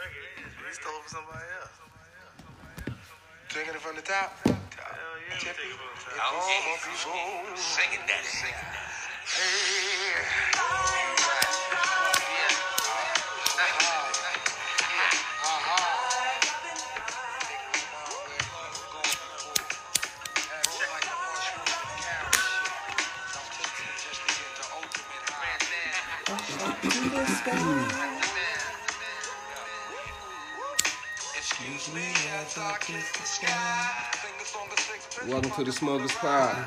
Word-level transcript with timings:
He 0.00 0.72
stole 0.72 0.92
from 1.02 1.20
somebody 1.20 1.44
else. 1.60 1.76
Drinking 3.48 3.74
it 3.74 3.80
from 3.80 3.96
the 3.96 4.02
top. 4.02 4.32
Hell 4.46 4.56
yeah, 4.56 5.34
we 5.34 5.40
take 5.40 5.58
it 5.58 5.76
from 5.76 5.92
the 5.94 6.16
top. 6.16 7.58
Singing 7.58 8.00
that, 8.06 8.24
singing 8.24 8.54
that. 27.92 28.09
Welcome 35.26 35.50
to 35.52 35.64
the 35.64 35.72
Smokers 35.72 36.12
Pod. 36.12 36.66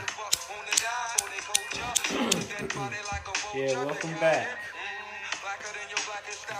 Yeah, 3.53 3.85
welcome 3.85 4.13
back. 4.19 4.47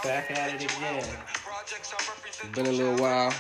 Back 0.04 0.30
at 0.32 0.54
it 0.54 0.78
again. 0.78 1.04
Been 2.54 2.68
a 2.68 2.72
little 2.72 2.96
while. 3.02 3.34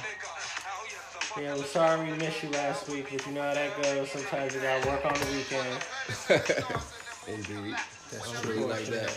Yeah, 1.40 1.58
we're 1.58 1.64
sorry 1.66 2.12
we 2.12 2.18
missed 2.18 2.42
you 2.42 2.50
last 2.50 2.90
week, 2.90 3.10
but 3.12 3.28
you 3.28 3.34
know 3.34 3.44
how 3.44 3.54
that 3.54 3.84
goes. 3.84 4.10
Sometimes 4.10 4.56
you 4.56 4.62
gotta 4.62 4.90
work 4.90 5.06
on 5.06 5.14
the 5.14 5.28
weekend. 5.28 5.78
Indeed. 7.28 7.76
That's 8.12 8.42
true 8.42 8.66
like 8.66 8.86
that. 8.86 9.12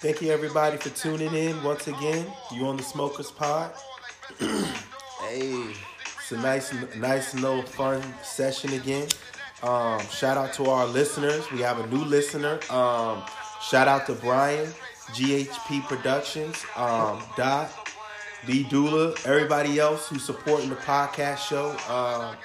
Thank 0.00 0.22
you 0.22 0.30
everybody 0.30 0.78
for 0.78 0.88
tuning 0.90 1.34
in 1.34 1.62
once 1.62 1.88
again. 1.88 2.26
You 2.52 2.64
on 2.66 2.78
the 2.78 2.82
Smokers 2.82 3.30
Pod. 3.30 3.74
Hey, 4.38 5.66
It's 6.18 6.32
a 6.32 6.38
nice, 6.38 6.72
nice 6.96 7.34
little 7.34 7.62
fun 7.62 8.02
session 8.22 8.72
again. 8.72 9.08
Um, 9.62 10.00
shout 10.08 10.36
out 10.38 10.52
to 10.54 10.66
our 10.70 10.86
listeners. 10.86 11.50
We 11.50 11.60
have 11.60 11.78
a 11.78 11.86
new 11.88 12.04
listener. 12.04 12.58
Um, 12.70 13.22
shout 13.62 13.88
out 13.88 14.06
to 14.06 14.14
Brian, 14.14 14.68
GHP 15.12 15.86
Productions, 15.86 16.64
um, 16.76 17.22
Dot, 17.36 17.70
Lee 18.48 18.62
Dula, 18.64 19.14
everybody 19.26 19.78
else 19.78 20.08
who's 20.08 20.24
supporting 20.24 20.70
the 20.70 20.76
podcast 20.76 21.38
show. 21.38 21.70
Um, 21.92 22.36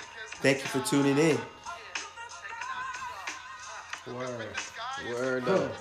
thank 0.41 0.59
you 0.59 0.65
for 0.65 0.79
tuning 0.85 1.17
in. 1.17 1.37
Word. 4.13 4.47
word 5.13 5.47
up. 5.47 5.75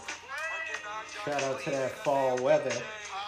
Shout 1.24 1.42
out 1.42 1.60
to 1.62 1.70
that 1.70 1.90
fall 2.04 2.36
weather. 2.38 2.72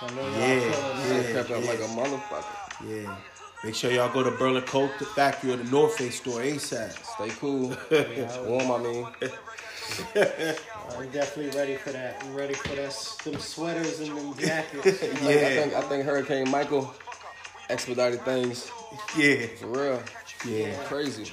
I 0.02 0.06
Yeah, 0.06 0.60
feeling 1.02 1.34
yeah. 1.34 1.40
up 1.40 1.50
like 1.66 1.78
a 1.78 1.82
motherfucker. 1.82 3.04
Yeah. 3.04 3.16
Make 3.62 3.74
sure 3.74 3.90
y'all 3.90 4.10
go 4.12 4.22
to 4.22 4.30
Berlin 4.30 4.62
Coat, 4.62 4.90
the 4.98 5.04
factory 5.04 5.52
or 5.52 5.56
the 5.56 5.64
North 5.70 5.96
Face 5.98 6.16
store 6.16 6.40
ASAP. 6.40 6.92
Stay 7.04 7.28
cool. 7.38 7.76
Yeah, 7.90 8.40
Warm, 8.42 8.70
I 8.70 8.78
mean. 8.78 9.06
I'm 10.98 11.10
definitely 11.10 11.56
ready 11.58 11.76
for 11.76 11.90
that. 11.90 12.22
I'm 12.22 12.34
ready 12.34 12.54
for 12.54 12.74
that, 12.76 12.94
them 13.24 13.38
sweaters 13.40 14.00
and 14.00 14.16
them 14.16 14.34
jackets. 14.38 15.02
Like, 15.02 15.36
I 15.36 15.56
think 15.56 15.74
I 15.74 15.80
think 15.82 16.04
Hurricane 16.04 16.48
Michael 16.50 16.94
expedited 17.68 18.22
things 18.22 18.70
Yeah. 19.18 19.46
for 19.58 19.66
real. 19.66 20.02
Yeah. 20.46 20.74
Crazy. 20.84 21.30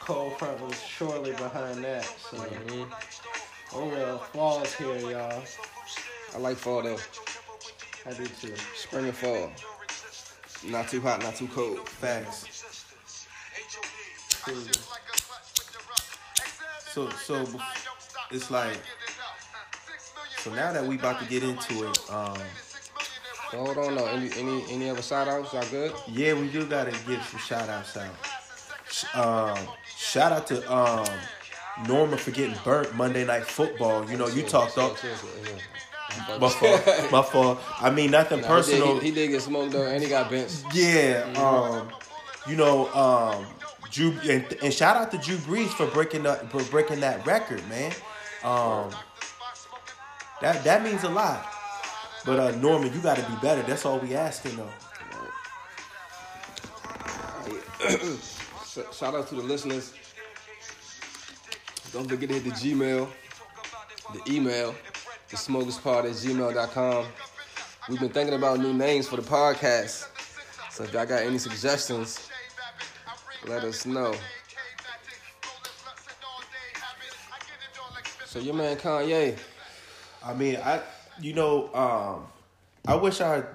Cold 0.00 0.36
front 0.38 0.60
was 0.60 0.82
surely 0.82 1.32
behind 1.32 1.84
that. 1.84 2.04
So, 2.30 2.36
Mhm. 2.38 2.90
oh 3.74 3.86
well, 3.88 4.18
fall's 4.32 4.74
here, 4.74 4.96
y'all. 5.10 5.42
I 6.34 6.38
like 6.38 6.56
fall 6.56 6.82
though. 6.82 6.98
I 8.10 8.12
do 8.14 8.26
too. 8.26 8.54
Spring 8.74 9.04
and 9.04 9.14
fall. 9.14 9.50
Not 10.68 10.88
too 10.88 11.00
hot, 11.00 11.22
not 11.22 11.36
too 11.36 11.46
cold. 11.48 11.88
Facts. 11.88 12.64
So 16.92 17.08
so 17.10 17.46
it's 18.32 18.50
like 18.50 18.78
so 20.38 20.52
now 20.52 20.72
that 20.72 20.84
we 20.84 20.96
about 20.96 21.20
to 21.20 21.26
get 21.26 21.44
into 21.44 21.88
it, 21.88 22.10
um, 22.10 22.38
Hold 23.52 23.78
on, 23.78 23.96
no. 23.96 24.06
Any 24.06 24.30
any 24.36 24.64
any 24.70 24.90
other 24.90 25.02
shout 25.02 25.26
outs? 25.26 25.52
Y'all 25.52 25.64
good? 25.70 25.92
yeah, 26.06 26.34
we 26.34 26.48
do 26.48 26.66
gotta 26.66 26.92
give 27.06 27.22
some 27.24 27.40
shout 27.40 27.68
outs 27.68 27.96
out. 27.96 29.16
Um, 29.16 29.68
shout 29.84 30.32
out 30.32 30.46
to 30.48 30.72
um 30.72 31.06
Norman 31.88 32.18
for 32.18 32.30
getting 32.30 32.56
burnt 32.64 32.94
Monday 32.94 33.24
night 33.24 33.44
football. 33.44 34.08
You 34.08 34.16
know, 34.16 34.28
you 34.28 34.42
talked 34.42 34.78
up 34.78 34.96
my 36.40 36.48
fault. 36.48 36.86
My 37.12 37.22
fault. 37.22 37.60
I 37.80 37.90
mean 37.90 38.10
nothing 38.10 38.40
Nah, 38.40 38.46
personal. 38.48 38.86
He 38.86 38.92
did, 38.94 39.02
he, 39.02 39.08
he 39.08 39.14
did 39.14 39.28
get 39.32 39.42
smoked 39.42 39.72
though, 39.72 39.86
and 39.86 40.02
he 40.02 40.08
got 40.08 40.30
benched. 40.30 40.64
Yeah, 40.72 41.32
um, 41.36 41.88
you 42.48 42.56
know, 42.56 42.88
um, 42.94 43.46
Drew 43.90 44.12
and, 44.28 44.44
and 44.62 44.72
shout 44.72 44.96
out 44.96 45.10
to 45.12 45.18
Drew 45.18 45.36
Brees 45.38 45.68
for 45.68 45.86
breaking 45.86 46.22
that 46.24 46.50
for 46.50 46.62
breaking 46.70 47.00
that 47.00 47.24
record, 47.26 47.66
man. 47.68 47.92
Um, 48.44 48.90
that 50.40 50.62
that 50.64 50.82
means 50.82 51.04
a 51.04 51.08
lot. 51.10 51.46
But 52.24 52.38
uh, 52.38 52.50
Norman, 52.56 52.92
you 52.92 53.00
got 53.00 53.16
to 53.16 53.22
be 53.28 53.34
better. 53.42 53.62
That's 53.62 53.84
all 53.86 53.98
we 53.98 54.14
asking 54.14 54.56
though. 54.56 54.70
Sh- 58.66 58.78
Shout 58.96 59.14
out 59.14 59.26
to 59.28 59.34
the 59.34 59.42
listeners. 59.42 59.94
Don't 61.92 62.08
forget 62.08 62.28
to 62.28 62.38
hit 62.38 62.44
the 62.44 62.50
Gmail, 62.50 63.08
the 64.14 64.32
email, 64.32 64.74
the 65.30 65.36
smokerspod 65.36 66.04
at 66.04 66.10
gmail.com. 66.10 67.06
We've 67.88 68.00
been 68.00 68.10
thinking 68.10 68.34
about 68.34 68.58
new 68.58 68.74
names 68.74 69.06
for 69.06 69.16
the 69.16 69.22
podcast. 69.22 70.08
So 70.70 70.84
if 70.84 70.92
y'all 70.92 71.06
got 71.06 71.22
any 71.22 71.38
suggestions, 71.38 72.28
let 73.46 73.62
us 73.62 73.86
know. 73.86 74.12
So 78.26 78.38
your 78.38 78.54
man 78.54 78.76
Kanye, 78.76 79.38
I 80.24 80.34
mean, 80.34 80.56
I 80.56 80.82
you 81.20 81.34
know, 81.34 81.72
um, 81.74 82.26
I 82.86 82.96
wish 82.96 83.20
our 83.20 83.48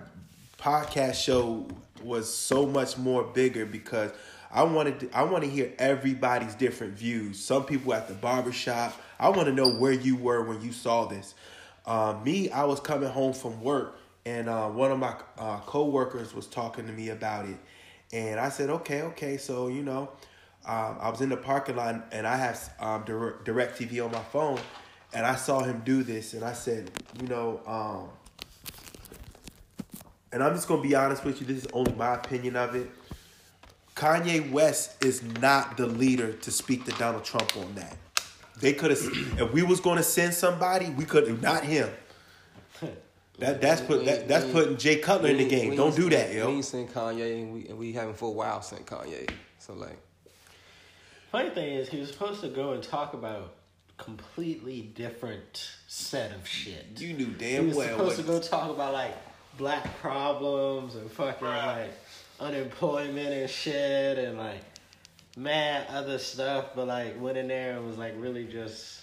podcast 0.59 1.15
show 1.15 1.67
was 2.03 2.33
so 2.33 2.65
much 2.65 2.97
more 2.97 3.23
bigger 3.23 3.65
because 3.65 4.11
I 4.51 4.63
wanted 4.63 4.99
to, 5.01 5.17
I 5.17 5.23
want 5.23 5.43
to 5.43 5.49
hear 5.49 5.73
everybody's 5.77 6.55
different 6.55 6.93
views. 6.93 7.39
Some 7.39 7.65
people 7.65 7.93
at 7.93 8.07
the 8.07 8.13
barbershop. 8.13 8.99
I 9.19 9.29
want 9.29 9.47
to 9.47 9.53
know 9.53 9.71
where 9.75 9.91
you 9.91 10.15
were 10.15 10.43
when 10.43 10.61
you 10.61 10.71
saw 10.71 11.05
this. 11.05 11.35
Uh, 11.85 12.17
me, 12.23 12.49
I 12.49 12.63
was 12.63 12.79
coming 12.79 13.09
home 13.09 13.33
from 13.33 13.61
work 13.61 13.99
and 14.25 14.49
uh, 14.49 14.67
one 14.69 14.91
of 14.91 14.99
my 14.99 15.15
uh, 15.37 15.59
coworkers 15.59 16.33
was 16.33 16.47
talking 16.47 16.87
to 16.87 16.91
me 16.91 17.09
about 17.09 17.47
it, 17.47 17.57
and 18.11 18.39
I 18.39 18.49
said, 18.49 18.69
okay, 18.69 19.03
okay, 19.03 19.37
so 19.37 19.67
you 19.67 19.83
know. 19.83 20.09
Um, 20.67 20.97
I 20.99 21.09
was 21.09 21.21
in 21.21 21.29
the 21.29 21.37
parking 21.37 21.75
lot 21.75 22.07
and 22.11 22.25
I 22.25 22.37
have 22.37 22.73
um, 22.79 23.03
direct, 23.03 23.45
direct 23.45 23.79
TV 23.79 24.03
on 24.03 24.11
my 24.11 24.23
phone, 24.23 24.59
and 25.13 25.23
I 25.23 25.35
saw 25.35 25.61
him 25.61 25.83
do 25.85 26.01
this, 26.01 26.33
and 26.33 26.43
I 26.43 26.53
said, 26.53 26.89
you 27.21 27.27
know, 27.27 27.61
um, 27.67 28.09
and 30.31 30.43
I'm 30.43 30.55
just 30.55 30.67
gonna 30.67 30.81
be 30.81 30.95
honest 30.95 31.23
with 31.23 31.39
you. 31.39 31.45
This 31.45 31.65
is 31.65 31.67
only 31.71 31.93
my 31.93 32.15
opinion 32.15 32.55
of 32.55 32.73
it. 32.73 32.89
Kanye 33.95 34.51
West 34.51 35.03
is 35.03 35.21
not 35.39 35.77
the 35.77 35.85
leader 35.85 36.33
to 36.33 36.51
speak 36.51 36.83
to 36.85 36.91
Donald 36.93 37.23
Trump 37.23 37.55
on 37.57 37.75
that. 37.75 37.95
They 38.59 38.73
could 38.73 38.91
have, 38.91 38.99
if 39.39 39.53
we 39.53 39.63
was 39.63 39.79
going 39.79 39.97
to 39.97 40.03
send 40.03 40.33
somebody, 40.33 40.89
we 40.89 41.05
could 41.05 41.41
not 41.41 41.63
him. 41.63 41.89
That 43.39 43.59
that's 43.59 43.81
put 43.81 44.05
that, 44.05 44.29
that's 44.29 44.45
putting 44.45 44.77
Jay 44.77 44.95
Cutler 44.99 45.27
in 45.29 45.37
the 45.37 45.47
game. 45.47 45.71
we 45.71 45.75
Don't 45.75 45.87
ain't- 45.87 45.95
do 45.97 46.09
that, 46.11 46.29
We 46.29 46.37
yo. 46.37 46.49
ain't 46.51 46.63
seen 46.63 46.87
Kanye, 46.87 47.41
and 47.41 47.53
we, 47.53 47.67
and 47.67 47.77
we 47.77 47.91
haven't 47.91 48.17
for 48.17 48.29
a 48.29 48.31
while 48.31 48.61
seen 48.61 48.79
Kanye. 48.79 49.29
So 49.59 49.73
like, 49.73 49.97
Funny 51.33 51.49
thing 51.49 51.73
is, 51.73 51.89
he 51.89 51.99
was 51.99 52.09
supposed 52.11 52.39
to 52.41 52.47
go 52.47 52.71
and 52.71 52.81
talk 52.81 53.13
about 53.13 53.55
completely 53.97 54.83
different 54.95 55.69
set 55.87 56.31
of 56.33 56.47
shit. 56.47 56.85
You 56.97 57.11
knew 57.13 57.25
damn 57.25 57.55
well. 57.55 57.61
he 57.63 57.67
was 57.67 57.75
well. 57.77 57.89
supposed 57.97 58.15
to 58.17 58.23
go 58.23 58.39
talk 58.39 58.69
about 58.69 58.93
like 58.93 59.15
black 59.57 59.99
problems 59.99 60.95
and 60.95 61.11
fucking 61.11 61.45
like 61.45 61.91
unemployment 62.39 63.33
and 63.33 63.49
shit 63.49 64.17
and 64.17 64.37
like 64.37 64.61
mad 65.35 65.87
other 65.89 66.17
stuff, 66.17 66.67
but 66.75 66.87
like 66.87 67.19
went 67.21 67.37
in 67.37 67.47
there 67.47 67.77
and 67.77 67.85
was 67.87 67.97
like 67.97 68.13
really 68.17 68.45
just 68.45 69.01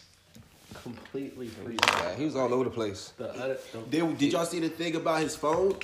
completely 0.83 1.49
free. 1.49 1.77
yeah, 1.89 2.15
he 2.17 2.25
was 2.25 2.35
all 2.35 2.53
over 2.53 2.65
the 2.65 2.71
place. 2.71 3.13
The 3.19 3.29
other, 3.35 3.59
the, 3.73 3.79
Did, 3.91 4.19
did 4.19 4.33
y'all 4.33 4.47
see 4.47 4.59
the 4.61 4.71
thing 4.71 4.97
about 4.97 5.21
his 5.21 5.37
phone? 5.37 5.77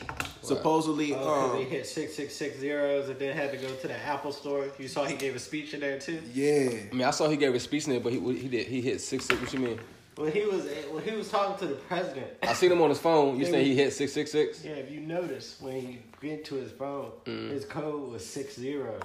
Supposedly, 0.43 1.13
Oh, 1.15 1.19
'cause 1.19 1.51
um, 1.53 1.59
he 1.59 1.65
hit 1.65 1.87
six 1.87 2.15
six 2.15 2.35
six 2.35 2.59
zeros 2.59 3.09
and 3.09 3.19
then 3.19 3.37
had 3.37 3.51
to 3.51 3.59
go 3.59 3.73
to 3.75 3.89
the 3.89 3.97
Apple 4.05 4.33
store. 4.33 4.67
You 4.79 4.89
saw 4.89 5.05
he 5.05 5.15
gave 5.17 5.37
a 5.37 5.39
speech 5.39 5.75
in 5.75 5.81
there 5.81 5.99
too. 5.99 6.21
yeah. 6.33 6.71
I 6.91 6.95
mean, 6.95 7.03
I 7.07 7.11
saw 7.11 7.29
he 7.29 7.37
gave 7.37 7.55
a 7.55 7.61
speech 7.61 7.87
in 7.87 7.93
there, 7.93 8.01
but 8.01 8.13
he 8.13 8.19
he 8.39 8.49
did 8.49 8.67
he 8.67 8.81
hit 8.81 9.01
six 9.01 9.27
six. 9.27 9.41
What 9.41 9.53
you 9.53 9.59
mean? 9.61 9.79
When 10.17 10.33
he 10.33 10.45
was 10.47 10.67
when 10.91 11.05
he 11.05 11.13
was 11.15 11.29
talking 11.31 11.59
to 11.69 11.75
the 11.75 11.81
president. 11.83 12.27
I 12.43 12.53
seen 12.55 12.73
him 12.73 12.81
on 12.81 12.89
his 12.89 12.99
phone. 12.99 13.39
You 13.39 13.45
saying 13.45 13.67
he 13.67 13.75
hit 13.77 13.93
six 13.93 14.13
six 14.13 14.33
six? 14.33 14.65
Yeah, 14.65 14.73
if 14.73 14.91
you 14.91 15.01
notice 15.01 15.59
when 15.61 15.75
he 15.81 15.99
get 16.23 16.45
to 16.47 16.55
his 16.55 16.73
phone, 16.73 17.11
Mm. 17.27 17.51
his 17.51 17.65
code 17.67 18.11
was 18.11 18.25
six 18.27 18.57
zero. 18.57 18.99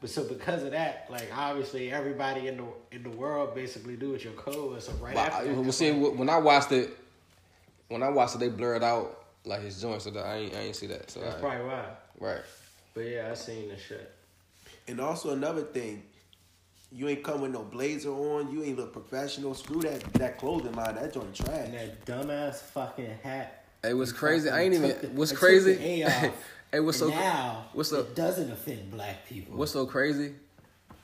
But 0.00 0.08
so 0.08 0.24
because 0.24 0.62
of 0.62 0.70
that, 0.70 1.06
like 1.10 1.28
obviously 1.36 1.92
everybody 1.92 2.48
in 2.48 2.56
the 2.56 2.64
in 2.96 3.02
the 3.02 3.10
world 3.10 3.54
basically 3.54 3.96
do 3.96 4.12
what 4.12 4.24
your 4.24 4.32
code 4.32 4.72
was. 4.72 4.86
So 4.86 4.92
right 4.94 5.14
But 5.14 5.26
after 5.32 5.42
I, 5.50 5.52
that, 5.52 5.60
well, 5.60 5.72
see, 5.72 5.92
when 5.92 6.30
I 6.30 6.38
watched 6.38 6.72
it, 6.72 6.96
when 7.88 8.02
I 8.02 8.08
watched 8.08 8.34
it, 8.36 8.38
they 8.38 8.48
blurred 8.48 8.82
out 8.82 9.24
like 9.44 9.60
his 9.62 9.80
joints, 9.80 10.04
so 10.04 10.10
that 10.10 10.24
I 10.24 10.36
ain't 10.36 10.54
I 10.54 10.58
ain't 10.60 10.76
see 10.76 10.86
that. 10.86 11.10
So 11.10 11.20
That's 11.20 11.36
I, 11.36 11.40
probably 11.40 11.66
why. 11.66 11.84
right. 12.18 12.40
But 12.94 13.02
yeah, 13.02 13.28
I 13.30 13.34
seen 13.34 13.68
the 13.68 13.76
shit. 13.76 14.10
And 14.88 15.00
also 15.00 15.30
another 15.30 15.62
thing, 15.62 16.02
you 16.90 17.06
ain't 17.08 17.22
come 17.22 17.42
with 17.42 17.52
no 17.52 17.62
blazer 17.62 18.10
on. 18.10 18.50
You 18.50 18.64
ain't 18.64 18.78
look 18.78 18.92
professional. 18.94 19.54
Screw 19.54 19.82
that 19.82 20.00
that 20.14 20.38
clothing 20.38 20.72
line. 20.72 20.94
That 20.94 21.12
joint 21.12 21.34
trash. 21.34 21.66
And 21.66 21.74
that 21.74 22.06
dumbass 22.06 22.56
fucking 22.56 23.18
hat. 23.22 23.64
Hey, 23.82 23.92
what's 23.94 24.12
He 24.12 24.16
crazy? 24.16 24.48
I 24.48 24.62
ain't 24.62 24.74
even. 24.74 24.88
the- 24.88 25.08
What's 25.08 25.30
I 25.30 25.34
took 25.34 25.40
crazy? 25.40 26.04
the 26.70 26.78
A 26.78 26.80
off. 26.80 26.80
hey, 26.80 26.80
what's 26.80 27.00
and 27.02 27.12
so? 27.12 27.18
now 27.18 27.66
what's 27.72 27.92
it 27.92 27.98
up- 28.00 28.14
doesn't 28.14 28.50
offend 28.50 28.90
black 28.90 29.26
people. 29.26 29.56
What's 29.56 29.72
so 29.72 29.86
crazy? 29.86 30.34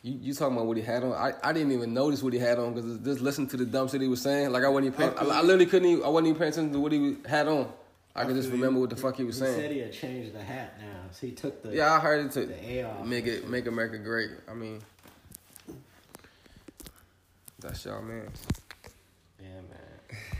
You 0.02 0.18
you 0.22 0.34
talking 0.34 0.54
about 0.56 0.66
what 0.66 0.76
he 0.76 0.82
had 0.82 1.02
on? 1.02 1.12
I, 1.12 1.32
I 1.42 1.52
didn't 1.52 1.72
even 1.72 1.92
notice 1.92 2.22
what 2.22 2.32
he 2.32 2.38
had 2.38 2.58
on 2.58 2.74
because 2.74 2.98
just 3.00 3.20
listening 3.20 3.48
to 3.48 3.56
the 3.56 3.64
dumb 3.66 3.88
shit 3.88 4.00
he 4.00 4.08
was 4.08 4.22
saying. 4.22 4.50
Like 4.52 4.62
I 4.64 4.68
wasn't 4.68 4.94
even 4.94 5.14
paying. 5.14 5.30
I, 5.30 5.38
I 5.38 5.42
literally 5.42 5.66
couldn't. 5.66 5.88
Even, 5.88 6.04
I 6.04 6.08
wasn't 6.08 6.28
even 6.28 6.38
paying 6.38 6.52
attention 6.52 6.72
to 6.74 6.80
what 6.80 6.92
he 6.92 7.16
had 7.26 7.48
on. 7.48 7.72
I, 8.14 8.24
could 8.24 8.34
just 8.36 8.50
remember 8.50 8.80
what 8.80 8.88
the 8.88 8.96
fuck 8.96 9.16
he 9.16 9.24
was 9.24 9.36
saying. 9.36 9.56
he 9.56 9.60
said 9.60 9.70
he 9.72 9.78
had 9.80 9.92
changed 9.92 10.32
the 10.34 10.42
hat 10.42 10.78
now, 10.80 11.10
so 11.12 11.26
he 11.26 11.32
took 11.34 11.62
the 11.62 11.74
Yeah, 11.76 11.92
I 11.92 11.98
heard 11.98 12.24
it 12.24 12.32
too. 12.32 12.46
the 12.46 12.70
A 12.78 12.84
off. 12.84 13.04
Make 13.04 13.26
it 13.26 13.46
make 13.48 13.66
America 13.66 13.98
great. 13.98 14.30
I 14.48 14.54
mean, 14.54 14.80
that's 17.58 17.84
y'all 17.84 18.00
man. 18.02 18.28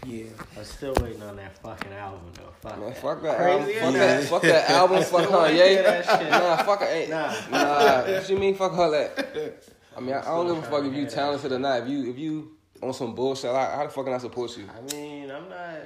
Yeah, 0.07 0.25
I'm 0.57 0.65
still 0.65 0.95
waiting 1.03 1.23
on 1.23 1.37
that 1.37 1.59
fucking 1.59 1.93
album 1.93 2.21
though. 2.35 2.53
Fuck 2.61 2.79
Man, 2.79 2.89
that. 2.91 2.99
fuck 2.99 3.23
that 3.23 3.37
Crazy 3.39 3.79
album. 3.79 3.83
Fuck 3.83 3.95
or 3.95 3.99
that, 3.99 4.25
fuck 4.25 4.43
that 4.43 4.71
album. 4.71 5.03
Fuck 5.03 5.29
Kanye. 5.29 5.77
for 5.77 5.83
that 5.83 6.21
shit. 6.21 6.31
Nah, 6.31 6.57
fuck 6.63 6.83
it. 6.83 6.85
Ain't. 6.85 7.11
Nah. 7.11 7.35
Nah. 7.51 8.03
What 8.13 8.31
you 8.31 8.39
mean? 8.39 8.55
Fuck 8.55 8.75
her 8.75 8.91
that. 8.91 9.65
I 9.97 10.01
mean, 10.01 10.13
I, 10.15 10.21
I 10.21 10.25
don't 10.25 10.47
give 10.47 10.59
a 10.59 10.63
fuck 10.63 10.85
if 10.85 10.93
you 10.95 11.07
talented 11.07 11.51
or 11.53 11.59
not. 11.59 11.83
If 11.83 11.89
you 11.89 12.11
if 12.11 12.19
you 12.19 12.53
on 12.83 12.93
some 12.93 13.15
bullshit, 13.15 13.51
how, 13.53 13.71
how 13.77 13.85
the 13.85 13.91
fuck 13.91 14.05
can 14.05 14.15
I 14.15 14.19
support 14.19 14.57
you? 14.57 14.65
I 14.69 14.95
mean, 14.95 15.31
I'm 15.31 15.49
not. 15.49 15.79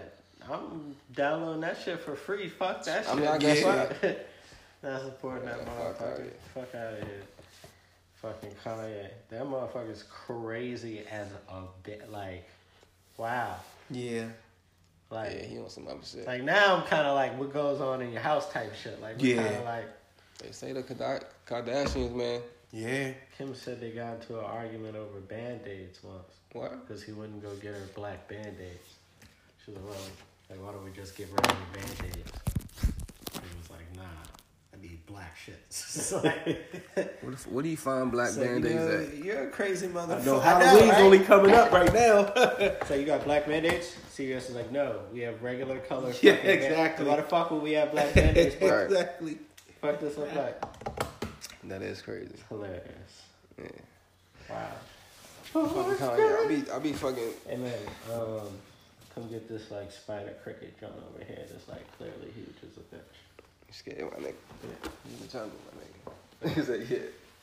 I'm 0.50 0.97
downloading 1.15 1.61
that 1.62 1.79
shit 1.82 2.00
for 2.00 2.17
free. 2.17 2.49
Fuck 2.49 2.85
that 2.85 3.05
shit. 3.05 3.15
I 3.15 3.17
mean, 3.19 3.29
I 3.29 3.38
guess 3.38 3.62
Fuck- 3.62 4.03
not 4.82 5.00
supporting 5.03 5.47
that 5.47 5.59
Yeah, 5.59 5.65
fuck 5.65 5.99
motherfucker. 5.99 6.21
Kanye. 6.21 6.31
Fuck 6.55 6.75
out 6.75 6.93
of 6.94 6.99
here. 6.99 7.23
Fucking 8.17 8.50
Kanye. 8.65 9.06
That 9.31 9.43
motherfucker's 9.44 10.03
crazy 10.11 11.05
as 11.11 11.29
a 11.49 11.62
bit. 11.85 12.11
Like, 12.11 12.47
wow. 13.20 13.56
Yeah. 13.90 14.25
Like, 15.11 15.32
Yeah, 15.32 15.43
he 15.46 15.58
on 15.58 15.69
some 15.69 15.87
other 15.88 15.99
shit. 16.05 16.26
like 16.26 16.43
now 16.43 16.76
I'm 16.76 16.82
kind 16.87 17.06
of 17.06 17.14
like, 17.14 17.38
what 17.38 17.52
goes 17.52 17.81
on 17.81 18.00
in 18.00 18.12
your 18.12 18.22
house 18.22 18.50
type 18.52 18.75
shit. 18.75 19.00
Like, 19.02 19.20
we 19.20 19.34
Yeah. 19.34 19.43
kind 19.44 19.56
of 19.56 19.64
like. 19.64 19.84
They 20.38 20.52
say 20.52 20.72
the 20.72 20.82
Kada- 20.82 21.26
Kardashians, 21.46 22.14
man. 22.14 22.40
Yeah. 22.72 23.12
Kim 23.37 23.55
said 23.55 23.81
they 23.81 23.90
got 23.90 24.14
into 24.14 24.38
an 24.38 24.44
argument 24.44 24.96
over 24.96 25.20
band 25.20 25.61
aids 25.67 25.99
once 26.02 26.22
What? 26.52 26.87
because 26.87 27.02
he 27.02 27.12
wouldn't 27.12 27.43
go 27.43 27.52
get 27.56 27.75
her 27.75 27.87
black 27.94 28.26
band 28.28 28.56
aids. 28.61 28.88
She 29.64 29.72
was 29.72 29.81
like, 29.81 29.90
well, 29.90 30.00
like, 30.50 30.61
why 30.64 30.72
don't 30.72 30.84
we 30.84 30.93
just 30.93 31.17
get 31.17 31.28
rid 31.28 31.40
of 31.40 31.46
the 31.46 31.78
band 31.78 32.17
aids? 32.17 32.32
He 32.81 33.58
was 33.61 33.70
like, 33.70 33.96
nah, 33.96 34.02
I 34.81 34.87
need 34.87 35.06
black 35.06 35.37
shits. 35.37 35.97
It's 35.97 36.12
like, 36.12 37.17
What, 37.23 37.35
if, 37.35 37.47
what 37.49 37.65
do 37.65 37.71
you 37.71 37.77
find 37.77 38.11
black 38.11 38.31
so, 38.31 38.43
you 38.43 38.49
band 38.49 38.65
aids 38.65 38.75
know, 38.75 39.00
at? 39.00 39.25
You're 39.25 39.49
a 39.49 39.50
crazy 39.50 39.88
motherfucker. 39.88 40.25
No, 40.25 40.41
I 40.41 40.59
know, 40.59 40.67
Halloween's 40.67 40.91
right? 40.91 41.00
only 41.00 41.19
coming 41.21 41.53
up 41.53 41.73
right 41.73 41.93
now. 41.93 42.32
So 42.87 42.94
you 42.94 43.05
got 43.05 43.25
black 43.25 43.47
band 43.47 43.67
aids? 43.67 43.97
CVS 44.17 44.50
is 44.50 44.55
like, 44.55 44.73
no, 44.73 45.00
we 45.12 45.21
have 45.21 45.43
regular 45.43 45.79
color. 45.79 46.12
Yeah, 46.23 46.32
exactly. 46.32 47.06
Why 47.06 47.17
the 47.17 47.23
fuck 47.23 47.50
would 47.50 47.62
we 47.62 47.73
have 47.73 47.91
black 47.93 48.15
band 48.15 48.37
aids? 48.37 48.55
bro? 48.56 48.85
Exactly. 48.85 49.38
fuck 49.81 50.00
this 50.00 50.17
look 50.17 50.35
like. 50.35 50.61
That 51.65 51.82
is 51.82 52.00
crazy. 52.03 52.35
Hilarious. 52.49 53.23
Yeah. 53.59 53.69
Wow. 54.49 54.73
Fucking 55.53 55.73
Kanye. 55.94 56.44
I 56.44 56.49
be 56.49 56.71
I'll 56.71 56.81
be 56.81 56.93
fucking. 56.93 57.31
Hey 57.47 57.56
man, 57.56 57.75
um, 58.12 58.49
come 59.15 59.29
get 59.29 59.49
this 59.49 59.71
like 59.71 59.91
spider 59.93 60.35
cricket 60.43 60.79
joint 60.81 60.93
over 61.12 61.25
here. 61.25 61.44
That's 61.50 61.69
like 61.69 61.85
clearly 61.99 62.31
huge 62.35 62.56
as 62.62 62.77
a 62.77 62.97
bitch. 62.97 63.00
You 63.70 63.75
scared, 63.75 64.00
my 64.12 64.19
nigga. 64.19 64.34
Yeah. 64.64 64.90
You 65.06 65.14
in 65.14 65.20
the 65.20 65.32
jungle, 65.32 65.58
my 65.67 66.49
nigga. 66.50 66.55
He 66.55 66.62
said, 66.62 66.87
yeah. 66.90 66.99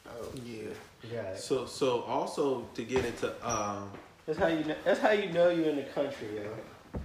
Oh 0.09 0.29
yeah. 0.45 0.63
You 1.03 1.15
got 1.15 1.25
it. 1.33 1.39
So 1.39 1.65
so 1.65 2.01
also 2.01 2.67
to 2.75 2.83
get 2.83 3.05
into 3.05 3.27
um 3.47 3.91
That's 4.25 4.37
how 4.37 4.47
you. 4.47 4.65
Know, 4.65 4.75
that's 4.83 4.99
how 4.99 5.11
you 5.11 5.29
know 5.31 5.49
you're 5.49 5.69
in 5.69 5.77
the 5.77 5.83
country, 5.83 6.27
yo. 6.35 6.99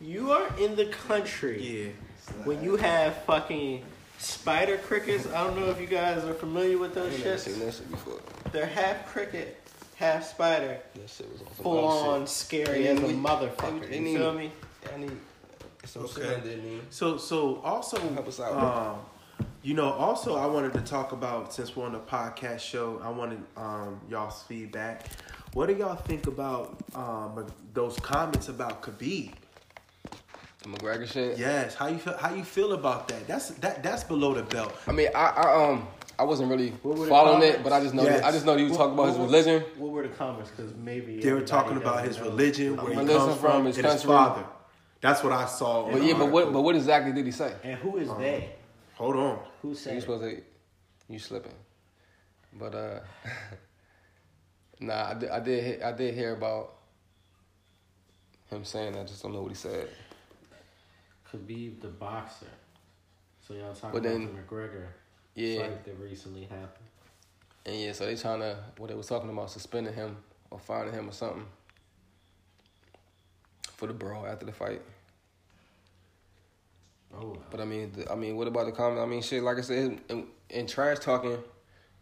You 0.00 0.30
are 0.32 0.46
in 0.58 0.76
the 0.76 0.86
country 0.86 1.60
yeah. 1.62 1.90
when 2.44 2.62
you 2.62 2.76
have 2.76 3.16
fucking 3.24 3.82
spider 4.18 4.76
crickets. 4.76 5.26
I 5.26 5.42
don't 5.44 5.58
know 5.58 5.70
if 5.70 5.80
you 5.80 5.86
guys 5.88 6.22
are 6.24 6.34
familiar 6.34 6.78
with 6.78 6.94
those 6.94 7.12
ain't 7.12 7.24
never 7.24 7.38
seen 7.38 7.54
shits. 7.54 7.58
that 7.64 7.74
shit 7.74 7.90
before. 7.90 8.20
They're 8.52 8.66
half 8.66 9.06
cricket, 9.06 9.58
half 9.96 10.24
spider. 10.24 10.78
That 10.94 11.10
shit 11.10 11.30
was 11.32 11.40
on 11.40 11.46
some 11.54 11.64
Full 11.64 11.84
on 11.86 12.26
scary 12.26 12.86
as 12.88 13.00
a 13.00 13.06
we- 13.06 13.14
motherfucker. 13.14 13.88
they 13.88 13.98
You 13.98 14.18
feel 14.18 14.32
me? 14.34 14.52
I 14.94 14.98
need 14.98 15.10
some 15.86 16.04
Okay. 16.04 16.40
didn't 16.42 16.64
need. 16.64 16.80
So 16.90 17.16
so 17.16 17.60
also 17.64 17.98
Help 17.98 18.28
us 18.28 18.40
out. 18.40 18.52
um 18.56 18.98
you 19.62 19.74
know 19.74 19.90
also 19.92 20.36
I 20.36 20.46
wanted 20.46 20.72
to 20.74 20.80
talk 20.80 21.12
about 21.12 21.52
since 21.52 21.74
we're 21.74 21.86
on 21.86 21.92
the 21.92 21.98
podcast 21.98 22.60
show 22.60 23.00
I 23.02 23.08
wanted 23.10 23.42
um 23.56 24.00
y'all's 24.08 24.42
feedback. 24.44 25.06
What 25.52 25.66
do 25.66 25.74
y'all 25.74 25.96
think 25.96 26.26
about 26.26 26.76
um 26.94 27.46
those 27.72 27.96
comments 28.00 28.48
about 28.48 28.82
Khabib? 28.82 29.32
The 30.62 30.68
McGregor 30.70 31.06
shit. 31.10 31.38
Yes, 31.38 31.74
how 31.74 31.88
you 31.88 31.98
feel 31.98 32.16
how 32.16 32.34
you 32.34 32.42
feel 32.44 32.72
about 32.72 33.08
that? 33.08 33.26
That's 33.26 33.50
that 33.60 33.82
that's 33.82 34.02
below 34.04 34.32
the 34.34 34.42
belt. 34.42 34.72
I 34.86 34.92
mean, 34.92 35.08
I, 35.14 35.26
I 35.28 35.64
um 35.70 35.86
I 36.18 36.22
wasn't 36.22 36.48
really 36.48 36.70
What 36.82 36.96
were 36.96 37.04
the 37.04 37.10
following 37.10 37.42
it, 37.42 37.46
comments? 37.56 37.62
but 37.64 37.72
I 37.72 37.80
just 37.80 37.94
know 37.94 38.04
Yes. 38.04 38.22
I 38.22 38.30
just 38.30 38.46
know 38.46 38.56
you 38.56 38.70
What- 38.70 38.78
talk 38.78 38.92
about 38.92 39.08
his 39.08 39.18
religion. 39.18 39.62
What 39.76 39.90
were 39.90 40.02
the 40.04 40.08
comments? 40.10 40.50
Because 40.56 40.72
maybe 40.76 41.20
They 41.20 41.32
were 41.32 41.40
talking 41.42 41.76
about 41.76 42.04
his 42.04 42.16
know. 42.18 42.24
religion, 42.24 42.76
where 42.76 42.88
he 42.90 42.94
comes 42.94 43.10
from, 43.10 43.38
from, 43.38 43.64
his 43.66 43.78
and 43.78 43.86
his 43.88 44.04
father. 44.04 44.44
That's 45.04 45.22
what 45.22 45.34
I 45.34 45.44
saw. 45.44 45.90
But 45.92 46.02
yeah, 46.02 46.14
but 46.14 46.30
what 46.30 46.50
but 46.50 46.62
what 46.62 46.74
exactly 46.74 47.12
did 47.12 47.26
he 47.26 47.30
say? 47.30 47.52
And 47.62 47.74
who 47.78 47.98
is 47.98 48.08
they? 48.16 48.54
Hold 48.94 49.16
on. 49.16 49.38
Who 49.60 49.68
You 49.68 49.74
said? 49.74 49.98
it? 49.98 50.00
supposed 50.00 50.22
to 50.22 50.42
you 51.12 51.18
slipping, 51.18 51.52
but 52.54 52.74
uh, 52.74 53.00
nah, 54.80 55.10
I 55.10 55.14
did, 55.14 55.28
I 55.28 55.40
did 55.40 55.64
he- 55.64 55.82
I 55.82 55.92
did 55.92 56.14
hear 56.14 56.32
about 56.32 56.76
him 58.48 58.64
saying 58.64 58.94
that. 58.94 59.00
I 59.00 59.04
just 59.04 59.22
don't 59.22 59.34
know 59.34 59.42
what 59.42 59.50
he 59.50 59.54
said. 59.56 59.90
Khabib 61.30 61.82
the 61.82 61.88
boxer. 61.88 62.46
So 63.46 63.52
y'all 63.52 63.74
talking 63.74 63.90
But 63.90 63.98
about 63.98 64.02
then- 64.08 64.34
the 64.34 64.40
McGregor 64.54 64.86
Yeah, 65.34 65.58
fight 65.66 65.84
that 65.84 65.98
recently 66.00 66.44
happened. 66.44 66.88
and 67.66 67.76
yeah, 67.76 67.92
so 67.92 68.06
they 68.06 68.16
trying 68.16 68.40
to 68.40 68.56
what 68.78 68.88
they 68.88 68.94
was 68.94 69.06
talking 69.06 69.28
about 69.28 69.50
suspending 69.50 69.92
him 69.92 70.16
or 70.50 70.58
fining 70.58 70.94
him 70.94 71.10
or 71.10 71.12
something 71.12 71.44
for 73.76 73.86
the 73.86 73.92
brawl 73.92 74.24
after 74.26 74.46
the 74.46 74.52
fight. 74.52 74.80
Oh, 77.20 77.36
But 77.50 77.60
I 77.60 77.64
mean, 77.64 77.92
the, 77.92 78.10
I 78.10 78.14
mean, 78.14 78.36
what 78.36 78.48
about 78.48 78.66
the 78.66 78.72
comment? 78.72 79.00
I 79.00 79.06
mean, 79.06 79.22
shit. 79.22 79.42
Like 79.42 79.58
I 79.58 79.62
said, 79.62 80.00
in, 80.08 80.26
in 80.50 80.66
trash 80.66 80.98
talking, 80.98 81.38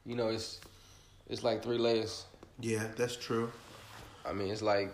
you 0.04 0.16
know, 0.16 0.28
it's 0.28 0.60
it's 1.28 1.42
like 1.42 1.62
three 1.62 1.78
layers. 1.78 2.24
Yeah, 2.60 2.86
that's 2.96 3.16
true. 3.16 3.50
I 4.24 4.32
mean, 4.32 4.48
it's 4.48 4.62
like, 4.62 4.92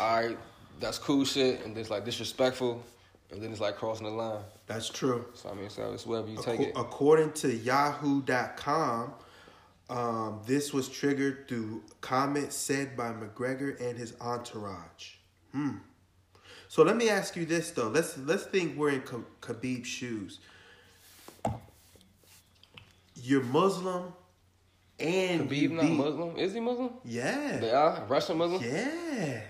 all 0.00 0.22
right, 0.22 0.38
that's 0.80 0.98
cool 0.98 1.24
shit, 1.24 1.64
and 1.64 1.74
then 1.74 1.80
it's 1.80 1.90
like 1.90 2.04
disrespectful, 2.04 2.82
and 3.30 3.42
then 3.42 3.50
it's 3.50 3.60
like 3.60 3.76
crossing 3.76 4.06
the 4.06 4.12
line. 4.12 4.42
That's 4.66 4.88
true. 4.88 5.24
So 5.34 5.50
I 5.50 5.54
mean, 5.54 5.70
so 5.70 5.92
it's 5.92 6.06
wherever 6.06 6.28
you 6.28 6.38
take 6.42 6.60
it. 6.60 6.72
According 6.76 7.32
to 7.32 7.54
Yahoo.com, 7.54 9.14
um, 9.90 10.40
this 10.46 10.72
was 10.72 10.88
triggered 10.88 11.48
through 11.48 11.82
comments 12.00 12.56
said 12.56 12.96
by 12.96 13.12
McGregor 13.12 13.80
and 13.80 13.96
his 13.96 14.14
entourage. 14.20 15.14
Hmm. 15.52 15.76
So 16.68 16.82
let 16.82 16.96
me 16.96 17.08
ask 17.08 17.34
you 17.36 17.44
this 17.46 17.70
though. 17.70 17.88
Let's 17.88 18.16
let's 18.18 18.44
think 18.44 18.76
we're 18.76 18.90
in 18.90 19.00
Kh- 19.00 19.24
Khabib's 19.40 19.88
shoes. 19.88 20.38
You're 23.20 23.42
Muslim, 23.42 24.12
and 25.00 25.50
you 25.50 25.70
Khabib 25.70 25.72
not 25.72 25.84
Muslim? 25.90 26.36
Is 26.36 26.52
he 26.54 26.60
Muslim? 26.60 26.90
Yeah. 27.04 27.58
They 27.58 27.72
are 27.72 28.04
Russian 28.08 28.38
Muslim. 28.38 28.62
Yeah. 28.62 29.40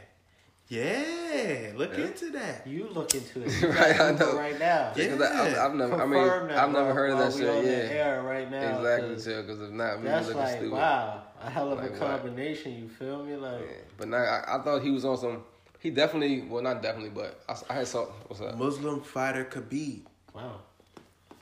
Yeah. 0.69 1.73
Look 1.77 1.97
Yeah. 1.97 2.05
into 2.07 2.31
that. 2.31 2.67
you 2.67 2.89
look 2.89 3.15
into 3.15 3.43
it. 3.45 3.63
Right, 3.75 4.01
I 4.01 4.13
know. 4.13 4.37
right 4.37 4.59
now. 4.59 4.93
Yeah. 4.97 5.17
I, 5.21 5.47
I've, 5.47 5.59
I've 5.71 5.75
never. 5.75 6.01
I 6.03 6.07
mean, 6.07 6.49
that 6.49 6.59
I've 6.59 6.71
never 6.73 6.95
heard 6.95 7.11
of 7.13 7.19
that 7.19 7.33
we 7.35 7.41
shit. 7.41 7.65
Yeah. 7.65 7.95
air 7.97 8.23
right 8.23 8.51
now. 8.51 8.79
Exactly, 8.79 9.15
'cause 9.15 9.25
too. 9.25 9.43
Because 9.43 9.61
if 9.63 9.71
not, 9.71 9.99
we 10.01 10.05
That's 10.07 10.27
looking 10.29 10.43
like 10.43 10.51
stupid. 10.57 10.71
wow, 10.73 11.23
a 11.43 11.51
hell 11.51 11.73
of 11.73 11.79
Like 11.79 11.89
a 11.89 11.93
what? 11.93 12.01
combination. 12.01 12.75
You 12.75 12.89
feel 12.89 13.25
me? 13.25 13.35
Like 13.37 13.61
Yeah. 13.63 13.77
But 13.97 14.09
now 14.09 14.19
I, 14.19 14.59
I 14.59 14.63
thought 14.63 14.83
he 14.83 14.91
was 14.91 15.05
on 15.05 15.17
some. 15.19 15.43
He 15.81 15.91
definitely, 15.91 16.43
well, 16.43 16.63
not 16.63 16.83
definitely, 16.83 17.11
but 17.11 17.41
I, 17.49 17.57
I 17.71 17.75
had 17.75 17.89
saw. 17.89 18.07
What's 18.27 18.43
up? 18.43 18.57
Muslim 18.57 19.01
fighter 19.01 19.45
Khabib. 19.45 20.03
wow. 20.35 20.61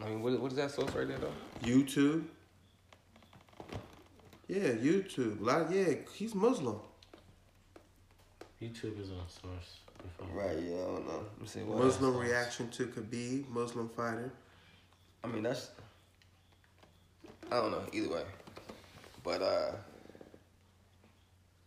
I 0.01 0.09
mean, 0.11 0.23
what, 0.23 0.39
what 0.39 0.53
is 0.53 0.59
that 0.59 0.71
source 0.71 0.93
right 0.93 1.09
there 1.09 1.19
though? 1.19 1.33
YouTube. 1.63 2.25
Yeah, 4.47 4.69
YouTube. 4.73 5.41
Like, 5.41 5.69
yeah, 5.71 5.95
he's 6.15 6.35
Muslim. 6.35 6.79
YouTube 8.63 9.01
is 9.01 9.11
on 9.11 9.27
source. 9.29 9.81
If 10.05 10.35
Right. 10.35 10.59
Yeah. 10.59 10.75
I 10.75 10.85
don't 10.85 11.07
know. 11.07 11.25
Let 11.33 11.41
me 11.41 11.47
see. 11.47 11.61
What 11.61 11.85
Muslim 11.85 12.15
else? 12.15 12.25
reaction 12.25 12.69
to 12.71 12.87
Khabib, 12.87 13.49
Muslim 13.49 13.89
fighter. 13.89 14.33
I 15.25 15.29
mean, 15.29 15.43
that's. 15.43 15.71
I 17.51 17.57
don't 17.57 17.71
know. 17.71 17.83
Either 17.93 18.09
way, 18.09 18.23
but 19.25 19.43
uh, 19.43 19.73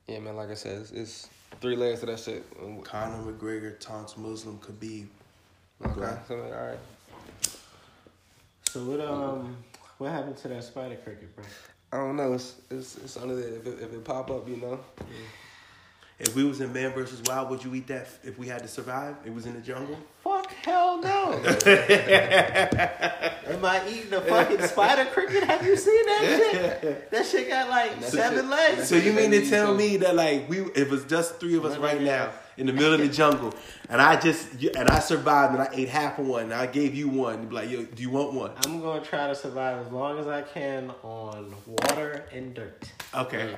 yeah, 0.07 0.19
man. 0.19 0.35
Like 0.35 0.49
I 0.49 0.53
said, 0.53 0.81
it's, 0.81 0.91
it's 0.91 1.29
three 1.61 1.75
layers 1.75 2.01
to 2.01 2.07
that 2.07 2.19
shit. 2.19 2.45
Conor 2.83 3.31
McGregor 3.31 3.79
taunts 3.79 4.17
Muslim 4.17 4.57
Khabib. 4.59 5.07
Okay. 5.85 6.17
So, 6.27 6.41
all 6.41 6.67
right. 6.67 6.79
So 8.63 8.83
what 8.83 9.01
um 9.01 9.57
what 9.97 10.11
happened 10.11 10.37
to 10.37 10.47
that 10.49 10.63
spider 10.63 10.95
cricket, 10.95 11.35
bro? 11.35 11.45
I 11.91 11.97
don't 11.97 12.15
know. 12.15 12.33
It's 12.33 12.55
it's, 12.69 12.97
it's 12.97 13.17
under 13.17 13.35
there. 13.35 13.55
If 13.55 13.65
it, 13.65 13.79
if 13.81 13.93
it 13.93 14.03
pop 14.03 14.29
up, 14.29 14.47
you 14.47 14.57
know. 14.57 14.79
If 16.19 16.35
we 16.35 16.43
was 16.43 16.59
in 16.59 16.73
Man 16.73 16.91
versus 16.91 17.21
Wild, 17.25 17.49
would 17.49 17.63
you 17.63 17.73
eat 17.75 17.87
that 17.87 18.07
if 18.23 18.37
we 18.37 18.45
had 18.45 18.61
to 18.61 18.67
survive? 18.67 19.15
It 19.25 19.33
was 19.33 19.45
in 19.45 19.53
the 19.53 19.61
jungle. 19.61 19.97
Fuck 20.21 20.51
hell 20.51 20.88
no. 21.01 21.33
Am 23.49 23.65
I 23.65 23.81
eating 23.89 24.13
a 24.13 24.21
fucking 24.21 24.61
spider 24.67 25.05
cricket? 25.11 25.43
Have 25.43 25.65
you 25.65 25.75
seen 25.75 26.05
that 26.05 26.21
shit? 26.81 27.11
That 27.11 27.25
shit 27.25 27.49
got 27.49 27.69
like 27.69 27.99
That 27.99 28.09
seven 28.11 28.39
shit- 28.39 28.49
legs. 28.49 28.87
So 28.89 28.95
you 28.95 29.13
mean 29.13 29.31
to 29.31 29.47
tell 29.49 29.73
me 29.75 29.97
that 29.97 30.15
like 30.15 30.47
we, 30.49 30.59
it 30.75 30.89
was 30.89 31.05
just 31.05 31.39
three 31.39 31.55
of 31.55 31.65
us 31.65 31.77
right 31.77 32.01
now 32.01 32.31
in 32.57 32.67
the 32.67 32.73
middle 32.73 32.93
of 32.93 32.99
the 32.99 33.07
jungle, 33.21 33.53
and 33.89 34.01
I 34.01 34.19
just 34.19 34.53
and 34.75 34.89
I 34.89 34.99
survived 34.99 35.53
and 35.53 35.61
I 35.63 35.69
ate 35.73 35.89
half 35.89 36.19
of 36.19 36.27
one, 36.27 36.43
and 36.43 36.53
I 36.53 36.67
gave 36.67 36.93
you 36.95 37.09
one. 37.09 37.39
You'd 37.41 37.49
be 37.49 37.55
like, 37.55 37.69
yo, 37.69 37.83
do 37.83 38.01
you 38.01 38.09
want 38.09 38.33
one? 38.33 38.51
I'm 38.65 38.81
gonna 38.81 39.01
try 39.03 39.27
to 39.27 39.35
survive 39.35 39.85
as 39.85 39.91
long 39.91 40.19
as 40.19 40.27
I 40.27 40.41
can 40.41 40.91
on 41.03 41.53
water 41.65 42.25
and 42.31 42.53
dirt. 42.53 42.89
Okay. 43.15 43.55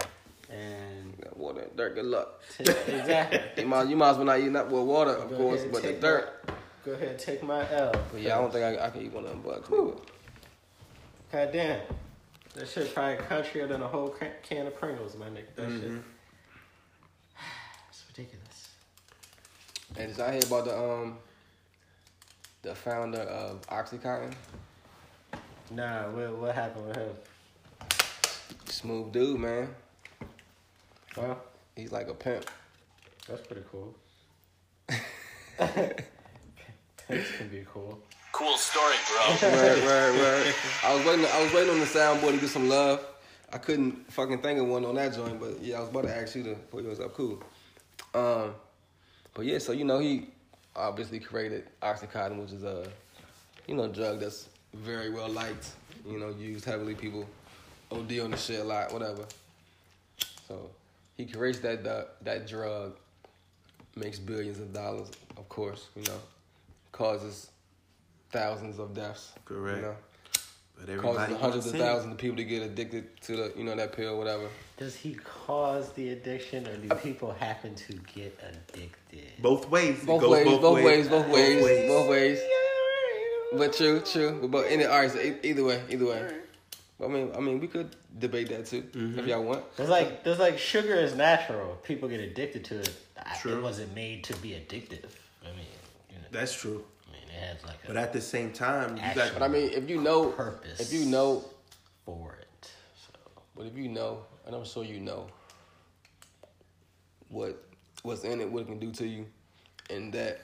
And 0.50 1.14
Yeah, 1.20 1.30
Water 1.36 1.62
and 1.62 1.76
dirt. 1.78 1.96
Good 1.96 2.06
luck. 2.06 2.42
t- 2.58 2.64
exactly. 2.64 3.40
You 3.64 3.68
might, 3.70 3.88
you 3.88 3.96
might 3.96 4.10
as 4.12 4.18
well 4.18 4.26
not 4.26 4.40
eat 4.40 4.52
that 4.54 4.70
with 4.70 4.84
water, 4.84 5.12
of 5.12 5.30
Go 5.30 5.38
course, 5.38 5.64
but 5.72 5.82
the 5.82 5.94
dirt. 5.94 6.44
my- 6.48 6.54
go 6.86 6.94
ahead, 6.94 7.20
take 7.20 7.44
my 7.44 7.70
L. 7.72 7.92
But 8.12 8.22
yeah, 8.22 8.38
I 8.38 8.42
don't 8.42 8.52
think 8.52 8.80
I, 8.80 8.86
I 8.86 8.90
can 8.90 9.02
eat 9.02 9.14
one 9.14 9.26
of 9.26 9.32
them 9.32 9.42
nigga. 9.42 10.02
God 11.32 11.52
damn. 11.52 11.82
That 12.56 12.68
shit 12.68 12.94
probably 12.94 13.18
countrier 13.28 13.68
than 13.68 13.82
a 13.82 13.88
whole 13.88 14.14
can 14.44 14.68
of 14.68 14.76
Pringles, 14.76 15.16
my 15.16 15.28
nigga. 15.28 15.56
That 15.56 15.70
shit. 15.70 15.92
It's 17.90 18.04
ridiculous. 18.08 18.70
And 19.98 20.10
did 20.10 20.18
y'all 20.18 20.32
hear 20.32 20.42
about 20.46 20.66
the 20.66 20.78
um 20.78 21.18
the 22.62 22.76
founder 22.76 23.20
of 23.20 23.62
OxyContin? 23.68 24.34
Nah, 25.72 26.10
what, 26.10 26.38
what 26.38 26.56
happened 26.56 26.88
with 26.88 26.96
him? 26.98 27.10
Smooth 28.66 29.12
dude, 29.14 29.40
man. 29.40 29.70
Huh? 31.16 31.36
He's 31.76 31.92
like 31.92 32.10
a 32.10 32.14
pimp. 32.14 32.50
That's 33.28 33.46
pretty 33.48 33.64
cool. 33.72 33.96
Pimps 37.12 37.32
can 37.38 37.48
be 37.50 37.66
cool. 37.72 38.00
Cool 38.32 38.58
story, 38.58 38.96
bro. 39.08 39.50
Right, 39.50 39.84
right, 39.84 40.46
right. 40.46 40.56
I 40.86 40.96
was 40.96 41.06
waiting. 41.06 41.26
I 41.26 41.44
was 41.44 41.54
waiting 41.54 41.72
on 41.72 41.80
the 41.80 41.86
soundboard 41.86 42.36
to 42.36 42.38
get 42.38 42.50
some 42.50 42.70
love. 42.70 43.06
I 43.52 43.58
couldn't 43.58 44.10
fucking 44.12 44.40
think 44.40 44.60
of 44.60 44.68
one 44.68 44.86
on 44.86 44.96
that 44.96 45.14
joint, 45.14 45.40
but 45.40 45.62
yeah, 45.62 45.78
I 45.78 45.80
was 45.82 45.90
about 45.90 46.04
to 46.06 46.16
ask 46.16 46.36
you 46.36 46.44
to 46.44 46.56
put 46.56 46.84
yours 46.84 47.02
up. 47.02 47.14
Cool. 47.14 47.44
Um, 48.14 48.56
but 49.34 49.46
yeah, 49.46 49.58
so 49.58 49.74
you 49.74 49.84
know 49.84 50.00
he 50.00 50.28
obviously 50.76 51.20
created 51.20 51.68
OxyContin, 51.82 52.42
which 52.42 52.54
is 52.54 52.64
a 52.64 52.88
you 53.68 53.76
know 53.76 53.90
drug 53.90 54.22
that's 54.22 54.48
very 54.74 55.10
well 55.10 55.30
liked. 55.30 55.70
You 56.08 56.18
know, 56.18 56.30
used 56.30 56.64
heavily. 56.64 56.96
People 56.96 57.28
OD 57.92 58.20
on 58.20 58.32
the 58.32 58.38
shit 58.38 58.62
a 58.62 58.64
lot, 58.64 58.94
whatever. 58.94 59.26
So 60.48 60.70
he 61.18 61.26
creates 61.26 61.60
that 61.60 61.84
that, 61.84 62.24
that 62.24 62.48
drug, 62.48 62.96
makes 63.96 64.18
billions 64.18 64.60
of 64.60 64.74
dollars, 64.74 65.12
of 65.38 65.48
course. 65.50 65.90
You 65.96 66.04
know, 66.04 66.20
causes 66.92 67.50
thousands 68.32 68.80
of 68.80 68.94
deaths. 68.94 69.32
Correct. 69.46 69.78
You 69.78 69.84
know, 69.84 69.96
But 70.78 70.86
causes 71.02 71.22
everybody 71.22 71.34
hundreds 71.36 71.66
of 71.68 71.74
thousands 71.78 72.14
of 72.14 72.18
people 72.18 72.38
to 72.38 72.44
get 72.44 72.64
addicted 72.64 73.22
to 73.22 73.36
the 73.36 73.54
you 73.58 73.64
know 73.64 73.76
that 73.76 73.94
pill, 73.94 74.18
whatever. 74.18 74.48
Does 74.78 74.96
he 74.96 75.14
cause 75.14 75.92
the 75.94 76.10
addiction 76.10 76.66
or 76.68 76.76
do 76.78 76.90
people 76.96 77.32
happen 77.34 77.76
to 77.76 77.94
get 78.16 78.40
addicted? 78.42 79.42
Both 79.42 79.70
ways. 79.70 80.04
Both 80.04 80.28
ways, 80.28 80.46
both 80.46 80.84
ways, 80.84 81.08
both 81.08 81.26
Both 81.28 81.34
ways, 81.36 81.64
ways. 81.64 81.88
both 81.90 82.10
ways. 82.10 82.40
But 83.54 83.74
true, 83.74 84.00
true. 84.00 84.48
But 84.50 84.68
any, 84.70 84.86
all 84.86 85.02
right. 85.02 85.12
So 85.12 85.20
e- 85.20 85.36
either 85.44 85.64
way, 85.64 85.82
either 85.90 86.06
way. 86.06 86.32
I 87.04 87.08
mean, 87.08 87.32
I 87.36 87.40
mean, 87.40 87.60
we 87.60 87.68
could 87.68 87.96
debate 88.20 88.50
that 88.50 88.66
too 88.68 88.84
Mm-hmm. 88.84 89.20
if 89.20 89.26
y'all 89.28 89.44
want. 89.44 89.76
There's 89.76 89.90
like 89.90 90.24
there's 90.24 90.40
like 90.40 90.58
sugar 90.58 90.94
is 90.96 91.16
natural. 91.16 91.76
People 91.84 92.08
get 92.10 92.20
addicted 92.22 92.64
to 92.66 92.80
it. 92.80 92.94
I- 93.18 93.36
True. 93.38 93.58
It 93.58 93.62
wasn't 93.62 93.94
made 93.94 94.24
to 94.26 94.36
be 94.38 94.50
addictive. 94.52 95.10
I 95.44 95.48
mean, 95.48 95.58
you 95.58 95.64
know, 95.64 95.71
That's 96.32 96.54
true. 96.54 96.84
I 97.08 97.12
mean, 97.12 97.24
it 97.28 97.40
has 97.48 97.64
like 97.64 97.84
a 97.84 97.88
But 97.88 97.98
at 97.98 98.14
the 98.14 98.22
same 98.22 98.52
time, 98.54 98.96
you 98.96 99.02
got 99.04 99.18
Action. 99.18 99.34
But 99.34 99.44
I 99.44 99.48
mean, 99.50 99.70
if 99.72 99.90
you 99.90 100.02
know, 100.02 100.28
Purpose. 100.30 100.80
if 100.80 100.94
you 100.94 101.06
know, 101.06 101.44
for 102.06 102.38
it. 102.40 102.72
So 102.96 103.20
but 103.56 103.66
if 103.66 103.76
you 103.78 103.90
know, 103.90 104.20
and 104.46 104.56
I'm 104.56 104.66
sure 104.66 104.84
you 104.84 105.00
know 105.00 105.28
what 107.30 107.64
what's 108.04 108.24
in 108.24 108.42
it, 108.42 108.50
what 108.52 108.64
it 108.64 108.68
can 108.68 108.80
do 108.80 108.92
to 108.92 109.08
you, 109.08 109.26
and 109.90 110.14
that 110.14 110.40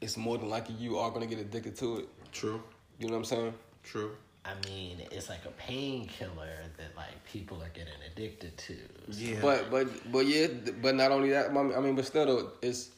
it's 0.00 0.16
more 0.16 0.38
than 0.38 0.48
likely 0.48 0.74
you 0.76 0.98
are 0.98 1.10
gonna 1.10 1.26
get 1.26 1.38
addicted 1.38 1.76
to 1.78 1.98
it. 2.00 2.08
true, 2.32 2.62
You 2.98 3.06
know 3.08 3.12
what 3.14 3.18
I'm 3.20 3.24
saying? 3.24 3.54
true. 3.82 4.12
I 4.44 4.52
mean, 4.66 5.02
it's 5.10 5.28
like 5.28 5.44
a 5.44 5.50
painkiller 5.50 6.56
that 6.78 6.96
like 6.96 7.22
people 7.24 7.62
are 7.62 7.68
getting 7.70 7.92
addicted 8.10 8.56
to. 8.58 8.76
Yeah. 9.10 9.38
But 9.42 9.70
but 9.70 9.88
but 10.12 10.26
yeah, 10.26 10.46
but 10.80 10.94
not 10.94 11.10
only 11.10 11.30
that. 11.30 11.50
I 11.50 11.52
mean, 11.52 11.72
I 11.76 11.80
mean, 11.80 11.94
but 11.96 12.04
still 12.06 12.26
though, 12.26 12.50
it's. 12.62 12.90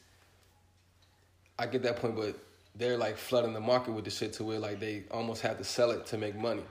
I 1.61 1.67
get 1.67 1.83
that 1.83 1.97
point, 1.97 2.15
but 2.15 2.35
they're 2.75 2.97
like 2.97 3.17
flooding 3.17 3.53
the 3.53 3.59
market 3.59 3.91
with 3.91 4.05
the 4.05 4.09
shit 4.11 4.33
to 4.33 4.43
where 4.43 4.57
like 4.59 4.79
they 4.79 5.03
almost 5.11 5.41
have 5.43 5.57
to 5.59 5.63
sell 5.63 5.91
it 5.91 6.07
to 6.07 6.17
make 6.17 6.35
money. 6.35 6.63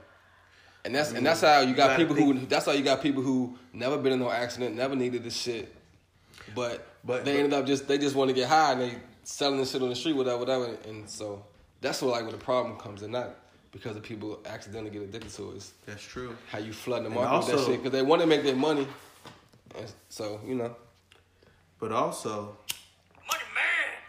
And 0.83 0.93
that's 0.93 1.11
and 1.11 1.25
that's 1.25 1.41
how 1.41 1.61
you 1.61 1.73
got 1.73 1.95
people 1.97 2.15
who 2.15 2.33
that's 2.45 2.65
how 2.65 2.71
you 2.73 2.83
got 2.83 3.01
people 3.01 3.23
who 3.23 3.57
never 3.71 3.97
been 3.97 4.11
in 4.13 4.19
no 4.19 4.29
accident, 4.29 4.75
never 4.75 4.95
needed 4.95 5.23
this 5.23 5.35
shit, 5.35 5.73
but 6.55 6.87
But- 7.05 7.23
they 7.23 7.33
but- 7.33 7.39
ended 7.39 7.53
up 7.53 7.65
just 7.65 7.87
they 7.87 7.97
just 7.97 8.15
want 8.15 8.29
to 8.29 8.33
get 8.33 8.49
high 8.49 8.73
and 8.73 8.81
they 8.81 8.95
selling 9.23 9.59
this 9.59 9.71
shit 9.71 9.81
on 9.81 9.89
the 9.89 9.95
street, 9.95 10.13
whatever, 10.13 10.39
whatever. 10.39 10.75
And 10.87 11.07
so 11.09 11.45
that's 11.79 12.01
where 12.01 12.11
like 12.11 12.23
where 12.23 12.31
the 12.31 12.37
problem 12.37 12.77
comes 12.77 13.03
in, 13.03 13.11
not 13.11 13.35
because 13.71 13.93
the 13.95 14.01
people 14.01 14.39
accidentally 14.45 14.89
get 14.89 15.03
addicted 15.03 15.31
to 15.31 15.51
it. 15.51 15.63
That's 15.85 16.03
true. 16.03 16.35
how 16.49 16.57
you 16.57 16.73
flood 16.73 17.03
the 17.03 17.05
And 17.05 17.15
market 17.15 17.47
with 17.53 17.57
that 17.59 17.65
shit 17.65 17.77
because 17.83 17.91
they 17.93 18.01
want 18.01 18.21
to 18.21 18.27
make 18.27 18.43
their 18.43 18.55
money. 18.55 18.87
And 19.77 19.89
so 20.09 20.41
you 20.45 20.55
know, 20.55 20.75
But 21.79 21.91
also, 21.93 22.33
Money 22.33 22.41
man. 22.41 22.57
Money 22.57 22.70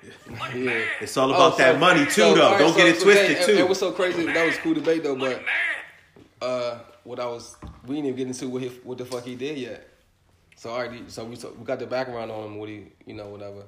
yeah. 0.03 0.55
man. 0.55 0.87
it's 1.01 1.17
all 1.17 1.31
about 1.31 1.55
Oh, 1.55 1.57
that 1.59 1.79
money 1.79 2.05
too, 2.05 2.11
so, 2.11 2.35
though. 2.35 2.43
all 2.43 2.51
right, 2.53 2.59
Don't 2.59 2.73
so- 2.73 2.77
get 2.77 2.87
it 2.89 2.97
so 2.99 3.05
twisted 3.05 3.37
that- 3.39 3.47
too. 3.47 3.53
It, 3.53 3.59
it 3.61 3.69
was 3.69 3.79
so 3.79 3.93
crazy. 3.93 4.27
That 4.27 4.47
was 4.47 4.57
cool 4.59 4.75
debate 4.75 5.03
though, 5.03 5.17
but 5.17 5.37
man. 5.37 5.45
uh, 6.41 6.79
what 7.05 7.19
I 7.21 7.27
was 7.27 7.57
we 7.87 7.97
didn't 7.97 8.07
even 8.09 8.17
get 8.17 8.27
into 8.29 8.49
what 8.49 8.63
he, 8.63 8.69
what 8.85 8.99
the 8.99 9.05
fuck 9.05 9.25
he 9.25 9.35
did 9.35 9.59
yet. 9.59 9.89
So 10.57 10.71
all 10.71 10.81
right, 10.81 11.11
so 11.11 11.25
we 11.25 11.37
so 11.37 11.53
we 11.59 11.65
got 11.65 11.79
the 11.79 11.87
background 11.87 12.31
on 12.31 12.45
him. 12.47 12.59
What 12.59 12.69
he 12.69 12.87
you 13.07 13.15
know 13.15 13.29
whatever. 13.29 13.63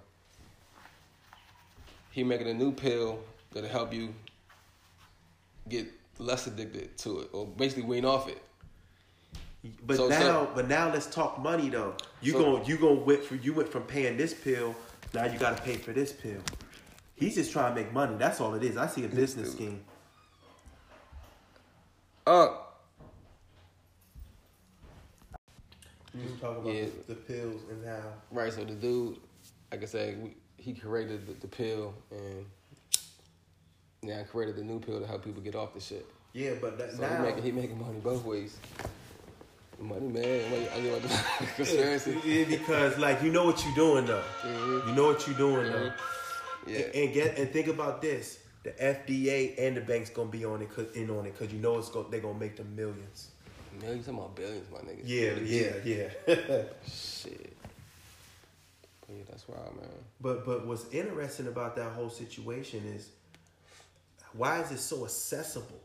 He 2.11 2.23
making 2.23 2.49
a 2.49 2.55
new 2.55 2.73
pill 2.73 3.19
that'll 3.53 3.69
help 3.69 3.93
you 3.93 4.15
get 5.69 5.87
less 6.19 6.47
addicted 6.47 6.97
to 6.99 7.21
it, 7.21 7.31
or 7.33 7.47
basically 7.47 7.83
wean 7.85 8.05
off 8.05 8.29
it. 8.29 8.41
But 9.87 9.97
So- 9.97 10.09
now, 10.09 10.21
so- 10.21 10.51
but 10.55 10.69
now 10.69 10.93
let's 10.93 11.07
talk 11.07 11.39
money 11.41 11.69
though. 11.71 11.95
You 12.21 12.33
So- 12.33 12.39
going 12.39 12.65
you 12.67 12.77
going 12.77 13.05
went 13.05 13.25
for 13.25 13.35
you 13.35 13.53
went 13.55 13.71
from 13.73 13.83
paying 13.85 14.17
this 14.17 14.33
pill, 14.35 14.77
now 15.15 15.25
you 15.27 15.39
got 15.39 15.57
to 15.57 15.63
pay 15.63 15.77
for 15.77 15.93
this 15.93 16.13
pill. 16.13 16.41
He's 17.15 17.35
just 17.37 17.53
trying 17.53 17.75
to 17.75 17.81
make 17.81 17.93
money. 17.93 18.17
That's 18.19 18.41
all 18.41 18.55
it 18.55 18.63
is. 18.65 18.77
I 18.77 18.87
see 18.89 19.05
a 19.05 19.09
business 19.09 19.53
scheme. 19.53 19.83
Uh, 22.27 22.49
Just 26.17 26.41
talk 26.41 26.59
about 26.59 26.73
Yeah. 26.73 26.87
the, 27.09 27.15
the 27.15 27.21
pills 27.21 27.63
and 27.71 27.85
how. 27.85 28.01
right. 28.31 28.53
So 28.53 28.65
the 28.65 28.73
dude, 28.75 29.19
like 29.73 29.83
I 29.83 29.87
said, 29.87 30.23
we, 30.23 30.37
he 30.59 30.73
created 30.73 31.27
the, 31.27 31.33
the 31.35 31.49
pill 31.49 31.95
and. 32.11 32.47
Yeah, 34.03 34.21
I 34.21 34.25
created 34.25 34.57
the 34.57 34.63
new 34.63 34.81
pill 34.81 35.01
to 35.01 35.07
help 35.07 35.25
people 35.25 35.41
get 35.43 35.55
off 35.55 35.73
the 35.73 35.81
shit. 35.81 36.05
Yeah, 36.35 36.53
but 36.61 36.77
that, 36.77 36.93
So 36.93 37.01
now 37.01 37.17
he 37.17 37.23
making 37.23 37.43
he 37.43 37.53
making 37.53 37.81
money 37.81 37.99
both 38.01 38.23
ways. 38.25 38.57
Money 39.81 40.09
man, 40.09 40.51
money, 40.51 40.69
I 40.75 40.81
the 41.01 41.25
conspiracy. 41.57 42.17
Yeah, 42.25 42.45
because 42.45 42.97
like 42.99 43.23
you 43.23 43.33
know 43.33 43.45
what 43.45 43.65
you're 43.65 43.75
doing 43.75 44.07
though. 44.07 44.23
Mhm. 44.43 44.89
You 44.89 44.95
know 44.95 45.07
what 45.09 45.27
you're 45.27 45.37
doing 45.37 45.71
though. 45.73 45.93
Yeah, 46.67 46.79
And, 46.79 46.95
and 46.95 47.15
get 47.15 47.39
and 47.39 47.51
think 47.51 47.67
about 47.67 48.01
this: 48.01 48.39
the 48.63 48.71
FDA 48.71 49.55
and 49.59 49.77
the 49.77 49.81
banks 49.81 50.11
gonna 50.11 50.31
be 50.31 50.45
on 50.45 50.63
it, 50.63 50.71
cause, 50.75 50.87
in 50.95 51.11
on 51.11 51.27
it, 51.27 51.39
cause 51.39 51.53
you 51.53 51.59
know 51.59 51.79
it's 51.79 51.91
go, 51.91 52.05
they're 52.05 52.21
gonna 52.21 52.39
make 52.39 52.57
them 52.57 52.75
millions. 52.75 53.31
millions, 53.81 54.07
talking 54.07 54.19
about 54.21 54.37
billions, 54.37 54.71
my 54.71 54.79
nigga. 54.79 55.03
Yeah, 55.05 55.35
yeah, 55.43 55.73
yeah. 55.85 56.63
Shit. 56.89 57.57
But 59.07 59.17
yeah, 59.17 59.23
that's 59.29 59.47
wild, 59.49 59.77
man. 59.77 59.89
but 60.21 60.47
but 60.47 60.67
what's 60.67 60.87
interesting 60.93 61.49
about 61.49 61.77
that 61.77 61.91
whole 61.93 62.11
situation 62.11 62.83
is 62.97 63.09
why 64.33 64.61
is 64.61 64.71
it 64.71 64.79
so 64.79 65.05
accessible? 65.05 65.81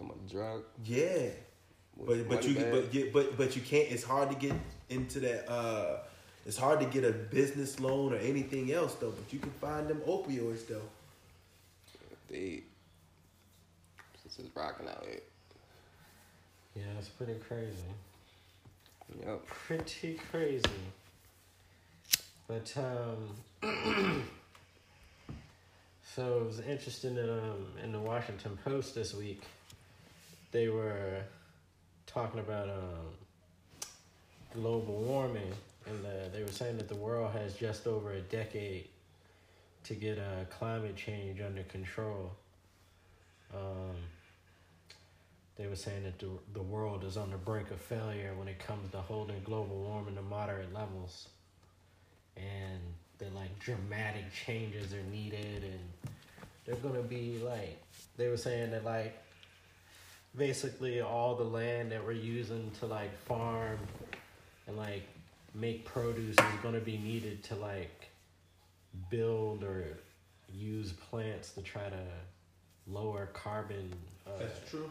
About 0.00 0.22
the 0.26 0.32
drug. 0.32 0.62
Yeah, 0.84 1.28
but 2.06 2.28
but 2.28 2.44
you 2.44 2.54
bag. 2.54 2.70
but 2.72 2.94
yeah, 2.94 3.04
but 3.12 3.36
but 3.36 3.56
you 3.56 3.62
can't. 3.62 3.90
It's 3.90 4.04
hard 4.04 4.30
to 4.30 4.36
get 4.36 4.54
into 4.90 5.20
that. 5.20 5.48
uh 5.50 5.98
It's 6.46 6.56
hard 6.58 6.80
to 6.80 6.86
get 6.86 7.04
a 7.04 7.12
business 7.12 7.80
loan 7.80 8.12
or 8.12 8.16
anything 8.16 8.72
else 8.72 8.94
though. 8.94 9.10
But 9.10 9.32
you 9.32 9.38
can 9.38 9.50
find 9.52 9.88
them 9.88 10.00
opioids 10.06 10.66
though. 10.66 10.88
they 12.28 12.62
this 14.24 14.38
is 14.38 14.50
rocking 14.54 14.88
out 14.88 15.04
here. 15.04 15.20
Yeah, 16.74 16.98
it's 16.98 17.08
pretty 17.08 17.34
crazy. 17.48 17.70
Yep. 19.24 19.46
Pretty 19.46 20.18
crazy. 20.30 20.64
But 22.48 22.72
um 22.76 24.22
So 26.14 26.38
it 26.38 26.46
was 26.46 26.60
interesting 26.60 27.16
that 27.16 27.28
um 27.32 27.66
in 27.82 27.90
the 27.92 27.98
Washington 27.98 28.56
Post 28.64 28.94
this 28.94 29.14
week, 29.14 29.42
they 30.52 30.68
were 30.68 31.22
talking 32.14 32.38
about 32.38 32.68
um 32.68 33.10
global 34.54 34.94
warming, 34.94 35.52
and 35.86 36.06
uh, 36.06 36.28
they 36.32 36.42
were 36.42 36.52
saying 36.52 36.76
that 36.76 36.88
the 36.88 36.94
world 36.94 37.32
has 37.32 37.54
just 37.54 37.88
over 37.88 38.12
a 38.12 38.20
decade 38.20 38.86
to 39.82 39.94
get 39.94 40.16
uh, 40.18 40.44
climate 40.48 40.94
change 40.96 41.40
under 41.40 41.64
control. 41.64 42.30
Um, 43.52 43.96
they 45.56 45.66
were 45.66 45.76
saying 45.76 46.04
that 46.04 46.18
the 46.20 46.28
the 46.52 46.62
world 46.62 47.02
is 47.02 47.16
on 47.16 47.30
the 47.30 47.36
brink 47.36 47.72
of 47.72 47.80
failure 47.80 48.32
when 48.36 48.46
it 48.46 48.60
comes 48.60 48.90
to 48.92 48.98
holding 48.98 49.42
global 49.42 49.76
warming 49.76 50.14
to 50.14 50.22
moderate 50.22 50.72
levels, 50.72 51.28
and 52.36 52.80
that 53.18 53.34
like 53.34 53.58
dramatic 53.58 54.32
changes 54.32 54.94
are 54.94 55.02
needed, 55.10 55.64
and 55.64 56.12
they're 56.64 56.76
gonna 56.76 57.02
be 57.02 57.40
like 57.44 57.82
they 58.16 58.28
were 58.28 58.36
saying 58.36 58.70
that 58.70 58.84
like 58.84 59.16
basically 60.36 61.00
all 61.00 61.34
the 61.36 61.44
land 61.44 61.92
that 61.92 62.04
we're 62.04 62.12
using 62.12 62.70
to 62.80 62.86
like 62.86 63.16
farm 63.26 63.78
and 64.66 64.76
like 64.76 65.06
make 65.54 65.84
produce 65.84 66.36
is 66.36 66.60
gonna 66.62 66.80
be 66.80 66.96
needed 66.98 67.42
to 67.44 67.54
like 67.56 68.08
build 69.10 69.62
or 69.62 69.98
use 70.52 70.92
plants 70.92 71.50
to 71.52 71.62
try 71.62 71.88
to 71.88 72.02
lower 72.86 73.26
carbon 73.32 73.92
uh, 74.26 74.30
That's 74.38 74.70
true. 74.70 74.90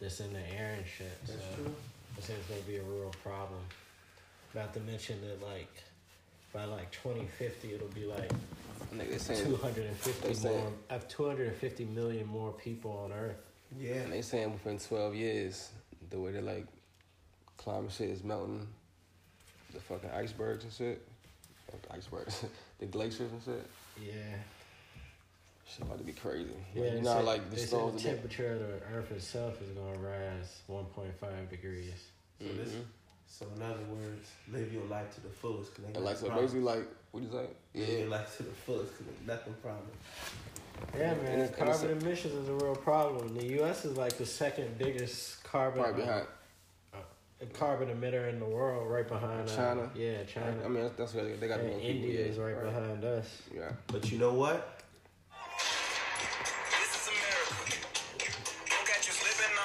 that's 0.00 0.20
in 0.20 0.32
the 0.32 0.40
air 0.54 0.74
and 0.76 0.86
shit. 0.86 1.18
That's 1.26 1.40
so 1.40 1.62
true. 1.62 1.74
I 2.16 2.20
think 2.20 2.38
it's 2.40 2.48
gonna 2.48 2.60
be 2.62 2.76
a 2.76 2.82
real 2.82 3.12
problem. 3.22 3.60
Not 4.54 4.72
to 4.74 4.80
mention 4.80 5.18
that 5.22 5.42
like 5.46 5.72
by 6.52 6.64
like 6.64 6.90
twenty 6.92 7.26
fifty 7.38 7.74
it'll 7.74 7.88
be 7.88 8.04
like 8.06 8.30
Nigga, 8.94 9.10
they 9.10 9.18
saying 9.18 9.44
two 9.46 9.56
hundred 9.56 9.86
and 9.86 9.94
they 9.96 10.12
fifty 10.12 10.34
saying- 10.34 10.56
more 10.62 10.72
have 10.90 11.08
two 11.08 11.26
hundred 11.26 11.48
and 11.48 11.56
fifty 11.56 11.84
million 11.84 12.26
more 12.26 12.52
people 12.52 12.90
on 13.04 13.12
earth. 13.12 13.36
Yeah. 13.78 13.94
And 13.94 14.12
they 14.12 14.22
saying 14.22 14.52
within 14.52 14.78
12 14.78 15.14
years, 15.14 15.70
the 16.10 16.18
way 16.20 16.32
that 16.32 16.44
like 16.44 16.66
climate 17.56 17.92
shit 17.92 18.10
is 18.10 18.22
melting, 18.22 18.66
the 19.72 19.80
fucking 19.80 20.10
icebergs 20.10 20.64
and 20.64 20.72
shit, 20.72 21.06
the 21.82 21.94
icebergs, 21.94 22.44
the 22.78 22.86
glaciers 22.86 23.32
and 23.32 23.42
shit, 23.42 23.66
Yeah. 24.00 24.12
shit 25.68 25.82
about 25.82 25.98
to 25.98 26.04
be 26.04 26.12
crazy. 26.12 26.50
Yeah, 26.74 26.82
Like, 26.82 26.92
you 26.92 27.00
know, 27.02 27.20
like 27.22 27.44
the 27.50 27.56
they 27.56 27.60
said 27.62 27.68
storms. 27.68 28.02
the 28.02 28.08
temperature 28.10 28.52
of 28.52 28.60
the 28.60 28.80
earth 28.96 29.10
itself 29.12 29.60
is 29.62 29.70
gonna 29.70 29.98
rise 29.98 30.60
one 30.68 30.84
point 30.86 31.12
five 31.18 31.50
degrees. 31.50 31.92
So 32.40 32.46
this, 32.52 32.70
Mhm. 32.72 32.84
so 33.26 33.46
in 33.56 33.62
other 33.62 33.82
words, 33.84 34.28
live 34.52 34.72
your 34.72 34.84
life 34.84 35.14
to 35.16 35.20
the 35.22 35.28
fullest. 35.30 35.74
Cause 35.74 35.84
ain't 35.86 35.96
And 35.96 36.04
like 36.04 36.14
nothing 36.14 36.28
so, 36.28 36.32
promised. 36.32 36.54
basically, 36.54 36.74
like 36.74 36.88
what 37.10 37.22
you 37.22 37.30
say? 37.30 37.36
live 37.36 37.48
Yeah, 37.74 37.98
your 37.98 38.08
life 38.08 38.36
to 38.36 38.42
the 38.44 38.50
fullest. 38.52 38.92
Cause 38.96 39.06
ain't 39.08 39.26
nothing 39.26 39.54
promised. 39.54 39.96
Yeah, 40.96 41.14
man, 41.14 41.26
and 41.26 41.42
it's 41.42 41.56
carbon 41.56 41.90
emissions 41.90 42.34
is 42.34 42.48
a 42.48 42.54
real 42.54 42.74
problem. 42.74 43.36
The 43.36 43.46
U.S. 43.58 43.84
is 43.84 43.96
like 43.96 44.16
the 44.16 44.26
second 44.26 44.78
biggest 44.78 45.44
carbon 45.44 45.82
right 45.82 45.94
behind. 45.94 46.26
uh, 46.94 46.98
carbon 47.52 47.88
emitter 47.88 48.28
in 48.30 48.38
the 48.38 48.46
world, 48.46 48.90
right 48.90 49.06
behind 49.06 49.48
uh, 49.48 49.56
China? 49.56 49.90
Yeah, 49.94 50.24
China. 50.24 50.56
I 50.64 50.68
mean, 50.68 50.82
that's, 50.84 50.96
that's 50.96 51.14
what 51.14 51.24
they, 51.24 51.34
they 51.34 51.48
got. 51.48 51.60
and 51.60 51.68
more 51.68 51.78
people, 51.78 51.90
India 51.90 52.20
yeah, 52.20 52.26
is 52.26 52.38
right, 52.38 52.62
behind 52.62 53.04
us. 53.04 53.42
Yeah, 53.54 53.72
But 53.88 54.10
you 54.10 54.18
know 54.18 54.32
what? 54.32 54.80
This 56.70 56.94
is 56.96 57.08
America. 57.08 57.86
Don't 58.70 58.86
catch 58.86 59.06
you 59.06 59.12
slipping 59.12 59.54
now. 59.54 59.62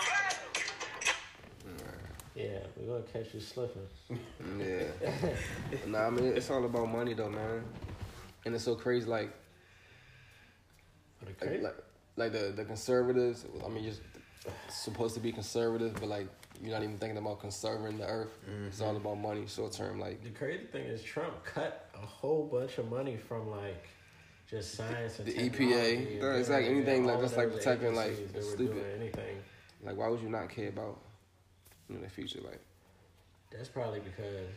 Yeah, 2.36 2.60
we're 2.76 3.00
gonna 3.00 3.12
catch 3.12 3.34
you 3.34 3.40
slipping. 3.40 3.88
yeah. 4.60 5.30
nah, 5.88 6.08
I 6.08 6.10
mean, 6.10 6.26
it's 6.26 6.50
all 6.50 6.66
about 6.66 6.90
money 6.90 7.14
though, 7.14 7.30
man. 7.30 7.64
And 8.46 8.56
it's 8.56 8.64
so 8.64 8.76
crazy, 8.76 9.06
like 9.08 9.32
The 11.22 11.46
like, 11.46 11.62
like, 11.62 11.76
like 12.18 12.32
the 12.32 12.54
the 12.56 12.66
conservatives. 12.66 13.46
I 13.64 13.70
mean, 13.70 13.84
you're 13.84 13.94
supposed 14.70 15.14
to 15.16 15.20
be 15.20 15.32
conservative, 15.32 15.94
but 16.00 16.10
like 16.10 16.28
you're 16.62 16.72
not 16.72 16.84
even 16.84 16.98
thinking 16.98 17.18
about 17.18 17.40
conserving 17.40 17.98
the 17.98 18.06
earth. 18.06 18.38
It's 18.68 18.78
mm-hmm. 18.80 18.88
all 18.88 18.96
about 18.96 19.16
money, 19.18 19.46
short 19.48 19.74
term. 19.74 20.00
Like 20.00 20.24
the 20.24 20.30
crazy 20.30 20.66
thing 20.66 20.86
is 20.86 21.04
Trump 21.04 21.44
cut 21.44 21.90
a 21.96 22.06
whole 22.06 22.46
bunch 22.52 22.78
of 22.78 22.90
money 22.90 23.18
from 23.18 23.50
like 23.50 23.88
just 24.50 24.76
science 24.76 25.20
and 25.20 25.28
The 25.28 25.50
EPA, 25.50 26.20
no, 26.20 26.32
it's 26.32 26.50
like 26.50 26.66
anything, 26.66 27.06
like, 27.06 27.22
just 27.22 27.38
like 27.38 27.54
protecting, 27.54 27.96
like, 27.96 28.12
agencies 28.12 28.32
that 28.34 28.38
it's 28.40 28.48
were 28.48 28.54
stupid. 28.54 28.86
Anything. 29.00 29.38
like 29.84 29.96
why 29.96 30.10
would 30.10 30.22
you 30.22 30.30
not 30.30 30.50
care 30.50 30.70
about 30.70 31.00
you 31.88 31.96
know 31.96 32.02
the 32.02 32.10
future? 32.10 32.42
Like 32.42 32.60
That's 33.52 33.70
probably 33.70 34.02
because 34.02 34.50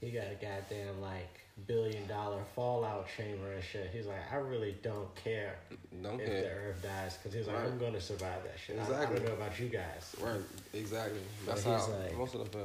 he 0.00 0.10
got 0.10 0.24
a 0.26 0.34
goddamn 0.34 1.00
like 1.00 1.40
billion 1.66 2.06
dollar 2.06 2.40
fallout 2.54 3.06
chamber 3.16 3.52
and 3.52 3.62
shit. 3.64 3.90
He's 3.92 4.06
like, 4.06 4.20
I 4.32 4.36
really 4.36 4.76
don't 4.82 5.12
care 5.16 5.56
don't 6.02 6.20
if 6.20 6.26
the 6.28 6.50
earth 6.50 6.82
dies 6.82 7.16
because 7.16 7.34
he's 7.36 7.46
like, 7.48 7.56
Right. 7.56 7.66
I'm 7.66 7.78
gonna 7.78 8.00
survive 8.00 8.42
that 8.44 8.56
shit. 8.64 8.76
I- 8.76 8.80
I, 8.80 8.84
Exactly. 8.84 9.16
don't 9.18 9.26
know 9.28 9.34
about 9.34 9.58
you 9.58 9.68
guys. 9.68 10.14
Right, 10.20 10.40
exactly. 10.72 11.18
That's 11.46 11.64
But 11.64 11.70
how 11.72 11.78
he's 11.78 11.88
like- 11.94 12.16
most 12.16 12.34
of 12.36 12.50
the 12.52 12.58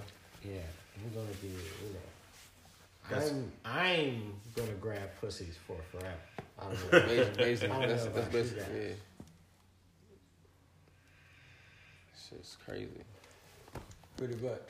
Yeah, 0.43 0.59
I'm 1.03 1.13
gonna 1.13 1.33
be, 1.41 1.47
you 1.47 1.93
know. 1.93 1.99
That's- 3.09 3.31
I'm 3.31 3.51
I'm 3.65 4.33
gonna 4.55 4.71
grab 4.73 5.09
pussies 5.19 5.57
for 5.67 5.77
forever. 5.91 6.13
I 6.59 6.63
don't 6.65 6.73
know. 6.93 6.99
basically, 7.07 7.43
basically 7.43 7.75
I 7.77 7.85
that's, 7.87 8.05
that's 8.05 8.27
basically 8.31 8.81
yeah. 8.89 8.93
Shit's 12.29 12.57
crazy. 12.65 12.89
Pretty 14.17 14.35
much. 14.35 14.61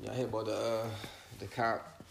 Y'all 0.00 0.14
hear 0.14 0.26
about 0.26 0.46
the 0.46 0.54
uh, 0.54 0.86
the 1.40 1.46
cop 1.46 2.02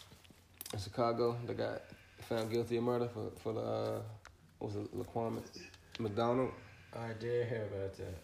in 0.73 0.79
Chicago 0.79 1.37
that 1.45 1.57
got 1.57 1.83
found 2.27 2.51
guilty 2.51 2.75
of 2.75 2.83
murder 2.83 3.07
for 3.07 3.31
for 3.41 3.53
the 3.53 3.61
uh, 3.61 4.01
what 4.59 4.73
was 4.73 4.75
it 4.75 4.97
Laquan 4.97 5.41
McDonald? 5.97 6.51
I 6.93 7.13
did 7.17 7.47
hear 7.47 7.65
about 7.71 7.95
that. 7.95 8.17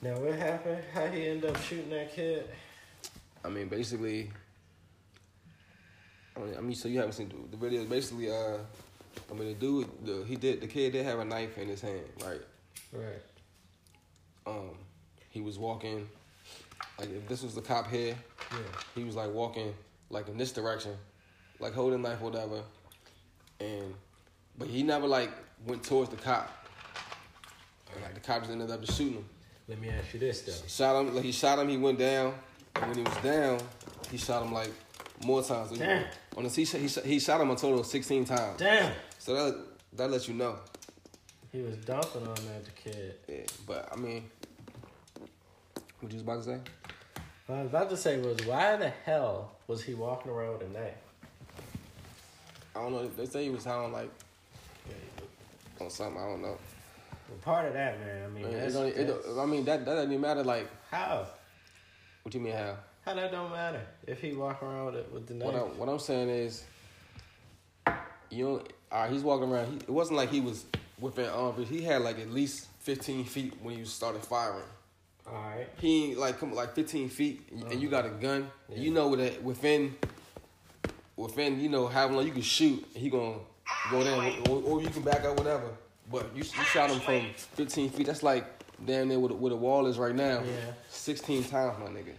Now 0.00 0.18
what 0.18 0.38
happened? 0.38 0.82
How 0.94 1.06
he 1.08 1.28
end 1.28 1.44
up 1.44 1.60
shooting 1.60 1.90
that 1.90 2.14
kid? 2.14 2.48
I 3.44 3.48
mean, 3.50 3.68
basically. 3.68 4.30
I 6.36 6.60
mean, 6.60 6.74
so 6.74 6.88
you 6.88 6.98
haven't 7.00 7.14
seen 7.14 7.28
the, 7.28 7.56
the 7.56 7.56
video. 7.58 7.84
Basically, 7.84 8.30
uh, 8.30 8.58
I 9.30 9.34
mean, 9.34 9.48
the 9.48 9.54
dude, 9.54 9.88
the, 10.06 10.24
he 10.24 10.36
did, 10.36 10.60
the 10.60 10.68
kid 10.68 10.92
did 10.92 11.04
have 11.04 11.18
a 11.18 11.24
knife 11.24 11.58
in 11.58 11.66
his 11.66 11.80
hand, 11.80 12.04
right? 12.24 12.40
Right. 12.92 13.22
Um, 14.46 14.70
he 15.30 15.40
was 15.40 15.58
walking, 15.58 16.08
like 16.98 17.10
if 17.10 17.28
this 17.28 17.42
was 17.42 17.54
the 17.54 17.60
cop 17.62 17.88
here, 17.90 18.16
Yeah. 18.52 18.58
he 18.94 19.04
was 19.04 19.14
like 19.16 19.32
walking 19.32 19.74
like 20.10 20.28
in 20.28 20.36
this 20.38 20.52
direction, 20.52 20.92
like 21.60 21.74
holding 21.74 22.02
knife, 22.02 22.20
or 22.20 22.30
whatever, 22.30 22.62
and 23.60 23.94
but 24.56 24.68
he 24.68 24.82
never 24.82 25.06
like 25.06 25.30
went 25.66 25.82
towards 25.82 26.10
the 26.10 26.16
cop. 26.16 26.50
And, 27.94 28.02
like 28.02 28.14
the 28.14 28.20
cop 28.20 28.40
just 28.40 28.50
ended 28.52 28.70
up 28.70 28.80
just 28.84 28.98
shooting 28.98 29.14
him. 29.14 29.24
Let 29.68 29.80
me 29.80 29.88
ask 29.90 30.12
you 30.14 30.20
this 30.20 30.42
though. 30.42 30.66
Shot 30.66 31.00
him, 31.00 31.14
like 31.14 31.24
he 31.24 31.32
shot 31.32 31.58
him. 31.58 31.68
He 31.68 31.76
went 31.76 31.98
down, 31.98 32.34
and 32.76 32.86
when 32.86 32.96
he 32.98 33.02
was 33.02 33.16
down, 33.18 33.60
he 34.10 34.16
shot 34.16 34.42
him 34.42 34.52
like 34.52 34.72
more 35.24 35.42
times. 35.42 35.78
Damn. 35.78 36.04
On 36.36 36.44
this, 36.44 36.54
he 36.54 36.64
shot, 36.64 36.80
he 36.80 36.88
shot, 36.88 37.04
he 37.04 37.18
shot 37.18 37.40
him 37.40 37.50
a 37.50 37.56
total 37.56 37.80
of 37.80 37.86
sixteen 37.86 38.24
times. 38.24 38.58
Damn. 38.58 38.92
So 39.18 39.34
that 39.34 39.64
that 39.94 40.10
lets 40.10 40.28
you 40.28 40.34
know. 40.34 40.56
He 41.52 41.62
was 41.62 41.76
dumping 41.78 42.26
on 42.26 42.34
that 42.34 42.74
kid. 42.76 43.14
Yeah, 43.26 43.36
but 43.66 43.88
I 43.92 43.96
mean, 43.96 44.30
what 46.00 46.12
you 46.12 46.16
was 46.16 46.22
about 46.22 46.38
to 46.38 46.44
say? 46.44 46.58
What 47.46 47.56
I 47.56 47.62
was 47.62 47.70
about 47.70 47.90
to 47.90 47.96
say 47.96 48.18
was, 48.20 48.36
why 48.46 48.76
the 48.76 48.90
hell 49.04 49.52
was 49.66 49.82
he 49.82 49.94
walking 49.94 50.30
around 50.30 50.58
with 50.58 50.68
a 50.68 50.72
knife? 50.72 50.94
I 52.76 52.82
don't 52.82 52.92
know. 52.92 53.08
They 53.08 53.26
say 53.26 53.44
he 53.44 53.50
was 53.50 53.66
on 53.66 53.92
like 53.92 54.10
on 55.80 55.90
something. 55.90 56.20
I 56.20 56.26
don't 56.26 56.42
know. 56.42 56.58
Well, 57.28 57.38
part 57.42 57.66
of 57.66 57.74
that, 57.74 57.98
man. 58.00 58.24
I 58.24 58.28
mean, 58.28 58.44
I 58.44 58.48
mean, 58.48 58.58
that's, 58.58 58.74
it 58.74 58.78
don't, 58.78 58.96
it 58.96 59.24
don't, 59.26 59.38
I 59.38 59.46
mean 59.46 59.64
that 59.64 59.84
that 59.84 59.94
doesn't 59.94 60.10
even 60.10 60.20
matter. 60.20 60.44
Like, 60.44 60.68
how? 60.90 61.26
what 62.22 62.32
do 62.32 62.38
you 62.38 62.44
mean 62.44 62.54
how? 62.54 62.76
How 63.04 63.14
that 63.14 63.32
don't 63.32 63.50
matter 63.50 63.80
if 64.06 64.20
he 64.20 64.32
walk 64.32 64.62
around 64.62 64.92
with, 64.92 65.10
with 65.10 65.26
the 65.26 65.34
knife? 65.34 65.46
What 65.46 65.54
I'm 65.54 65.78
what 65.78 65.88
I'm 65.88 65.98
saying 65.98 66.28
is, 66.28 66.64
you 68.30 68.44
know, 68.44 68.62
all 68.92 69.02
right, 69.02 69.10
he's 69.10 69.22
walking 69.22 69.50
around. 69.50 69.68
He, 69.68 69.76
it 69.76 69.90
wasn't 69.90 70.18
like 70.18 70.30
he 70.30 70.40
was 70.40 70.66
within 71.00 71.28
arm 71.30 71.56
reach. 71.56 71.68
He 71.68 71.82
had 71.82 72.02
like 72.02 72.18
at 72.18 72.30
least 72.30 72.68
15 72.80 73.24
feet 73.24 73.54
when 73.62 73.76
he 73.76 73.84
started 73.84 74.22
firing. 74.22 74.64
All 75.32 75.42
right. 75.42 75.68
He 75.80 76.10
ain't 76.10 76.18
like 76.18 76.38
come 76.38 76.52
like 76.52 76.74
15 76.74 77.08
feet, 77.08 77.48
and, 77.70 77.80
you 77.80 77.88
got 77.88 78.04
a 78.04 78.08
uh-huh. 78.08 78.18
gun. 78.18 78.50
Yeah. 78.68 78.78
You 78.78 78.90
know 78.92 79.14
that 79.16 79.42
within 79.42 79.96
within 81.16 81.60
you 81.60 81.68
know 81.68 81.86
how 81.86 82.08
long 82.08 82.26
you 82.26 82.32
can 82.32 82.42
shoot, 82.42 82.86
and 82.94 83.02
he 83.02 83.10
gonna 83.10 83.38
go 83.90 84.04
down, 84.04 84.48
or, 84.48 84.62
or 84.62 84.82
you 84.82 84.88
can 84.88 85.02
back 85.02 85.24
up, 85.24 85.36
whatever. 85.36 85.68
But 86.10 86.30
you, 86.34 86.42
you 86.42 86.64
shot 86.64 86.90
him 86.90 87.00
from 87.00 87.26
15 87.34 87.90
feet. 87.90 88.06
That's 88.06 88.22
like 88.22 88.46
damn 88.84 89.08
near 89.08 89.18
where 89.18 89.28
the, 89.28 89.34
where 89.34 89.50
the 89.50 89.56
wall 89.56 89.86
is 89.86 89.98
right 89.98 90.14
now. 90.14 90.42
Yeah. 90.42 90.72
16 90.88 91.44
times, 91.44 91.78
my 91.78 91.86
nigga. 91.86 92.12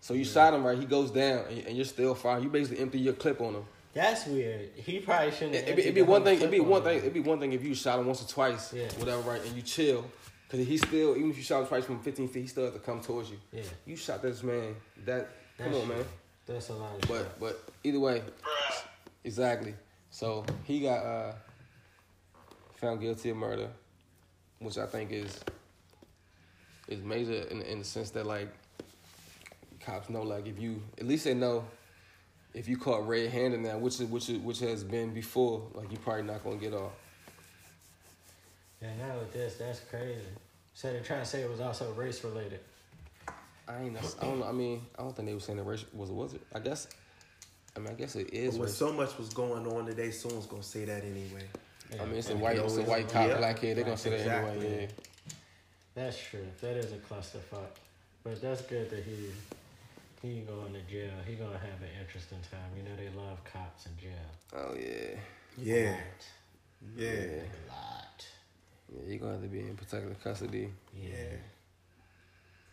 So 0.00 0.14
you 0.14 0.24
shot 0.24 0.54
him 0.54 0.64
right. 0.64 0.78
He 0.78 0.84
goes 0.84 1.10
down, 1.10 1.44
and, 1.50 1.66
and 1.66 1.76
you're 1.76 1.84
still 1.84 2.14
firing. 2.14 2.44
You 2.44 2.50
basically 2.50 2.82
empty 2.82 2.98
your 2.98 3.12
clip 3.12 3.40
on 3.40 3.54
him. 3.54 3.64
That's 3.94 4.26
weird. 4.26 4.70
He 4.74 5.00
probably 5.00 5.30
shouldn't. 5.32 5.54
It'd 5.54 5.76
be, 5.76 5.82
it'd 5.82 5.94
be 5.94 6.02
one 6.02 6.24
thing. 6.24 6.38
It'd 6.38 6.50
be 6.50 6.60
one 6.60 6.80
on 6.80 6.86
thing. 6.86 6.98
It'd 6.98 7.12
be 7.12 7.20
one 7.20 7.38
thing 7.38 7.52
if 7.52 7.62
you 7.62 7.74
shot 7.74 7.98
him 7.98 8.06
once 8.06 8.22
or 8.22 8.28
twice, 8.28 8.72
Yeah. 8.72 8.88
whatever, 8.98 9.20
right, 9.30 9.44
and 9.44 9.54
you 9.54 9.62
chill. 9.62 10.04
Cause 10.52 10.60
he 10.60 10.76
still, 10.76 11.16
even 11.16 11.30
if 11.30 11.38
you 11.38 11.42
shot 11.42 11.62
him 11.62 11.66
twice 11.66 11.86
from 11.86 11.98
15 12.00 12.28
feet, 12.28 12.40
he 12.42 12.46
still 12.46 12.64
has 12.64 12.74
to 12.74 12.78
come 12.78 13.00
towards 13.00 13.30
you. 13.30 13.38
Yeah. 13.52 13.62
You 13.86 13.96
shot 13.96 14.20
this 14.20 14.42
man. 14.42 14.76
That 15.06 15.30
come 15.56 15.72
That's 15.72 15.82
on, 15.82 15.88
man. 15.88 16.04
That's 16.46 16.68
a 16.68 16.74
lot 16.74 16.94
of 16.94 17.00
shit. 17.00 17.08
But 17.08 17.40
but 17.40 17.62
either 17.82 17.98
way, 17.98 18.22
Exactly. 19.24 19.74
So 20.10 20.44
he 20.64 20.80
got 20.80 21.04
uh, 21.04 21.32
found 22.74 23.00
guilty 23.00 23.30
of 23.30 23.36
murder, 23.36 23.68
which 24.58 24.78
I 24.78 24.86
think 24.86 25.12
is 25.12 25.40
is 26.88 27.02
major 27.02 27.46
in 27.50 27.62
in 27.62 27.78
the 27.78 27.84
sense 27.84 28.10
that 28.10 28.26
like 28.26 28.48
cops 29.80 30.10
know 30.10 30.22
like 30.22 30.46
if 30.46 30.58
you 30.60 30.82
at 30.98 31.06
least 31.06 31.24
they 31.24 31.34
know 31.34 31.64
if 32.54 32.68
you 32.68 32.76
caught 32.76 33.06
red 33.06 33.30
handed 33.30 33.60
now, 33.60 33.78
which 33.78 34.00
is 34.00 34.06
which 34.06 34.28
is, 34.28 34.38
which 34.38 34.58
has 34.58 34.82
been 34.84 35.14
before, 35.14 35.62
like 35.74 35.90
you 35.90 35.98
probably 35.98 36.24
not 36.24 36.42
gonna 36.42 36.56
get 36.56 36.74
off. 36.74 36.92
Yeah, 38.80 38.88
now 38.98 39.18
with 39.20 39.32
this, 39.32 39.54
that's 39.54 39.80
crazy. 39.80 40.26
So 40.74 40.90
they're 40.92 41.00
trying 41.02 41.20
to 41.20 41.26
say 41.26 41.42
it 41.42 41.50
was 41.50 41.60
also 41.60 41.92
race 41.92 42.24
related. 42.24 42.60
I 43.68 43.82
ain't. 43.82 43.96
I 43.96 44.24
don't 44.26 44.40
know. 44.40 44.46
I 44.46 44.52
mean, 44.52 44.82
I 44.98 45.02
don't 45.02 45.14
think 45.14 45.28
they 45.28 45.34
were 45.34 45.40
saying 45.40 45.58
the 45.58 45.64
race 45.64 45.84
was 45.94 46.10
was 46.10 46.34
it. 46.34 46.42
I 46.54 46.58
guess. 46.58 46.88
I 47.76 47.78
mean, 47.80 47.88
I 47.90 47.94
guess 47.94 48.16
it 48.16 48.32
is. 48.32 48.54
But 48.54 48.60
when 48.60 48.68
race. 48.68 48.76
so 48.76 48.92
much 48.92 49.16
was 49.18 49.28
going 49.30 49.66
on 49.66 49.86
today, 49.86 50.10
someone's 50.10 50.46
gonna 50.46 50.62
say 50.62 50.84
that 50.84 51.04
anyway. 51.04 51.44
I 52.00 52.04
mean, 52.06 52.16
it's 52.16 52.30
a 52.30 52.36
white, 52.36 52.56
it's 52.58 52.76
a 52.76 52.82
white 52.82 53.08
cop, 53.08 53.28
Yeah. 53.28 53.36
black 53.38 53.60
kid. 53.60 53.76
They're 53.76 53.84
gonna 53.84 53.96
say 53.96 54.10
that 54.10 54.20
Exactly. 54.20 54.66
anyway. 54.66 54.88
That's 55.94 56.18
true. 56.18 56.46
That 56.62 56.76
is 56.76 56.92
a 56.92 56.96
clusterfuck. 56.96 57.68
But 58.24 58.40
that's 58.40 58.62
good 58.62 58.88
that 58.90 59.04
he 59.04 59.30
he 60.22 60.40
going 60.40 60.72
to 60.72 60.80
jail. 60.90 61.10
He 61.26 61.34
gonna 61.34 61.58
have 61.58 61.82
an 61.82 61.88
interesting 62.00 62.38
time. 62.50 62.70
You 62.76 62.82
know 62.84 62.96
they 62.96 63.08
love 63.16 63.42
cops 63.44 63.86
in 63.86 63.92
jail. 63.98 64.12
Oh 64.54 64.74
yeah. 64.74 65.18
Yeah, 65.58 65.96
Yeah. 66.96 67.06
yeah, 67.12 67.12
A 67.12 67.70
lot. 67.70 68.11
Yeah, 68.94 69.02
you're 69.08 69.18
gonna 69.18 69.32
have 69.32 69.42
to 69.42 69.48
be 69.48 69.60
in 69.60 69.76
protective 69.76 70.22
custody. 70.22 70.68
Yeah. 70.94 71.08
yeah, 71.10 71.36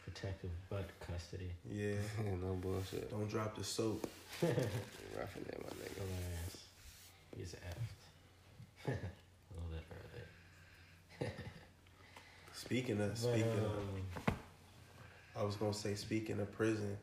Protective 0.04 0.50
butt 0.70 0.90
custody. 1.08 1.52
yeah. 1.72 1.94
no 2.42 2.54
bullshit. 2.56 3.10
Don't 3.12 3.30
drop 3.30 3.56
the 3.58 3.64
soap. 3.64 4.06
Roughing 4.42 5.44
that, 5.46 5.60
my 5.62 5.70
nigga. 5.70 5.96
Hilarious. 5.96 6.58
He's 7.38 7.56
effed. 7.56 8.88
Literally. 9.72 11.34
Speaking 12.54 13.00
of 13.02 13.10
But, 13.10 13.18
speaking 13.18 13.60
of, 13.60 13.66
um, 13.78 14.02
I 15.40 15.44
was 15.44 15.56
gonna 15.56 15.74
say 15.74 15.96
speaking 15.96 16.40
of 16.40 16.52
prison. 16.52 16.98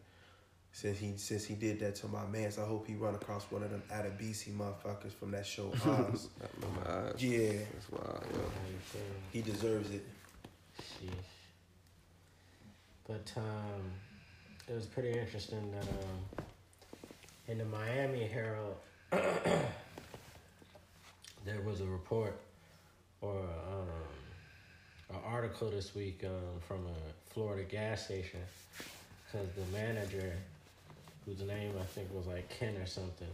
Since 0.77 0.99
he 0.99 1.15
since 1.17 1.47
he 1.47 1.55
did 1.55 1.81
that 1.81 1.95
to 1.97 2.07
my 2.07 2.27
man, 2.27 2.51
so 2.51 2.63
I 2.63 2.67
hope 2.67 2.87
he 2.87 2.97
run 2.97 3.15
across 3.15 3.45
one 3.51 3.63
of 3.63 3.71
them 3.71 3.83
Adebisi 3.91 4.55
motherfuckers 4.55 5.13
from 5.13 5.31
that 5.31 5.47
show 5.47 5.73
Oz. 5.73 6.29
My 6.61 6.93
eyes. 6.93 7.15
yeah, 7.17 7.53
That's 7.73 7.91
wild, 7.91 8.23
yo. 8.31 8.39
how 8.41 8.69
you 8.69 8.79
feel? 8.85 9.01
he 9.33 9.41
deserves 9.41 9.91
it. 9.91 10.05
Sheesh. 10.79 11.09
But 13.09 13.33
um, 13.39 13.91
it 14.69 14.75
was 14.75 14.85
pretty 14.85 15.19
interesting 15.19 15.71
that 15.71 15.85
um, 15.89 16.45
in 17.49 17.57
the 17.57 17.65
Miami 17.65 18.27
Herald, 18.27 18.77
there 19.13 19.63
was 21.65 21.81
a 21.81 21.87
report 21.87 22.39
or 23.23 23.39
um, 23.41 23.89
an 25.09 25.23
article 25.25 25.71
this 25.71 25.95
week 25.95 26.23
um, 26.27 26.61
from 26.69 26.85
a 26.87 27.33
Florida 27.33 27.63
gas 27.65 28.05
station 28.05 28.41
because 29.33 29.49
the 29.55 29.65
manager, 29.75 30.35
whose 31.27 31.43
name 31.43 31.75
I 31.79 31.85
think 31.85 32.09
was 32.15 32.27
like 32.27 32.49
Ken 32.49 32.77
or 32.77 32.87
something, 32.87 33.29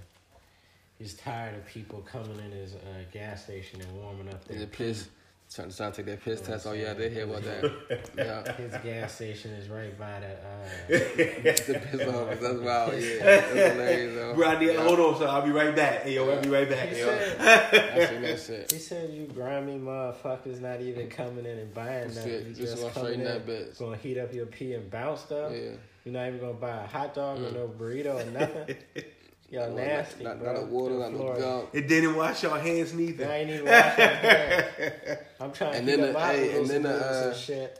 he's 0.98 1.14
tired 1.14 1.54
of 1.54 1.66
people 1.66 2.00
coming 2.00 2.38
in 2.44 2.50
his 2.50 2.74
uh, 2.74 2.78
gas 3.12 3.44
station 3.44 3.80
and 3.80 3.96
warming 4.02 4.28
up 4.28 4.44
their 4.46 4.56
Is 4.56 4.62
it 4.62 4.72
piss? 4.72 5.08
Trying 5.54 5.68
to, 5.68 5.76
trying 5.76 5.92
to 5.92 5.96
take 5.98 6.06
that 6.06 6.22
piss 6.24 6.40
Yeah, 6.40 6.46
test. 6.46 6.66
Oh 6.66 6.72
yeah, 6.72 6.84
saying. 6.94 6.98
they 6.98 7.10
hear 7.10 7.24
about 7.24 7.42
that. 7.42 8.10
yeah. 8.16 8.52
His 8.54 8.72
gas 8.82 9.14
station 9.16 9.50
is 9.50 9.68
right 9.68 9.98
by 9.98 10.20
the. 10.20 10.26
Uh, 10.28 10.68
the 10.88 11.80
piss 11.90 12.08
off. 12.08 12.40
That's 12.40 12.58
wild. 12.58 12.94
Yeah. 12.94 13.22
That's 13.22 13.48
hilarious 13.52 14.14
though. 14.14 14.34
Bro, 14.34 14.48
I 14.48 14.58
need, 14.58 14.72
yeah. 14.72 14.82
hold 14.82 14.98
on, 14.98 15.18
so 15.18 15.26
I'll 15.26 15.42
be 15.44 15.50
right 15.50 15.76
back. 15.76 16.04
Hey, 16.04 16.14
yo, 16.14 16.30
I'll 16.30 16.40
be 16.40 16.48
right 16.48 16.66
back. 16.70 16.88
he 16.88 17.00
Yo. 17.00 17.04
said, 17.06 17.38
I 17.38 18.06
seen 18.08 18.22
that 18.22 18.40
shit. 18.40 18.72
he 18.72 18.78
said 18.78 19.10
you 19.10 19.26
grimy 19.26 19.78
motherfuckers 19.78 20.58
not 20.62 20.80
even 20.80 21.10
coming 21.10 21.44
in 21.44 21.58
and 21.58 21.74
buying 21.74 22.04
Just 22.04 22.16
nothing. 22.16 22.32
sit- 22.32 22.46
You 22.46 22.54
just 22.54 22.82
just 22.82 22.94
coming 22.94 23.12
in 23.14 23.20
in, 23.20 23.26
that 23.26 23.46
bitch. 23.46 23.78
gonna 23.78 23.96
heat 23.98 24.16
up 24.16 24.32
your 24.32 24.46
pee 24.46 24.72
and 24.72 24.90
bounce 24.90 25.20
stuff. 25.20 25.52
Yeah. 25.54 25.72
You're 26.04 26.14
not 26.14 26.26
even 26.28 26.40
gonna 26.40 26.52
buy 26.54 26.82
a 26.84 26.86
hot 26.86 27.14
dog 27.14 27.38
or 27.40 27.46
Mm. 27.48 27.54
no 27.54 27.68
burrito 27.68 28.20
or 28.26 28.30
nothing. 28.30 28.76
Y'all 29.50 29.68
Not- 29.68 29.76
nasty, 29.76 30.24
not, 30.24 30.38
bro. 30.40 30.52
Not 30.54 30.62
a 30.62 30.64
water, 30.66 30.94
not 30.94 31.12
no 31.12 31.18
Florida. 31.18 31.40
gum. 31.42 31.66
It 31.74 31.86
didn't 31.86 32.16
wash 32.16 32.42
your 32.42 32.58
hands 32.58 32.94
neither. 32.94 33.24
I 33.26 33.28
neither. 33.28 33.36
ain't 33.38 33.50
even 33.50 33.64
washing 33.66 33.98
my 33.98 34.06
hands. 34.06 35.18
I'm 35.40 35.52
trying 35.52 35.74
And 35.76 35.86
to 35.86 35.90
then 35.96 35.98
heat 36.06 36.12
the- 36.12 36.18
up 36.18 36.34
hey, 36.34 36.58
and 36.58 36.66
then 36.68 36.82
the, 36.82 36.88
noodles 36.88 37.16
and 37.16 37.30
uh, 37.32 37.34
shit. 37.34 37.78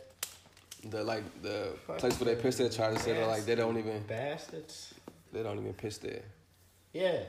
The 0.90 1.04
like 1.04 1.42
the 1.42 1.72
Fuck 1.86 1.98
place 1.98 2.20
where 2.20 2.34
they 2.34 2.42
piss 2.42 2.60
at 2.60 2.72
try 2.72 2.92
to 2.92 2.98
say 2.98 3.12
that 3.14 3.26
like 3.26 3.44
they 3.46 3.54
don't 3.54 3.78
even 3.78 4.02
Bastards. 4.02 4.92
they 5.32 5.42
don't 5.42 5.58
even 5.58 5.72
piss 5.74 5.96
there. 5.98 6.22
Yeah, 6.92 7.20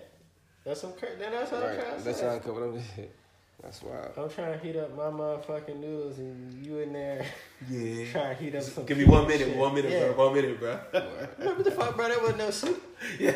that's 0.66 0.82
some. 0.82 0.94
cra- 0.94 1.16
Then 1.18 1.32
that's 1.32 1.52
what 1.52 1.64
I'm 1.64 1.76
trying 1.76 1.88
Right. 1.88 1.98
to 2.00 2.04
That's 2.04 2.20
say. 2.20 2.26
how 2.28 2.36
I 2.36 2.40
cover 2.40 2.60
them. 2.62 2.84
That's 3.64 3.82
wild. 3.82 4.12
I'm 4.18 4.30
trying 4.30 4.60
to 4.60 4.66
heat 4.66 4.76
up 4.76 4.94
my 4.96 5.06
motherfucking 5.06 5.80
noodles 5.80 6.20
and 6.20 6.66
you 6.66 6.80
in 6.80 6.92
there 6.92 7.26
Yeah. 7.70 8.06
trying 8.12 8.36
to 8.36 8.44
heat 8.44 8.56
up 8.56 8.64
some. 8.64 8.86
Give 8.86 8.98
me 8.98 9.06
one 9.06 9.26
minute, 9.26 9.48
shit. 9.48 9.58
one 9.58 9.74
minute, 9.74 9.92
yeah. 9.92 10.12
bro. 10.12 10.26
One 10.26 10.36
minute, 10.36 10.60
bro. 10.60 10.80
What 11.38 11.64
the 11.64 11.72
fuck, 11.72 11.96
bro? 11.96 12.10
That 12.10 12.22
wasn't 12.22 12.40
no 12.40 12.52
soup. 12.52 12.84
Yeah. 13.20 13.34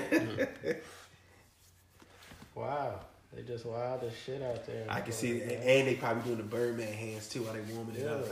Wow, 2.55 2.99
they 3.33 3.43
just 3.43 3.65
wild 3.65 4.03
as 4.03 4.11
shit 4.25 4.41
out 4.41 4.65
there. 4.65 4.85
I 4.89 4.99
can 4.99 5.13
see 5.13 5.37
it. 5.37 5.61
And 5.63 5.87
they 5.87 5.95
probably 5.95 6.23
doing 6.23 6.37
the 6.37 6.43
Birdman 6.43 6.91
hands 6.91 7.29
too 7.29 7.43
while 7.43 7.53
they 7.53 7.61
warming 7.73 7.95
it 7.95 8.07
up. 8.07 8.25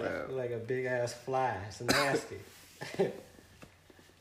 Wow. 0.00 0.36
like 0.36 0.50
a 0.50 0.58
big 0.58 0.86
ass 0.86 1.14
fly. 1.14 1.56
It's 1.68 1.80
nasty. 1.80 2.38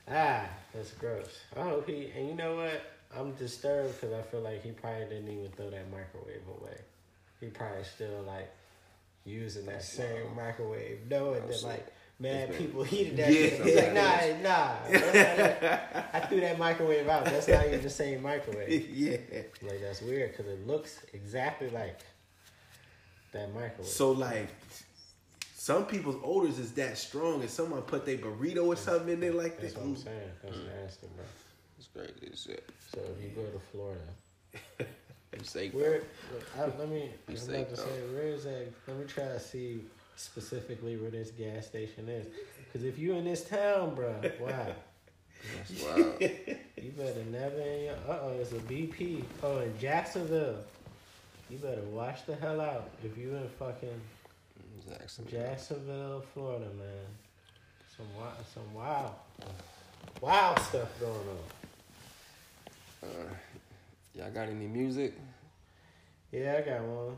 ah, 0.09 0.45
that's 0.73 0.91
gross. 0.91 1.39
I 1.57 1.63
hope 1.63 1.87
he. 1.89 2.11
And 2.15 2.29
you 2.29 2.35
know 2.35 2.57
what? 2.57 2.81
I'm 3.17 3.33
disturbed 3.33 3.99
because 3.99 4.13
I 4.13 4.21
feel 4.23 4.41
like 4.41 4.63
he 4.63 4.71
probably 4.71 5.05
didn't 5.05 5.29
even 5.29 5.51
throw 5.51 5.69
that 5.69 5.91
microwave 5.91 6.41
away. 6.59 6.77
He 7.39 7.47
probably 7.47 7.83
still 7.83 8.23
like 8.25 8.49
using 9.25 9.65
that 9.65 9.83
same 9.83 10.35
microwave, 10.35 10.99
knowing 11.09 11.45
that 11.47 11.63
like 11.63 11.87
mad 12.19 12.55
people 12.57 12.83
heated 12.83 13.17
that 13.17 13.31
Yeah. 13.33 13.49
shit. 13.49 13.93
Like, 13.93 14.41
nah, 14.41 14.49
nah. 14.49 14.75
that's 14.89 16.15
I 16.15 16.19
threw 16.27 16.39
that 16.41 16.57
microwave 16.59 17.07
out. 17.07 17.25
That's 17.25 17.47
not 17.47 17.67
even 17.67 17.81
the 17.81 17.89
same 17.89 18.21
microwave. 18.21 18.89
yeah. 18.93 19.17
Like 19.61 19.81
that's 19.81 20.01
weird 20.01 20.31
because 20.31 20.47
it 20.51 20.65
looks 20.67 20.99
exactly 21.13 21.69
like 21.69 21.99
that 23.33 23.53
microwave. 23.53 23.85
So 23.87 24.11
like, 24.11 24.49
some 25.55 25.85
people's 25.85 26.17
odors 26.23 26.57
is 26.59 26.71
that 26.73 26.97
strong, 26.97 27.41
and 27.41 27.49
someone 27.49 27.81
put 27.83 28.05
their 28.05 28.17
burrito 28.17 28.65
or 28.67 28.75
something 28.75 29.09
in 29.09 29.19
there 29.19 29.31
like 29.33 29.59
That's 29.59 29.73
this. 29.73 29.77
what 29.77 29.85
I'm 29.85 29.95
saying. 29.95 30.31
That's 30.43 30.55
nasty, 30.57 31.07
bro. 31.15 31.25
It's 31.81 31.89
crazy 31.95 32.31
as 32.31 32.43
shit. 32.43 32.69
So 32.93 32.99
if 32.99 33.23
you 33.23 33.29
go 33.29 33.41
to 33.41 33.59
Florida, 33.71 34.01
where? 35.73 36.03
I, 36.55 36.65
let 36.77 36.87
me. 36.87 37.09
I'm 37.27 37.33
about 37.33 37.69
to 37.69 37.75
say 37.75 38.01
where 38.13 38.27
is 38.27 38.43
that? 38.43 38.67
Let 38.87 38.97
me 38.97 39.05
try 39.05 39.23
to 39.23 39.39
see 39.39 39.81
specifically 40.15 40.97
where 40.97 41.09
this 41.09 41.31
gas 41.31 41.65
station 41.65 42.07
is. 42.07 42.27
Because 42.65 42.85
if 42.85 42.99
you 42.99 43.13
in 43.13 43.23
this 43.23 43.43
town, 43.43 43.95
bro, 43.95 44.13
wow, 44.39 44.51
That's 45.57 45.83
wild. 45.83 46.21
you 46.21 46.91
better 46.95 47.23
never. 47.31 47.59
In 47.59 47.85
your, 47.85 47.95
uh 48.07 48.19
oh, 48.21 48.37
it's 48.39 48.51
a 48.51 48.55
BP. 48.55 49.23
Oh, 49.41 49.61
in 49.61 49.73
Jacksonville. 49.79 50.57
You 51.49 51.57
better 51.57 51.81
watch 51.81 52.27
the 52.27 52.35
hell 52.35 52.61
out 52.61 52.91
if 53.03 53.17
you 53.17 53.35
in 53.35 53.49
fucking 53.57 54.01
Jackson. 54.87 55.25
Jacksonville, 55.31 56.23
Florida, 56.35 56.67
man. 56.77 57.07
Some 57.97 58.05
wild, 58.15 58.35
some 58.53 58.71
wild, 58.75 59.13
wild 60.21 60.59
stuff 60.59 60.87
going 60.99 61.11
on. 61.11 61.60
Uh, 63.03 63.07
y'all 64.13 64.29
got 64.31 64.47
any 64.47 64.67
music? 64.67 65.13
Yeah, 66.31 66.57
I 66.57 66.61
got 66.61 66.81
one. 66.81 67.17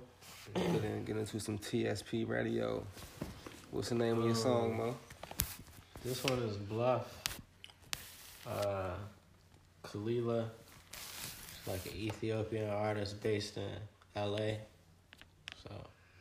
Get, 0.55 0.83
in, 0.83 1.03
get 1.05 1.17
into 1.17 1.39
some 1.39 1.57
TSP 1.57 2.27
radio. 2.27 2.85
What's 3.71 3.89
the 3.89 3.95
name 3.95 4.19
of 4.19 4.25
your 4.25 4.35
song, 4.35 4.77
Mo? 4.77 4.95
This 6.05 6.23
one 6.23 6.39
is 6.39 6.55
Bluff. 6.57 7.07
Uh, 8.47 8.91
Kelela, 9.83 10.45
like 11.67 11.85
an 11.85 11.93
Ethiopian 11.95 12.69
artist 12.69 13.21
based 13.21 13.57
in 13.57 13.69
LA. 14.15 14.57
So 15.63 15.71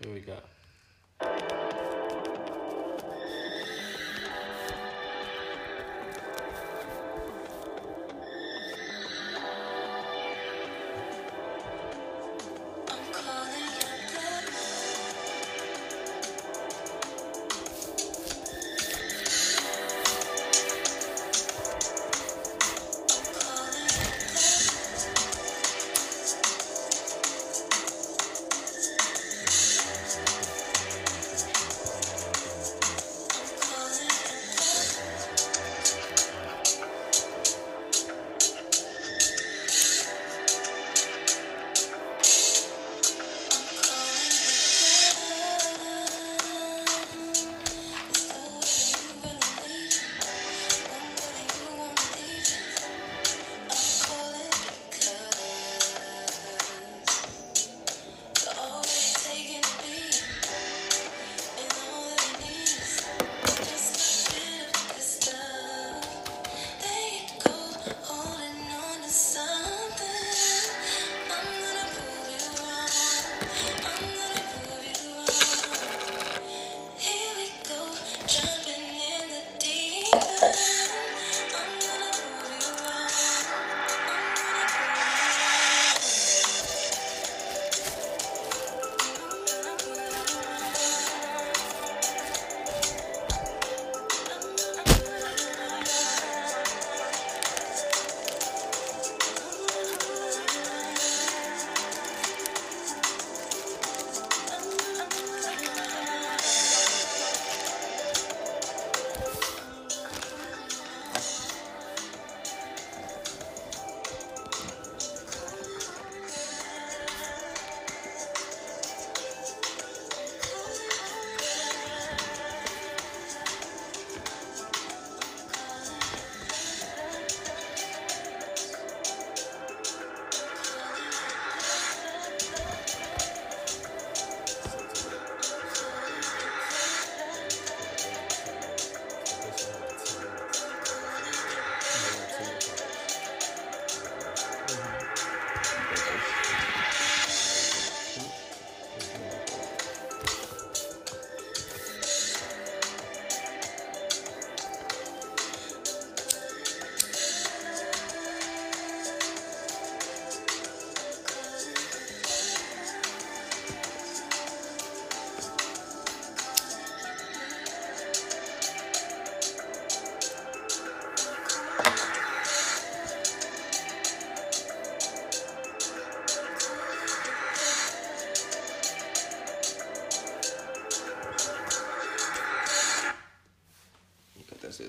here 0.00 0.14
we 0.14 0.20
go. 0.20 1.71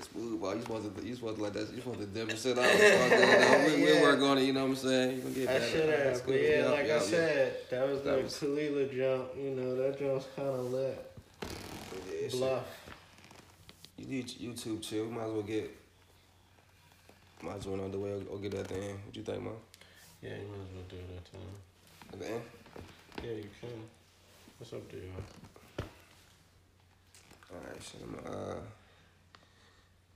Supposed 0.02 1.36
to 1.36 1.42
let 1.42 1.52
that. 1.54 1.72
You 1.72 1.80
supposed 1.80 2.00
to 2.00 2.06
dip 2.06 2.30
sit 2.36 2.58
out. 2.58 2.64
We. 3.76 3.82
We'll 3.82 4.02
work 4.02 4.20
on 4.20 4.38
it. 4.38 4.44
You 4.44 4.52
know 4.52 4.62
what 4.62 4.70
I'm 4.70 4.76
saying? 4.76 5.16
You 5.16 5.22
gonna 5.22 5.34
get 5.34 5.48
I 5.48 5.66
should 5.68 5.88
have, 5.88 6.26
but 6.26 6.34
yeah, 6.34 6.68
like 6.68 6.90
I 6.90 6.98
said, 6.98 7.56
that 7.70 7.88
was 7.88 8.02
That 8.02 8.16
the 8.16 8.22
was- 8.22 8.34
Kelela 8.34 8.94
jump. 8.94 9.28
You 9.36 9.50
know, 9.50 9.74
that 9.76 9.98
jump's 9.98 10.26
kind 10.36 10.48
of 10.48 10.72
lit. 10.72 11.10
Yeah. 12.12 12.28
Bluff. 12.30 12.64
You 13.98 14.06
need 14.06 14.28
YouTube 14.28 14.82
chill. 14.82 15.04
We 15.06 15.10
might 15.12 15.24
as 15.24 15.32
well 15.32 15.42
get. 15.42 15.70
Might 17.42 17.56
as 17.56 17.66
well 17.66 17.80
on 17.80 17.90
the 17.90 17.98
way 17.98 18.12
or, 18.30 18.38
get 18.38 18.52
that 18.52 18.66
thing. 18.68 18.98
What 19.06 19.16
you 19.16 19.22
think, 19.22 19.42
man? 19.42 19.52
Yeah, 20.22 20.30
you 20.30 20.46
might 20.48 20.64
as 20.66 20.74
well 20.74 20.84
do 20.88 20.96
that 21.14 21.24
too. 21.30 21.38
At 22.12 22.18
the 22.20 22.26
end. 22.30 22.42
Yeah, 23.22 23.30
you 23.32 23.48
can. 23.60 23.70
What's 24.58 24.72
up 24.72 24.90
dude? 24.90 25.02
All 25.80 27.60
right, 27.68 27.82
shit. 27.82 28.00
I'm, 28.02 28.14
uh, 28.32 28.54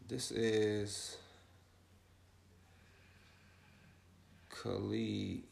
this 0.08 0.30
is 0.30 1.18
Khalid. 4.48 5.42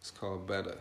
It's 0.00 0.10
called 0.12 0.46
Better. 0.46 0.78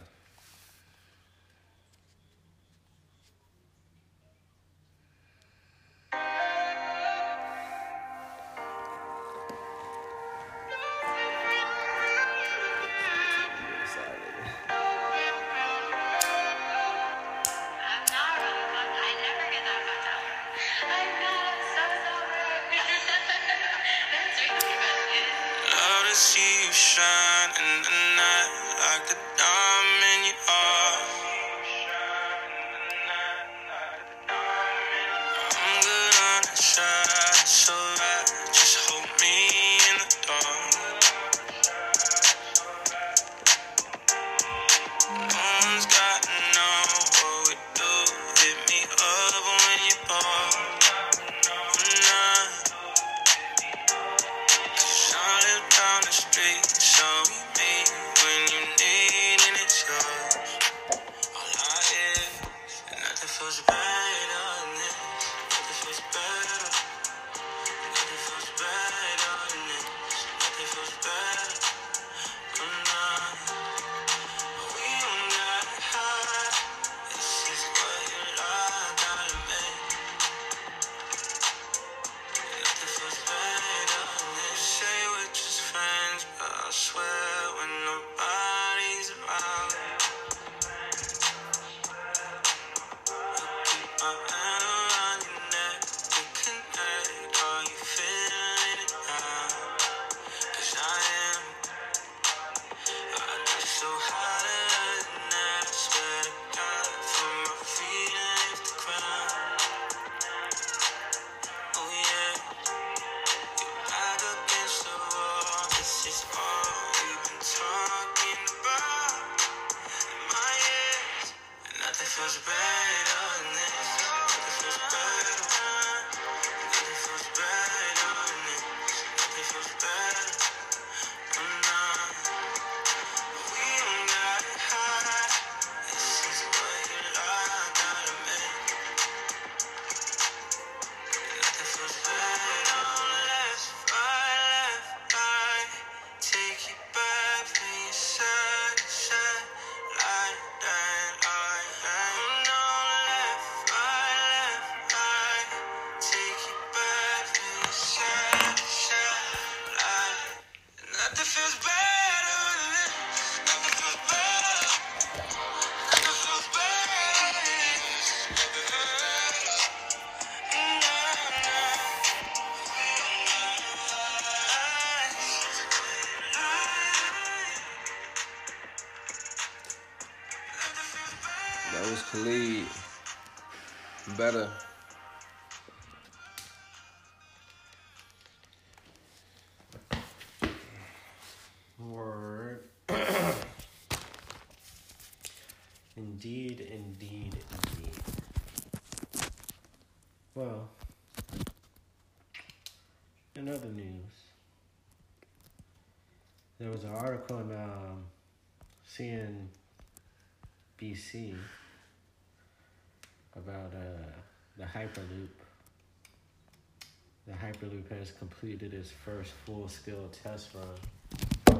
Has 217.99 218.12
completed 218.12 218.73
its 218.73 218.91
first 218.91 219.31
full-scale 219.45 220.09
test 220.23 220.49
run 220.55 221.59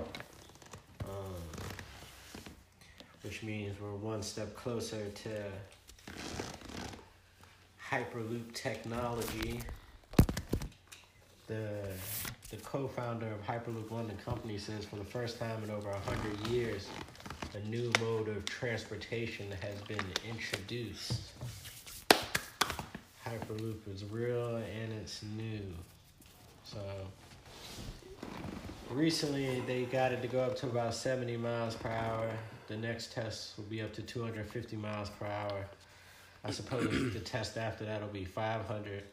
um, 1.10 1.36
which 3.23 3.43
means 3.43 3.80
we're 3.82 3.91
one 3.95 4.23
step 4.23 4.56
closer 4.56 5.10
to 5.10 5.43
Hyperloop 7.89 8.54
technology. 8.54 9.60
The 11.47 11.69
the 12.52 12.58
co-founder 12.58 13.28
of 13.28 13.45
Hyperloop 13.45 13.91
London 13.91 14.17
Company 14.25 14.58
says 14.58 14.86
for 14.86 14.95
the 14.95 15.04
first 15.04 15.39
time 15.39 15.63
in 15.63 15.69
over 15.69 15.91
hundred 15.91 16.47
years, 16.47 16.88
a 17.54 17.67
new 17.67 17.91
mode 17.99 18.28
of 18.28 18.45
transportation 18.45 19.47
has 19.62 19.82
been 19.88 20.06
introduced. 20.28 21.21
Hyperloop 23.25 23.88
is 23.93 24.04
real 24.06 24.56
and 24.56 24.93
it's 24.93 25.21
new. 25.23 25.73
So 26.71 26.79
recently 28.91 29.62
they 29.62 29.86
got 29.86 30.12
it 30.12 30.21
to 30.21 30.27
go 30.27 30.41
up 30.41 30.55
to 30.58 30.67
about 30.67 30.93
70 30.93 31.38
miles 31.38 31.75
per 31.75 31.89
hour. 31.89 32.29
The 32.67 32.77
next 32.77 33.13
test 33.13 33.58
will 33.58 33.65
be 33.65 33.82
up 33.82 33.93
to 33.93 34.01
250 34.03 34.75
miles 34.75 35.10
per 35.10 35.25
hour. 35.25 35.65
I 36.43 36.51
suppose 36.51 37.13
the 37.13 37.19
test 37.19 37.58
after 37.58 37.86
that 37.86 38.01
will 38.01 38.10
be 38.10 38.25
500. 38.25 39.03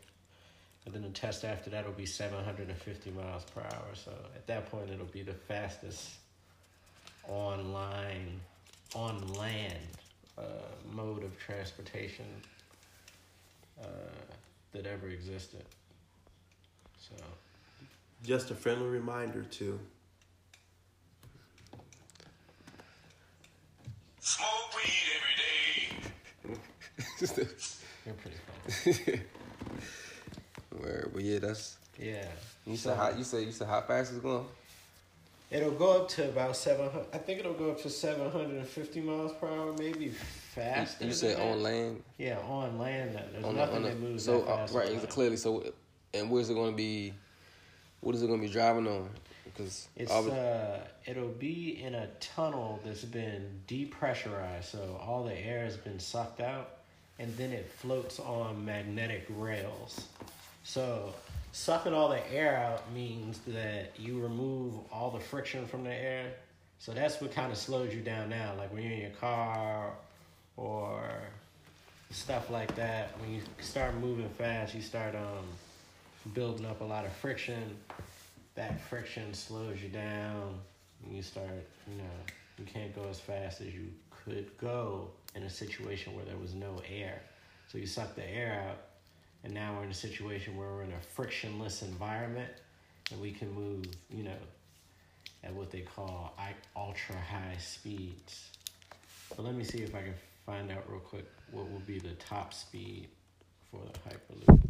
And 0.84 0.94
then 0.94 1.02
the 1.02 1.08
test 1.08 1.44
after 1.44 1.70
that 1.70 1.84
will 1.84 1.92
be 1.92 2.06
750 2.06 3.10
miles 3.10 3.44
per 3.44 3.62
hour. 3.62 3.94
So 3.94 4.12
at 4.34 4.46
that 4.46 4.70
point, 4.70 4.90
it'll 4.90 5.06
be 5.06 5.22
the 5.22 5.34
fastest 5.34 6.10
online, 7.28 8.40
on 8.94 9.26
land 9.34 9.74
uh, 10.38 10.42
mode 10.92 11.24
of 11.24 11.36
transportation 11.38 12.26
uh, 13.82 13.86
that 14.72 14.86
ever 14.86 15.08
existed. 15.08 15.64
So 16.98 17.16
Just 18.24 18.50
a 18.50 18.55
friendly 18.55 18.88
reminder 18.88 19.42
too. 19.42 19.79
Smoke 24.20 24.48
weed 24.74 24.92
every 26.46 26.57
day. 26.57 26.59
you're 28.05 28.14
pretty 28.14 28.37
funny. 29.05 29.20
Where, 30.81 31.09
but 31.12 31.22
yeah, 31.22 31.38
that's 31.38 31.76
Yeah. 31.98 32.26
you 32.66 32.76
said 32.76 32.96
how 32.96 33.11
you 33.11 33.24
said 33.24 33.44
you 33.44 33.52
said 33.52 33.68
how 33.68 33.81
fast 33.83 34.12
it's 34.12 34.20
going. 34.20 34.46
It'll 35.48 35.70
go 35.70 36.02
up 36.02 36.09
to 36.11 36.29
about 36.29 36.57
700. 36.57 37.07
I 37.12 37.18
think 37.18 37.38
it'll 37.38 37.52
go 37.55 37.70
up 37.70 37.81
to 37.83 37.88
750 37.90 39.00
miles 39.00 39.33
per 39.40 39.46
hour, 39.46 39.72
maybe 39.79 40.09
faster. 40.09 41.05
You 41.05 41.11
than 41.11 41.16
said 41.16 41.40
on 41.40 41.62
land. 41.62 42.02
Yeah, 42.18 42.38
on 42.40 42.76
land. 42.81 43.14
There's 43.33 43.44
on 43.44 43.55
the- 43.55 43.61
nothing 43.61 43.76
on 43.76 43.83
the- 43.83 43.88
that 43.90 44.00
moves 44.00 44.24
so 44.24 44.40
that 44.40 44.48
uh, 44.48 44.57
fast. 44.57 44.74
right, 44.74 44.88
on 44.88 44.96
it's 44.96 45.07
clearly 45.07 45.37
so. 45.37 45.62
And 46.12 46.31
where's 46.31 46.50
it 46.50 46.55
going 46.55 46.72
to 46.72 46.76
be? 46.76 47.14
What 48.00 48.14
is 48.14 48.22
it 48.22 48.26
going 48.26 48.40
to 48.40 48.46
be 48.46 48.52
driving 48.52 48.87
on? 48.87 49.11
Because 49.44 49.88
It's 49.96 50.12
uh, 50.12 50.80
it'll 51.06 51.28
be 51.28 51.82
in 51.82 51.94
a 51.94 52.09
tunnel 52.20 52.80
that's 52.85 53.04
been 53.04 53.61
depressurized, 53.66 54.64
so 54.64 55.00
all 55.00 55.24
the 55.24 55.35
air 55.35 55.64
has 55.64 55.76
been 55.76 55.98
sucked 55.98 56.40
out, 56.40 56.70
and 57.18 57.35
then 57.37 57.52
it 57.52 57.70
floats 57.70 58.20
on 58.20 58.64
magnetic 58.64 59.26
rails. 59.30 60.09
So 60.62 61.14
sucking 61.52 61.94
all 61.94 62.11
the 62.11 62.32
air 62.32 62.56
out 62.56 62.92
means 62.92 63.40
that 63.46 63.92
you 63.98 64.20
remove 64.20 64.74
all 64.92 65.11
the 65.11 65.20
friction 65.20 65.66
from 65.66 65.85
the 65.85 65.94
air. 65.94 66.32
So 66.78 66.92
that's 66.92 67.20
what 67.20 67.32
kind 67.32 67.50
of 67.50 67.56
slows 67.56 67.94
you 67.94 68.02
down 68.02 68.28
now, 68.28 68.52
like 68.59 68.72
when 68.72 68.82
you're 68.82 68.92
in 68.92 69.00
your 69.00 69.11
car 69.11 69.92
or 70.56 71.02
stuff 72.11 72.50
like 72.50 72.74
that. 72.76 73.18
When 73.20 73.32
you 73.32 73.40
start 73.61 73.94
moving 73.94 74.28
fast, 74.30 74.74
you 74.74 74.82
start 74.82 75.14
um, 75.14 75.46
building 76.34 76.66
up 76.66 76.80
a 76.80 76.84
lot 76.84 77.04
of 77.04 77.12
friction. 77.12 77.76
That 78.54 78.80
friction 78.80 79.34
slows 79.34 79.82
you 79.82 79.88
down. 79.88 80.58
You 81.10 81.22
start 81.22 81.66
you 81.90 81.98
know 81.98 82.04
you 82.58 82.64
can't 82.64 82.94
go 82.94 83.06
as 83.08 83.20
fast 83.20 83.60
as 83.60 83.68
you 83.68 83.88
could 84.10 84.50
go 84.58 85.08
in 85.34 85.42
a 85.42 85.50
situation 85.50 86.14
where 86.14 86.24
there 86.24 86.38
was 86.38 86.54
no 86.54 86.80
air. 86.90 87.20
So 87.68 87.78
you 87.78 87.86
suck 87.86 88.14
the 88.14 88.28
air 88.28 88.64
out 88.68 88.78
and 89.44 89.52
now 89.52 89.74
we're 89.76 89.84
in 89.84 89.90
a 89.90 89.94
situation 89.94 90.56
where 90.56 90.68
we're 90.68 90.82
in 90.82 90.92
a 90.92 91.00
frictionless 91.14 91.82
environment 91.82 92.50
and 93.12 93.20
we 93.20 93.30
can 93.30 93.52
move 93.52 93.84
you 94.10 94.24
know 94.24 94.38
at 95.44 95.52
what 95.52 95.70
they 95.70 95.80
call 95.80 96.34
ultra 96.76 97.16
high 97.16 97.56
speeds. 97.58 98.50
But 99.28 99.44
let 99.44 99.54
me 99.54 99.64
see 99.64 99.78
if 99.78 99.94
i 99.94 100.02
can 100.02 100.14
find 100.46 100.70
out 100.70 100.88
real 100.88 101.00
quick 101.00 101.26
what 101.50 101.70
will 101.70 101.80
be 101.80 101.98
the 101.98 102.14
top 102.14 102.55
speed 102.55 103.09
for 103.70 103.80
the 103.92 103.98
hyperloop 104.09 104.66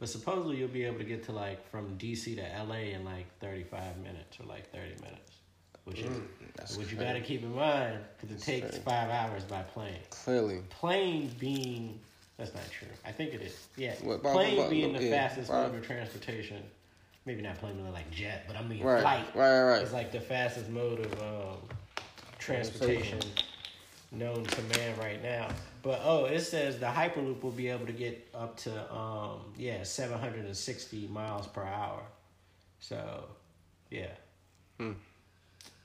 but 0.00 0.08
supposedly 0.08 0.56
you'll 0.56 0.68
be 0.68 0.84
able 0.84 0.98
to 0.98 1.04
get 1.04 1.22
to 1.24 1.32
like 1.32 1.64
from 1.70 1.96
DC 1.98 2.34
to 2.36 2.64
LA 2.66 2.94
in 2.96 3.04
like 3.04 3.26
35 3.40 3.98
minutes 3.98 4.40
or 4.40 4.46
like 4.46 4.68
30 4.72 4.86
minutes, 5.02 5.32
which 5.84 6.00
is 6.00 6.06
Mm, 6.06 6.78
what 6.78 6.90
you 6.90 6.96
got 6.98 7.12
to 7.12 7.20
keep 7.20 7.42
in 7.42 7.54
mind 7.54 7.98
because 8.20 8.34
it 8.34 8.42
takes 8.44 8.68
crazy. 8.70 8.82
five 8.82 9.10
hours 9.10 9.44
by 9.44 9.62
plane. 9.62 10.00
clearly. 10.10 10.62
Plane 10.70 11.30
being 11.38 12.00
that's 12.38 12.54
not 12.54 12.62
true. 12.70 12.88
I 13.04 13.12
think 13.12 13.34
it 13.34 13.42
is. 13.42 13.54
Yeah, 13.76 13.94
What, 14.02 14.20
about- 14.20 14.32
plane 14.32 14.58
about- 14.58 14.70
being 14.70 14.94
the 14.94 15.04
yeah, 15.04 15.28
fastest 15.28 15.50
mode 15.50 15.74
of 15.74 15.86
transportation. 15.86 16.62
Maybe 17.26 17.42
not 17.42 17.58
plane 17.58 17.78
but 17.84 17.92
like 17.92 18.10
jet, 18.10 18.44
but 18.48 18.56
I 18.56 18.62
mean 18.62 18.82
Right, 18.82 19.02
flight 19.02 19.26
right, 19.36 19.60
right, 19.62 19.72
right. 19.74 19.82
is 19.82 19.92
like 19.92 20.10
the 20.10 20.20
fastest 20.20 20.70
mode 20.70 21.00
of 21.04 21.12
um, 21.22 21.58
transportation 22.38 23.18
known 24.10 24.44
to 24.44 24.62
man 24.78 24.98
right 24.98 25.22
now. 25.22 25.48
But 25.82 26.02
oh, 26.04 26.26
it 26.26 26.40
says 26.40 26.78
the 26.78 26.86
Hyperloop 26.86 27.42
will 27.42 27.50
be 27.50 27.68
able 27.68 27.86
to 27.86 27.92
get 27.92 28.28
up 28.34 28.56
to 28.58 28.92
um 28.92 29.40
yeah, 29.56 29.82
760 29.82 31.08
miles 31.08 31.46
per 31.46 31.62
hour. 31.62 32.02
So, 32.80 33.24
yeah. 33.90 34.10
Hmm. 34.78 34.92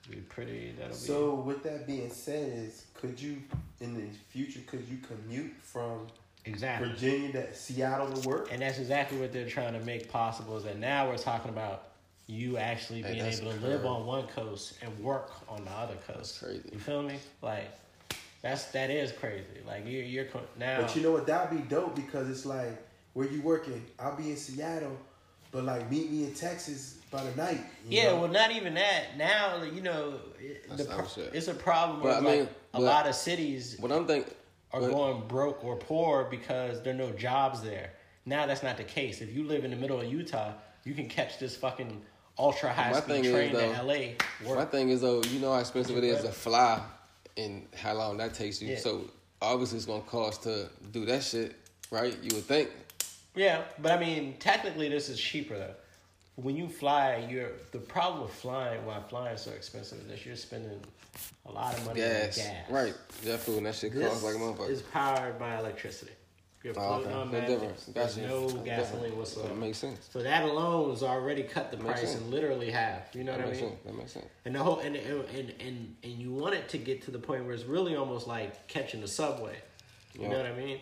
Be 0.10 0.18
pretty 0.18 0.74
that'll 0.78 0.91
be 0.91 0.96
So 0.96 1.36
with 1.36 1.64
that 1.64 1.88
being 1.88 2.10
said, 2.10 2.52
is 2.54 2.86
could 2.93 3.20
you 3.20 3.41
in 3.80 3.96
the 3.96 4.08
future 4.30 4.60
could 4.68 4.88
you 4.88 4.98
commute 4.98 5.54
from 5.62 6.08
exactly. 6.46 6.89
Virginia 6.89 7.32
to 7.32 7.54
Seattle 7.54 8.12
to 8.12 8.28
work? 8.28 8.50
And 8.52 8.62
that's 8.62 8.80
exactly 8.80 9.18
what 9.20 9.34
they're 9.34 9.50
trying 9.50 9.74
to 9.74 9.86
make 9.86 10.10
possible 10.10 10.58
is 10.58 10.64
that 10.64 10.78
now 10.78 11.08
we're 11.10 11.18
talking 11.18 11.50
about 11.50 11.89
you 12.28 12.58
actually 12.58 13.04
being 13.04 13.20
able 13.20 13.52
to 13.52 13.60
live 13.60 13.86
on 13.86 14.06
one 14.06 14.28
coast 14.28 14.76
and 14.82 14.98
work 15.00 15.32
on 15.48 15.64
the 15.64 15.72
other 15.72 15.96
coast. 16.08 16.39
crazy. 16.39 16.70
You 16.72 16.80
feel 16.80 17.04
me? 17.04 17.18
Like 17.41 17.70
that's 18.46 18.66
that 18.66 18.91
is 18.91 19.12
crazy. 19.12 19.43
Like 19.66 19.88
you're 19.88 20.04
you're 20.04 20.28
now 20.58 20.82
But 20.82 20.96
you 20.96 21.02
know 21.02 21.12
what? 21.12 21.26
That'd 21.26 21.50
be 21.58 21.68
dope 21.68 21.96
because 21.96 22.30
it's 22.30 22.46
like 22.46 22.78
where 23.14 23.28
you 23.28 23.41
working? 23.41 23.84
I'll 23.98 24.16
be 24.16 24.30
in 24.30 24.38
Seattle, 24.38 24.96
but 25.52 25.64
like 25.64 25.89
meet 25.89 26.12
me 26.12 26.26
in 26.26 26.34
Texas 26.36 27.00
by 27.10 27.24
the 27.24 27.36
night. 27.36 27.62
Yeah, 27.89 28.12
know? 28.12 28.22
well, 28.22 28.30
not 28.30 28.52
even 28.52 28.76
that. 28.76 29.18
Now, 29.18 29.64
you 29.64 29.82
know, 29.82 30.20
it- 30.39 30.70
the 30.78 30.86
pro- 30.86 31.24
it's 31.34 31.48
a 31.48 31.56
problem 31.56 32.02
But 32.02 32.06
where 32.06 32.14
I 32.14 32.20
like, 32.20 32.39
mean, 32.41 32.50
a 32.76 32.80
lot 32.82 33.08
of 33.08 33.16
cities 33.16 33.78
What 33.80 33.91
I'm 33.91 34.06
thinking. 34.06 34.32
are 34.72 34.82
but- 34.82 34.91
going 34.91 35.28
broke 35.28 35.64
or 35.66 35.76
poor 35.78 36.26
because 36.30 36.84
there 36.84 36.93
are 36.93 36.98
no 36.98 37.10
jobs 37.14 37.64
there. 37.64 37.93
Now 38.28 38.46
that's 38.46 38.62
not 38.62 38.78
the 38.78 38.84
case. 38.84 39.22
If 39.22 39.34
you 39.36 39.46
live 39.46 39.66
in 39.66 39.72
the 39.72 39.78
middle 39.78 40.00
of 40.00 40.06
Utah, 40.12 40.52
you 40.84 40.93
can 40.93 41.10
catch 41.10 41.39
this 41.39 41.56
fucking 41.58 42.00
ultra 42.38 42.72
high 42.72 42.91
My 42.91 43.00
speed 43.00 43.08
thing 43.08 43.26
is, 43.26 43.32
train 43.32 43.54
though, 43.54 43.74
to 43.74 43.82
LA. 43.84 44.56
My 44.56 44.66
thing 44.66 44.89
is 44.89 45.02
though, 45.02 45.24
you 45.24 45.39
know 45.39 45.54
how 45.54 45.60
expensive 45.60 45.98
it 45.98 46.04
is 46.04 46.22
to 46.22 46.32
fly, 46.32 46.82
and 47.38 47.68
how 47.76 47.94
long 47.94 48.18
that 48.18 48.34
takes 48.34 48.62
you. 48.62 48.70
Yeah. 48.70 48.78
So 48.80 49.10
obviously 49.42 49.78
it's 49.78 49.86
gonna 49.86 50.02
cost 50.04 50.44
to 50.44 50.70
do 50.92 51.06
that 51.06 51.24
shit, 51.24 51.56
right? 51.92 52.18
You 52.22 52.36
would 52.36 52.46
think. 52.46 52.70
Yeah, 53.36 53.64
but 53.82 53.92
I 53.92 54.00
mean, 54.00 54.36
technically, 54.40 54.88
this 54.90 55.10
is 55.10 55.20
cheaper 55.20 55.58
though. 55.58 55.74
When 56.38 56.56
you 56.58 56.68
fly, 56.68 57.26
you're 57.30 57.52
the 57.72 57.80
problem 57.80 58.24
with 58.24 58.34
flying. 58.34 58.86
Why 58.86 59.00
flying 59.10 59.36
is 59.36 59.42
so 59.42 59.52
expensive 59.52 60.00
is 60.00 60.08
that 60.08 60.26
you're 60.26 60.36
spending 60.36 60.80
a 61.46 61.52
lot 61.52 61.78
of 61.78 61.86
money 61.86 62.00
Gas, 62.02 62.40
on 62.40 62.46
gas. 62.46 62.70
right? 62.70 62.94
Jet 63.24 63.40
food 63.40 63.58
and 63.58 63.66
that 63.68 63.76
shit 63.76 63.94
This 63.94 64.08
costs 64.08 64.24
like 64.24 64.36
a 64.36 64.38
motherfucker. 64.38 64.70
is 64.70 64.82
powered 64.82 65.40
by 65.40 65.58
electricity. 65.58 66.12
You're 66.66 66.74
Oh, 66.80 66.88
floating 66.97 67.07
okay. 67.09 67.16
on 67.16 67.32
No 67.32 67.47
difference. 67.47 67.84
There's 67.93 68.16
Gotcha. 68.16 68.28
no 68.28 68.41
That's 68.47 68.53
gasoline 68.63 68.91
different. 69.03 69.18
whatsoever. 69.18 69.47
That 69.49 69.57
makes 69.59 69.78
sense. 69.78 70.09
So 70.11 70.24
that 70.24 70.43
alone 70.43 70.89
has 70.89 71.03
already 71.03 71.43
cut 71.43 71.70
the 71.70 71.78
Makes 71.78 71.99
price 71.99 72.11
sense. 72.13 72.24
in 72.24 72.32
literally 72.32 72.72
half. 72.72 73.13
You 73.13 73.24
know 73.24 73.34
That 73.34 73.41
what 73.41 73.45
I 73.47 73.49
makes 73.51 73.61
mean? 73.61 73.70
sense. 73.70 73.82
That 73.86 73.95
makes 73.95 74.11
sense. 74.13 74.26
And 74.45 74.55
the 74.55 74.63
whole 74.63 74.80
and, 74.80 74.95
and 74.95 75.53
and 75.61 75.95
and 76.03 76.13
you 76.13 76.32
want 76.32 76.55
it 76.55 76.68
to 76.70 76.80
get 76.80 77.03
to 77.03 77.11
the 77.11 77.20
point 77.20 77.45
where 77.45 77.53
it's 77.53 77.66
really 77.66 77.95
almost 77.95 78.26
like 78.26 78.68
catching 78.68 79.01
the 79.01 79.07
subway. 79.07 79.55
You 80.16 80.24
Yeah. 80.24 80.30
know 80.30 80.38
what 80.38 80.45
I 80.47 80.55
mean? 80.55 80.80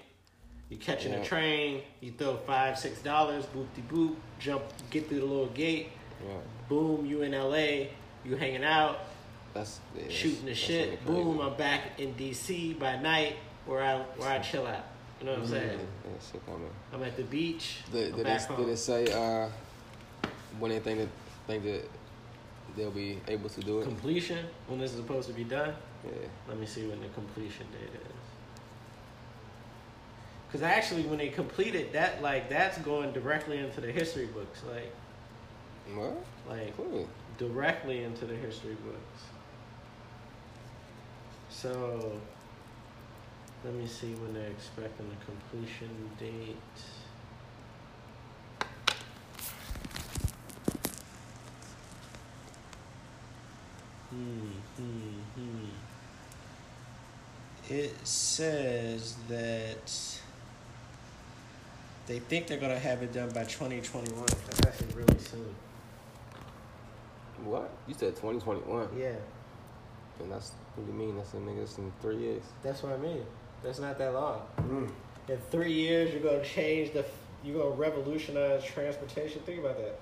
You 0.70 0.78
catching 0.78 1.12
Yeah. 1.12 1.20
a 1.20 1.26
train, 1.26 1.82
you 2.00 2.14
throw 2.14 2.38
five, 2.38 2.80
six 2.80 3.02
dollars, 3.02 3.46
boop 3.48 3.68
de 3.76 3.82
boop, 3.94 4.16
jump, 4.40 4.64
get 4.90 5.10
through 5.10 5.20
the 5.20 5.26
little 5.26 5.48
gate, 5.48 5.90
Yeah, 6.26 6.36
boom, 6.70 7.06
you 7.06 7.24
in 7.24 7.34
LA, 7.34 7.90
you 8.24 8.38
hanging 8.38 8.64
out, 8.64 9.00
that's 9.54 9.82
yeah, 9.98 10.08
shooting 10.08 10.46
the 10.46 10.52
that's 10.52 10.60
shit, 10.60 11.00
really 11.06 11.24
boom. 11.26 11.42
I'm 11.42 11.56
back 11.58 12.00
in 12.00 12.14
DC 12.16 12.80
by 12.80 12.96
night 12.96 13.36
where 13.66 13.84
I 13.84 13.98
where 14.16 14.30
I 14.30 14.40
chill 14.40 14.66
out. 14.66 14.86
You 15.24 15.30
know 15.30 15.36
what 15.36 15.44
I'm 15.44 15.48
saying? 15.52 15.80
Yeah, 16.04 16.12
shit. 16.34 16.42
I'm 16.94 17.02
at 17.04 17.16
the 17.16 17.24
beach. 17.24 17.78
Did, 17.94 18.22
back 18.26 18.50
it, 18.50 18.58
did 18.58 18.68
it 18.68 18.76
say 18.76 19.08
uh, 19.08 19.48
when 20.60 20.70
they 20.70 20.80
think 20.80 21.00
that 21.00 21.08
think 21.48 21.64
that 21.64 21.90
they'll 22.76 22.92
be 22.92 23.22
able 23.30 23.48
to 23.48 23.62
do 23.62 23.80
it? 23.80 23.84
completion 23.86 24.46
when 24.68 24.80
this 24.80 24.92
is 24.92 24.98
supposed 24.98 25.30
to 25.30 25.34
be 25.34 25.46
done? 25.46 25.74
Yeah. 26.04 26.12
Let 26.50 26.60
me 26.60 26.66
see 26.66 26.86
when 26.88 27.00
the 27.00 27.08
completion 27.08 27.66
date 27.72 28.02
is. 28.02 28.02
Cause 30.52 30.62
actually, 30.62 31.04
when 31.04 31.20
they 31.20 31.30
complete 31.30 31.74
it, 31.74 31.94
that 31.94 32.22
like 32.22 32.50
that's 32.50 32.78
going 32.80 33.14
directly 33.14 33.60
into 33.60 33.80
the 33.80 33.94
history 33.94 34.26
books, 34.26 34.62
like 34.70 34.94
What? 35.96 36.18
like 36.50 36.76
Cool. 36.76 37.08
directly 37.38 38.04
into 38.04 38.26
the 38.26 38.36
history 38.36 38.76
books. 38.84 39.24
So, 41.50 42.20
let 43.64 43.74
me 43.74 43.88
see 43.88 44.14
when 44.16 44.34
they're 44.34 44.50
expecting 44.50 45.08
the 45.10 45.26
completion 45.26 45.90
date. 46.20 46.58
Hmm, 54.10 54.52
hmm, 54.78 55.20
hmm. 55.36 55.66
It 57.70 57.96
says 58.06 59.16
that 59.30 60.20
they 62.06 62.20
think 62.20 62.48
they're 62.48 62.58
gonna 62.58 62.78
have 62.78 63.02
it 63.02 63.14
done 63.14 63.30
by 63.30 63.46
2021. 63.46 64.26
That's 64.26 64.68
actually 64.68 64.94
really 64.94 65.20
soon. 65.20 65.56
What? 67.46 67.72
You 67.88 67.94
said 67.94 68.16
2021. 68.18 68.90
Yeah. 68.98 69.14
And 70.20 70.32
that's 70.32 70.52
what 70.76 70.86
do 70.86 70.92
you 70.92 70.98
mean? 70.98 71.16
That's 71.16 71.34
in 71.34 71.46
niggas 71.46 71.78
in 71.78 71.92
three 72.02 72.18
years. 72.18 72.44
That's 72.62 72.84
what 72.84 72.92
I 72.94 72.98
mean. 72.98 73.24
That's 73.64 73.80
not 73.80 73.98
that 73.98 74.14
long. 74.14 74.42
Mm. 74.58 74.90
In 75.30 75.38
three 75.50 75.72
years, 75.72 76.14
you're 76.14 76.22
gonna 76.22 76.44
change 76.44 76.92
the 76.94 77.06
You're 77.44 77.62
gonna 77.62 77.76
revolutionize 77.76 78.64
transportation. 78.64 79.42
Think 79.42 79.60
about 79.60 79.78
that. 79.78 80.00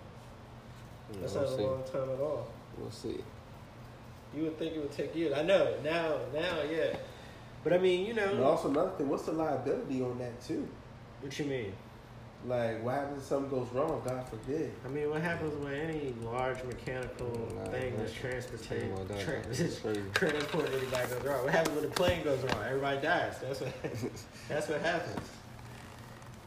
That's 1.19 1.33
we'll 1.33 1.43
not 1.43 1.59
a 1.59 1.63
long 1.63 1.83
time 1.83 2.09
at 2.09 2.19
all. 2.19 2.47
We'll 2.77 2.91
see. 2.91 3.17
You 4.35 4.43
would 4.43 4.57
think 4.57 4.75
it 4.75 4.79
would 4.79 4.91
take 4.91 5.15
years. 5.15 5.33
I 5.33 5.43
know 5.43 5.75
now, 5.83 6.17
now, 6.33 6.61
yeah. 6.71 6.95
But 7.63 7.73
I 7.73 7.77
mean, 7.77 8.05
you 8.05 8.13
know, 8.13 8.29
And 8.29 8.43
also 8.43 8.69
another 8.69 8.91
thing, 8.91 9.09
what's 9.09 9.23
the 9.23 9.33
liability 9.33 10.01
on 10.01 10.17
that 10.19 10.41
too? 10.41 10.67
what 11.21 11.37
you 11.37 11.45
mean? 11.45 11.73
Like, 12.47 12.83
what 12.83 12.95
happens 12.95 13.21
if 13.21 13.27
something 13.27 13.49
goes 13.51 13.67
wrong? 13.71 14.01
God 14.03 14.27
forbid. 14.27 14.71
I 14.83 14.87
mean, 14.89 15.09
what 15.11 15.21
happens 15.21 15.53
when 15.63 15.73
any 15.73 16.13
large 16.23 16.63
mechanical 16.63 17.27
Nah, 17.55 17.65
thing 17.71 17.93
nah. 17.95 18.01
that's 18.01 18.13
transportation, 18.13 18.95
Something 18.95 18.97
like 18.97 19.07
that, 19.09 19.43
trans- 19.43 19.59
that's 19.59 19.79
crazy. 19.79 20.01
transport 20.13 20.69
anybody 20.73 21.07
goes 21.13 21.23
wrong? 21.23 21.43
What 21.43 21.53
happens 21.53 21.75
when 21.75 21.83
the 21.89 21.95
plane 21.95 22.23
goes 22.23 22.41
wrong? 22.43 22.63
Everybody 22.65 23.01
dies. 23.01 23.35
That's 23.41 23.61
what. 23.61 23.71
that's 24.49 24.67
what 24.69 24.81
happens. 24.81 25.27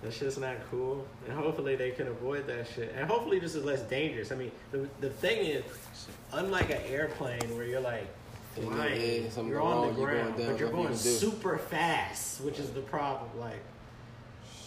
That's 0.02 0.18
just 0.18 0.40
not 0.40 0.56
cool. 0.70 1.06
And 1.28 1.38
hopefully 1.38 1.76
they 1.76 1.92
can 1.92 2.08
avoid 2.08 2.46
that 2.48 2.66
shit. 2.74 2.92
And 2.96 3.08
hopefully 3.08 3.38
this 3.38 3.54
is 3.54 3.64
less 3.64 3.82
dangerous. 3.82 4.32
I 4.32 4.34
mean, 4.34 4.50
the 4.72 4.88
the 5.00 5.10
thing 5.10 5.46
is, 5.46 5.64
unlike 6.32 6.70
an 6.70 6.80
airplane 6.88 7.40
where 7.56 7.64
you're 7.64 7.80
like 7.80 8.08
flying, 8.56 9.30
you're 9.46 9.60
on 9.62 9.70
wrong, 9.70 9.94
the 9.94 10.00
you're 10.00 10.10
going 10.10 10.22
ground, 10.24 10.38
down, 10.38 10.50
but 10.50 10.60
you're 10.60 10.70
going 10.70 10.94
super 10.96 11.56
fast, 11.56 12.40
which 12.40 12.58
is 12.58 12.70
the 12.70 12.80
problem. 12.80 13.30
Like. 13.38 13.60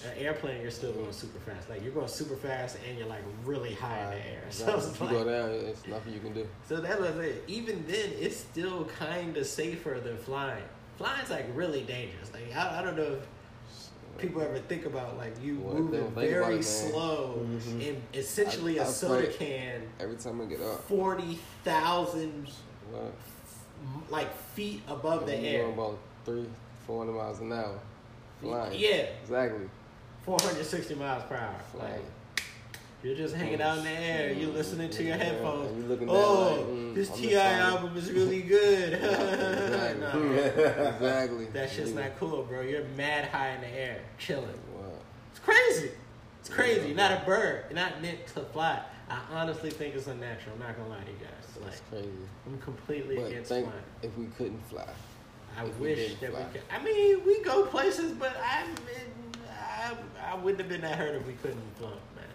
An 0.06 0.18
airplane, 0.24 0.62
you're 0.62 0.70
still 0.72 0.92
going 0.94 1.12
super 1.12 1.40
fast. 1.40 1.70
Like 1.70 1.82
you're 1.84 1.92
going 1.92 2.08
super 2.08 2.36
fast, 2.36 2.78
and 2.88 2.98
you're 2.98 3.08
like 3.08 3.24
really 3.46 3.74
high 3.74 4.04
in 4.04 4.10
the 4.12 4.26
air. 4.28 4.44
So 4.52 4.78
If 4.78 5.00
you 5.00 5.06
like, 5.08 5.16
go 5.16 5.24
down, 5.26 5.50
it's 5.50 5.88
nothing 5.88 6.14
you 6.14 6.20
can 6.20 6.34
do. 6.34 6.48
so 6.68 6.78
that 6.78 7.00
was 7.00 7.16
it. 7.18 7.44
Even 7.48 7.84
then, 7.88 8.12
it's 8.20 8.38
still 8.38 8.86
kind 9.00 9.36
of 9.38 9.46
safer 9.48 10.00
than 10.04 10.18
flying. 10.18 10.64
Flying's 10.98 11.30
like 11.30 11.46
really 11.56 11.82
dangerous. 11.84 12.32
Like 12.34 12.56
I, 12.56 12.80
I 12.80 12.82
don't 12.84 12.96
know 12.96 13.18
if 13.18 13.28
people 14.18 14.42
ever 14.42 14.60
think 14.60 14.86
about 14.86 15.18
like 15.18 15.34
you 15.44 15.60
Well, 15.60 15.76
moving 15.76 16.00
don't 16.02 16.16
think 16.16 16.32
about 16.32 16.48
very 16.48 16.56
it, 16.58 16.64
slow 16.64 17.40
mm-hmm. 17.44 17.82
and 17.82 18.02
essentially 18.14 18.80
I- 18.80 18.84
a 18.84 18.88
soda 18.88 19.28
can 19.28 19.82
Every 20.00 20.16
time 20.16 20.42
I 20.42 20.46
get 20.46 20.60
up, 20.62 20.80
forty 20.86 21.38
thousand 21.64 22.48
like 24.10 24.36
feet 24.56 24.82
above 24.88 25.26
the 25.26 25.38
I'm 25.38 25.46
air. 25.46 25.62
going 25.64 25.74
about 25.74 25.98
three, 26.26 26.46
four 26.86 27.06
hundred 27.06 27.18
miles 27.18 27.40
an 27.40 27.52
hour, 27.54 27.80
flying. 28.42 28.80
Yeah, 28.80 29.06
exactly. 29.22 29.70
Four 30.28 30.38
hundred 30.42 30.66
sixty 30.66 30.94
miles 30.94 31.24
per 31.24 31.36
hour. 31.38 31.56
Like 31.74 32.04
you're 33.02 33.16
just 33.16 33.34
hanging 33.34 33.62
out 33.62 33.78
in 33.78 33.86
the 33.86 33.90
air. 33.90 34.34
You're 34.34 34.52
listening 34.52 34.90
to 34.90 35.04
your 35.04 35.16
headphones. 35.16 35.88
looking 35.88 36.10
oh, 36.10 36.56
like, 36.58 36.66
mm, 36.68 36.94
this 36.96 37.10
Ti 37.12 37.36
album 37.38 37.96
is 37.96 38.12
really 38.12 38.42
good. 38.42 38.94
Exactly. 39.02 40.02
Nah. 40.02 40.14
exactly. 40.96 41.46
That 41.54 41.72
shit's 41.72 41.92
Yeah. 41.92 42.02
not 42.02 42.20
cool, 42.20 42.44
bro. 42.44 42.62
You're 42.62 42.84
mad 42.98 43.30
high 43.30 43.50
in 43.52 43.62
the 43.62 43.68
air, 43.70 44.02
chilling. 44.18 44.60
Wow. 44.76 44.84
It's 45.32 45.40
crazy. 45.40 45.92
It's 46.42 46.50
crazy. 46.50 46.94
Not 46.94 47.12
a 47.12 47.24
bird. 47.26 47.66
You're 47.70 47.76
not 47.80 48.02
meant 48.02 48.26
to 48.28 48.42
fly. 48.42 48.82
I 49.10 49.20
honestly 49.32 49.70
think 49.70 49.96
it's 49.96 50.08
unnatural. 50.08 50.56
I'm 50.56 50.60
not 50.68 50.76
gonna 50.78 50.90
lie 50.90 51.04
to 51.04 51.12
you 51.12 51.18
guys. 51.20 51.32
That's 51.64 51.82
Like, 51.82 51.90
crazy. 51.90 52.10
I'm 52.46 52.58
completely 52.60 53.16
But 53.16 53.26
against 53.28 53.50
flying. 53.50 53.72
if 54.04 54.16
we 54.18 54.26
couldn't 54.38 54.62
fly. 54.70 54.86
I 55.58 55.64
we 55.64 55.70
wish 55.72 55.98
didn't 55.98 56.20
that 56.22 56.32
fly. 56.32 56.40
we 56.46 56.52
could. 56.52 56.62
I 56.72 56.84
mean, 56.84 57.26
we 57.26 57.42
go 57.42 57.66
places, 57.66 58.12
but 58.12 58.36
I, 58.44 58.66
I, 59.78 59.94
I 60.32 60.36
wouldn't 60.36 60.60
have 60.60 60.70
been 60.70 60.82
that 60.82 60.98
hurt 60.98 61.16
if 61.16 61.28
we 61.28 61.34
couldn't 61.34 61.58
have 61.60 61.78
flown, 61.78 61.92
man. 62.16 62.26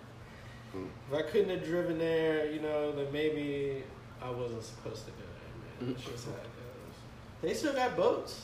Hmm. 0.73 0.87
If 1.13 1.19
I 1.19 1.31
couldn't 1.31 1.51
have 1.51 1.65
driven 1.65 1.99
there, 1.99 2.51
you 2.51 2.61
know, 2.61 2.93
then 2.93 3.13
maybe 3.13 3.83
I 4.23 4.31
wasn't 4.31 4.63
supposed 4.63 5.05
to 5.07 5.11
go 5.11 5.17
there, 5.19 5.87
man. 5.89 5.89
Hmm. 5.89 5.93
That's 5.93 6.05
just 6.11 6.25
how 6.27 6.33
it 6.33 6.43
goes. 6.43 6.95
They 7.43 7.55
still 7.55 7.75
got 7.75 7.97
boats. 7.97 8.43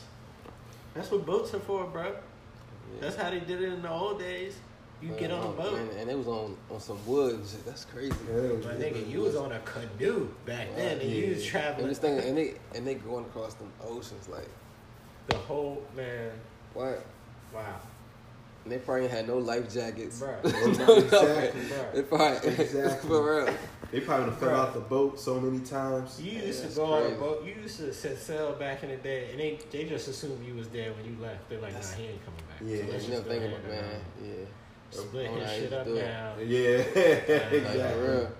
That's 0.93 1.09
what 1.11 1.25
boats 1.25 1.53
are 1.53 1.59
for, 1.59 1.85
bro. 1.85 2.07
Yeah. 2.07 2.11
That's 3.01 3.15
how 3.15 3.29
they 3.29 3.39
did 3.39 3.61
it 3.61 3.71
in 3.73 3.81
the 3.81 3.89
old 3.89 4.19
days. 4.19 4.55
You 5.01 5.13
get 5.13 5.31
on 5.31 5.41
a 5.47 5.51
boat. 5.51 5.75
and, 5.79 5.89
and 5.91 6.09
it 6.09 6.17
was 6.17 6.27
on 6.27 6.57
on 6.69 6.81
some 6.81 6.97
woods. 7.05 7.53
That's 7.65 7.85
crazy. 7.85 8.13
My 8.27 8.73
nigga, 8.73 9.09
you 9.09 9.21
was 9.21 9.33
on 9.37 9.53
a 9.53 9.59
canoe 9.59 10.27
back 10.45 10.75
then, 10.75 10.99
and 10.99 11.09
you 11.09 11.29
was 11.29 11.37
And 11.37 11.45
traveling 11.47 11.87
this 11.87 11.99
thing, 11.99 12.19
and 12.19 12.37
they 12.37 12.55
and 12.75 12.85
they 12.85 12.95
going 12.95 13.23
across 13.23 13.53
them 13.53 13.71
oceans 13.81 14.27
like 14.27 14.49
the 15.27 15.37
whole 15.37 15.81
man. 15.95 16.31
what? 16.73 17.05
Wow, 17.53 17.61
And 17.61 17.81
they 18.65 18.77
probably 18.77 19.03
ain't 19.03 19.11
had 19.11 19.27
no 19.27 19.37
life 19.37 19.71
jackets. 19.73 20.21
Bruh. 20.21 20.43
no 20.87 20.95
Exactly. 20.97 21.61
Bruh. 21.61 21.93
They 21.93 22.01
probably 22.03 22.49
Exactly. 22.65 23.09
for 23.09 23.43
real. 23.45 23.53
They 23.91 23.99
probably 24.01 24.35
fell 24.35 24.49
Bruh. 24.49 24.55
out 24.67 24.73
the 24.75 24.79
boat 24.81 25.19
so 25.19 25.39
many 25.39 25.59
times. 25.65 26.21
you 26.21 26.39
used 26.41 26.63
that's 26.63 26.75
to 26.75 26.79
go 26.81 26.85
on 26.93 27.11
a 27.11 27.15
boat. 27.15 27.43
You 27.45 27.61
used 27.61 27.77
to 27.77 27.91
set 27.93 28.17
sail 28.17 28.53
back 28.53 28.83
in 28.83 28.89
the 28.89 28.97
day, 28.97 29.29
and 29.31 29.39
they 29.39 29.59
they 29.71 29.85
just 29.85 30.07
assumed 30.07 30.45
you 30.45 30.53
was 30.55 30.67
dead 30.67 30.95
when 30.95 31.05
you 31.05 31.19
left. 31.21 31.49
They're 31.49 31.59
like, 31.59 31.73
nah, 31.73 31.79
he 31.97 32.03
ain't 32.07 32.25
coming 32.25 32.41
back. 32.47 32.59
Yeah. 32.61 32.77
so 32.85 32.91
let's 32.91 33.07
You 33.07 33.13
just 33.13 33.23
think 33.25 33.43
about 33.45 33.63
man. 33.67 33.83
uh, 33.83 33.97
Yeah. 34.25 34.31
Split 34.91 35.29
Oh, 35.31 35.35
his 35.35 35.43
nah, 35.47 35.53
shit 35.53 35.73
up 35.73 35.87
now. 35.87 36.33
Yeah, 36.43 36.77
Like 36.77 37.53
exactly. 37.53 37.81
for 37.93 38.11
real. 38.11 38.31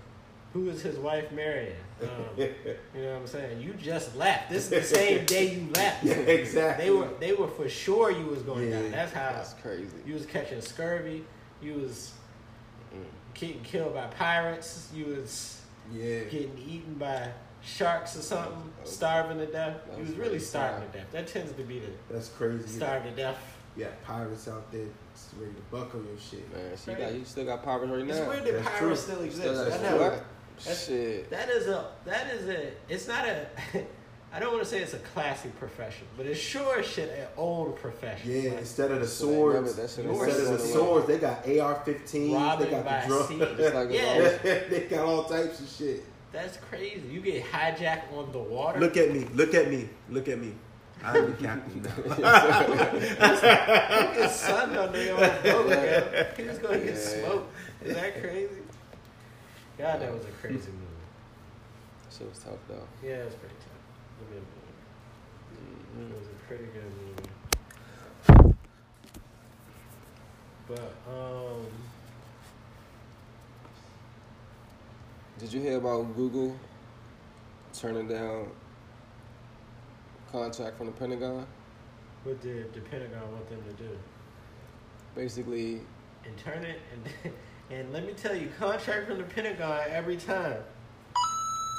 Who 0.53 0.69
is 0.69 0.81
his 0.81 0.97
wife 0.97 1.31
marrying? 1.31 1.75
Um, 2.01 2.07
you 2.37 2.53
know 2.95 3.11
what 3.13 3.21
I'm 3.21 3.27
saying? 3.27 3.61
You 3.61 3.73
just 3.73 4.15
left. 4.15 4.49
This 4.49 4.63
is 4.65 4.69
the 4.69 4.83
same 4.83 5.25
day 5.25 5.55
you 5.55 5.67
left. 5.75 6.03
Yeah, 6.03 6.13
exactly. 6.15 6.85
They 6.85 6.91
were 6.91 7.09
they 7.19 7.33
were 7.33 7.47
for 7.47 7.67
sure 7.69 8.11
you 8.11 8.25
was 8.25 8.41
going 8.43 8.69
Yeah. 8.69 8.81
down. 8.81 8.91
That's 8.91 9.11
how 9.13 9.31
That's 9.33 9.53
crazy. 9.55 9.87
you 10.05 10.13
was 10.13 10.25
catching 10.25 10.61
scurvy. 10.61 11.25
You 11.61 11.73
was 11.75 12.13
Mm. 12.95 13.03
getting 13.35 13.61
killed 13.61 13.93
by 13.93 14.07
pirates. 14.07 14.89
You 14.93 15.05
was 15.05 15.61
Yeah. 15.93 16.21
getting 16.23 16.57
eaten 16.57 16.95
by 16.95 17.29
sharks 17.61 18.15
or 18.15 18.21
something, 18.21 18.71
starving 18.83 19.37
to 19.37 19.45
death. 19.45 19.75
You 19.93 19.99
was 19.99 20.09
was 20.09 20.17
really 20.17 20.39
starving 20.39 20.81
sad. 20.83 20.93
to 20.93 20.97
death. 20.99 21.07
That 21.11 21.27
tends 21.27 21.51
to 21.51 21.63
be 21.63 21.79
the 21.79 21.87
That's 22.09 22.29
crazy. 22.29 22.67
starve 22.67 23.03
to 23.03 23.11
death. 23.11 23.37
You 23.77 23.83
got 23.85 24.01
pirates 24.03 24.47
out 24.47 24.71
there 24.71 24.87
ready 25.39 25.53
to 25.53 25.61
buckle 25.69 26.01
your 26.03 26.17
shit. 26.17 26.51
Man, 26.51 26.71
she 26.83 26.93
got 26.93 27.13
you 27.13 27.23
still 27.25 27.45
got 27.45 27.63
pirates 27.63 27.91
right 27.91 28.05
now. 28.05 28.13
It's 28.15 28.27
weird 28.27 28.45
that 28.45 28.53
That's 28.53 28.65
pirates 28.79 28.79
true. 28.79 28.95
still 28.95 29.21
exist. 29.23 29.41
Still 29.41 29.69
got- 29.69 29.79
I 29.79 29.83
know. 29.89 29.97
what? 29.97 30.23
That's- 30.65 30.87
Shit. 30.87 31.29
That 31.29 31.49
is 31.49 31.67
a 31.67 31.91
that 32.05 32.27
is 32.33 32.47
a 32.47 32.71
it's 32.87 33.07
not 33.07 33.25
a 33.27 33.47
I 34.31 34.39
don't 34.39 34.51
want 34.51 34.63
to 34.63 34.69
say 34.69 34.79
it's 34.79 34.93
a 34.93 34.99
classy 34.99 35.49
profession, 35.57 36.05
but 36.15 36.27
it's 36.27 36.39
sure 36.39 36.83
shit 36.83 37.09
an 37.09 37.27
old 37.35 37.77
profession. 37.77 38.29
Yeah, 38.31 38.49
Like, 38.51 38.59
instead 38.59 38.91
of 38.91 38.99
the 38.99 39.07
So 39.07 39.25
they 39.25 39.37
remember 39.41 39.69
swords, 39.69 39.75
that 39.75 39.89
shit 39.89 40.05
Yours 40.05 40.27
instead 40.27 40.53
of 40.53 40.59
the 40.59 40.63
is- 40.65 40.73
swords, 40.73 41.07
they 41.07 41.17
got 41.17 41.47
AR-15s. 41.47 42.59
They 42.59 42.69
got 42.69 42.85
the 42.85 43.07
drone. 43.07 43.27
sea. 43.27 43.41
It's 43.41 43.73
like 43.75 43.89
Yeah. 43.91 44.37
they 44.69 44.87
got 44.87 45.05
all 45.05 45.23
types 45.23 45.59
of 45.61 45.67
shit. 45.67 46.03
That's 46.31 46.57
crazy. 46.57 47.01
You 47.09 47.21
get 47.21 47.43
hijacked 47.43 48.13
on 48.15 48.31
the 48.31 48.37
water. 48.37 48.79
Look 48.79 48.97
at 48.97 49.11
me. 49.11 49.25
Look 49.33 49.55
at 49.55 49.67
me. 49.71 49.89
Look 50.09 50.27
at 50.27 50.37
me. 50.39 50.53
I'm 51.03 51.25
the 51.31 51.37
captain 51.47 51.81
now. 51.81 51.89
his 54.13 54.31
son 54.31 54.75
on 54.77 54.91
their 54.91 55.13
own 55.13 55.43
boat. 55.43 55.69
man. 55.69 56.25
He 56.37 56.43
was 56.43 56.57
gonna 56.59 56.77
get 56.77 56.93
Yeah. 56.93 56.99
smoked. 57.25 57.53
Is 57.83 57.95
that 57.95 58.21
crazy? 58.21 58.58
God, 59.79 60.01
that 60.01 60.13
was 60.13 60.25
a 60.25 60.31
crazy 60.41 60.71
movie. 60.71 60.85
Shit 62.11 62.27
was 62.27 62.39
tough 62.39 62.59
though. 62.67 62.85
Yeah, 63.01 63.11
it 63.21 63.25
was 63.27 63.35
pretty 63.35 63.55
tough. 63.55 63.79
It 64.19 64.35
was 64.35 64.43
movie. 65.95 66.13
It 66.13 66.19
was 66.19 66.27
a 66.27 66.47
pretty 66.47 66.65
good 66.65 66.91
movie. 68.43 68.55
But 70.67 70.93
um, 71.09 71.65
Did 75.39 75.53
you 75.53 75.61
hear 75.61 75.77
about 75.77 76.13
Google 76.13 76.53
turning 77.73 78.09
down 78.09 78.49
contract 80.29 80.77
from 80.77 80.87
the 80.87 80.91
Pentagon? 80.91 81.47
what 82.25 82.41
did 82.41 82.73
the 82.73 82.81
Pentagon 82.81 83.31
want 83.31 83.49
them 83.49 83.63
to 83.63 83.83
do? 83.83 83.97
Basically, 85.15 85.79
And 86.25 86.37
turn 86.37 86.63
it 86.65 86.81
and 86.93 87.33
and 87.71 87.91
let 87.93 88.05
me 88.05 88.13
tell 88.13 88.35
you, 88.35 88.49
contract 88.59 89.07
from 89.07 89.17
the 89.17 89.23
Pentagon 89.23 89.81
every 89.89 90.17
time. 90.17 90.57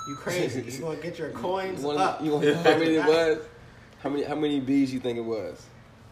You 0.09 0.15
crazy? 0.17 0.63
You 0.67 0.81
gonna 0.81 0.97
get 0.97 1.19
your 1.19 1.31
coins 1.31 1.81
you 1.83 1.87
want 1.89 1.99
up? 2.01 2.23
you 2.25 2.33
want 2.33 2.45
how 2.47 2.63
many 2.79 2.95
it 2.97 3.05
was? 3.07 3.39
How 4.03 4.09
many 4.09 4.25
how 4.25 4.35
many 4.35 4.61
B's 4.61 4.93
you 4.93 5.01
think 5.01 5.19
it 5.19 5.25
was? 5.25 5.63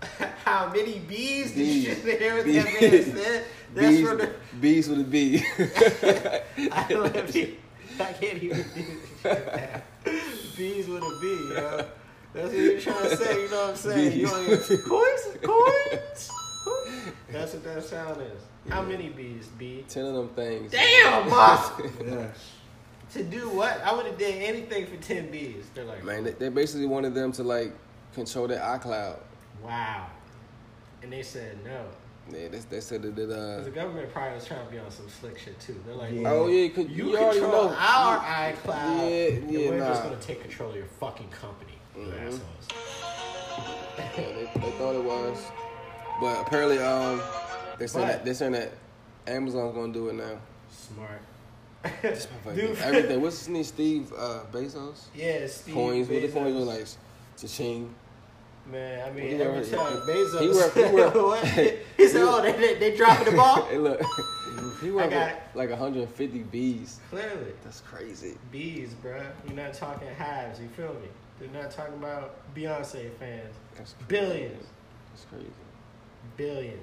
How 0.45 0.71
many 0.73 1.01
bees 1.01 1.49
did 1.49 1.57
Bees. 1.57 1.85
you 1.85 1.95
hear 2.17 2.37
what 2.37 2.45
Bees. 2.45 2.65
that 2.65 2.81
man 2.81 3.17
said? 3.17 3.45
That's 3.75 3.89
B's, 3.97 4.09
from 4.09 4.19
the. 4.19 4.31
B's 4.61 4.89
with 4.89 5.01
a 5.01 5.05
B. 5.05 5.45
I 6.71 6.87
don't 6.89 7.15
have 7.17 7.33
to, 7.33 7.57
I 7.99 8.13
can't 8.13 8.41
even. 8.41 8.65
Bees 10.57 10.87
with 10.87 11.03
a 11.03 11.19
B, 11.21 11.51
yo. 11.53 11.87
That's 12.33 12.47
what 12.49 12.53
you're 12.55 12.81
trying 12.81 13.11
to 13.11 13.17
say. 13.17 13.43
You 13.43 13.51
know 13.51 13.61
what 13.61 13.71
I'm 13.71 13.77
saying? 13.77 14.19
You 14.21 14.27
Bees. 14.29 14.83
coins? 14.87 15.29
Coins? 15.43 16.31
That's 17.33 17.55
what 17.55 17.65
that 17.65 17.83
sound 17.85 18.21
is. 18.23 18.43
How 18.71 18.83
many 18.83 19.09
bees? 19.09 19.49
B. 19.59 19.85
Ten 19.89 20.05
of 20.07 20.15
them 20.15 20.29
things. 20.31 20.71
Damn, 20.73 21.29
boss. 21.31 21.71
yeah. 22.05 22.29
to 23.13 23.23
do 23.25 23.49
what? 23.51 23.81
I 23.83 23.95
would 23.95 24.07
have 24.07 24.19
did 24.19 24.43
anything 24.43 24.87
for 24.87 24.97
ten 24.97 25.31
bees. 25.31 25.65
They're 25.75 25.85
like, 25.85 26.05
Man, 26.05 26.25
they, 26.25 26.33
they 26.33 26.49
basically 26.49 26.87
wanted 26.87 27.15
them 27.15 27.33
to 27.33 27.43
like 27.43 27.73
control 28.15 28.47
their 28.49 28.61
iCloud. 28.61 29.19
wow. 29.63 30.07
And 31.03 31.13
they 31.13 31.23
said 31.23 31.59
no. 31.65 31.85
Yeah, 32.31 32.49
they, 32.49 32.59
they 32.59 32.81
said 32.81 33.01
that 33.03 33.15
Because 33.15 33.65
the 33.65 33.71
uh, 33.71 33.75
government 33.75 34.13
probably 34.13 34.35
was 34.35 34.45
trying 34.45 34.67
to 34.67 34.71
be 34.71 34.79
on 34.79 34.91
some 34.91 35.09
slick 35.09 35.39
shit 35.39 35.59
too. 35.61 35.81
They're 35.87 35.95
like, 35.95 36.13
Yeah. 36.13 36.31
oh 36.31 36.47
yeah, 36.49 36.69
cause 36.69 36.87
You, 36.89 37.11
you, 37.11 37.17
already 37.17 37.41
know 37.41 37.75
our 37.75 38.17
You- 38.17 38.57
iCloud. 38.57 38.99
Yeah, 39.11 39.35
and 39.37 39.51
yeah, 39.51 39.71
we're 39.71 39.79
just 39.79 40.03
gonna 40.03 40.17
take 40.17 40.43
control 40.43 40.71
of 40.71 40.77
your 40.77 40.85
fucking 41.01 41.29
company, 41.31 41.73
you 41.97 42.03
Mhm. 42.03 42.27
assholes. 42.27 42.43
Yeah, 43.97 44.11
they, 44.15 44.51
they 44.61 44.71
thought 44.73 44.95
it 44.95 45.03
was, 45.03 45.39
but 46.21 46.41
apparently, 46.47 46.79
um, 46.79 47.21
they're 47.79 47.89
saying 47.89 48.09
that 48.09 48.25
they're 48.25 48.35
saying 48.35 48.53
that 48.53 48.73
Amazon's 49.27 49.75
gonna 49.75 49.93
do 49.93 50.09
it 50.09 50.15
now. 50.15 50.39
Smart. 50.71 51.23
Dude. 52.03 52.77
everything. 52.79 53.21
What's 53.23 53.39
his 53.39 53.49
name? 53.49 53.65
Steve 53.65 54.13
uh, 54.19 54.41
Bezos. 54.53 55.05
Yeah, 55.15 55.47
Steve 55.47 55.75
coins. 55.75 56.09
What 56.09 56.23
the 56.23 56.29
coins 56.29 56.57
look 56.57 56.69
like? 56.69 56.87
Cha-ching. 57.41 57.95
Man, 58.71 59.09
I 59.09 59.13
He 59.13 59.29
mean, 59.29 59.41
every 59.41 59.61
worked- 59.61 59.71
time 59.73 59.97
Bezos. 60.01 60.41
he 60.41 60.49
worked- 60.51 60.77
he 60.77 61.61
worked- 61.63 61.79
He 61.97 62.09
said, 62.09 62.23
"Oh, 62.23 62.43
they 62.43 62.53
they, 62.53 62.75
they 62.79 62.97
dropping 62.97 63.27
the 63.27 63.37
ball." 63.37 63.63
Hey, 63.71 63.79
look. 63.79 64.01
he 64.83 64.91
worked 64.91 65.15
like 65.55 65.71
150 65.71 66.39
bees. 66.45 67.01
Clearly, 67.11 67.53
That's 67.65 67.81
crazy. 67.81 68.37
bees, 68.53 68.95
bruh. 69.03 69.25
You're 69.47 69.57
not 69.57 69.73
talking 69.75 70.09
hives. 70.19 70.61
You 70.61 70.69
feel 70.69 70.93
me? 70.95 71.09
They're 71.41 71.63
not 71.63 71.71
talking 71.71 71.95
about 71.95 72.35
Beyonce 72.55 73.11
fans. 73.19 73.55
That's 73.77 73.93
crazy. 73.93 74.05
Billions, 74.09 74.67
That's 75.13 75.25
crazy. 75.31 75.47
Billions. 76.39 76.81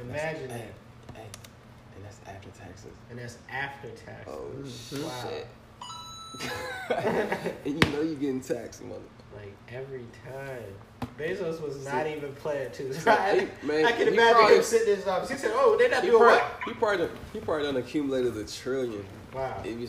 Imagine 0.00 0.48
That's- 0.48 0.68
that, 1.08 1.16
Hey, 1.16 1.26
and 1.96 2.04
that's 2.04 2.20
after 2.28 2.48
taxes. 2.50 2.92
and 3.10 3.18
that's 3.18 3.38
after 3.50 3.88
taxes. 3.90 4.92
Oh 4.94 5.06
Wow. 5.06 5.28
shit. 5.28 5.46
and 7.64 7.74
you 7.84 7.92
know 7.92 8.02
you're 8.02 8.14
getting 8.14 8.40
taxed, 8.40 8.84
mother. 8.84 9.00
Like 9.34 9.52
every 9.68 10.04
time. 10.24 10.62
Bezos 11.18 11.60
was 11.60 11.84
not 11.84 12.04
See- 12.06 12.12
even 12.16 12.32
playing 12.34 12.70
too. 12.72 12.84
He- 12.88 12.92
man, 13.66 13.84
I 13.84 13.92
can 13.92 14.08
imagine 14.08 14.34
probably- 14.34 14.56
him 14.56 14.62
sitting 14.62 14.88
in 14.92 14.96
his 14.96 15.06
office. 15.08 15.30
He 15.30 15.36
said, 15.36 15.50
"Oh, 15.54 15.76
they're 15.78 15.90
not 15.90 16.04
He 16.04 16.10
doing 16.10 16.22
probably, 16.22 16.38
what?" 16.40 16.60
he 16.66 16.72
probably 16.74 17.06
done, 17.06 17.16
he 17.32 17.40
probably 17.40 17.64
done 17.64 17.76
accumulated 17.76 18.36
a 18.36 18.44
trillion. 18.44 19.04
Wow. 19.34 19.60
You 19.64 19.88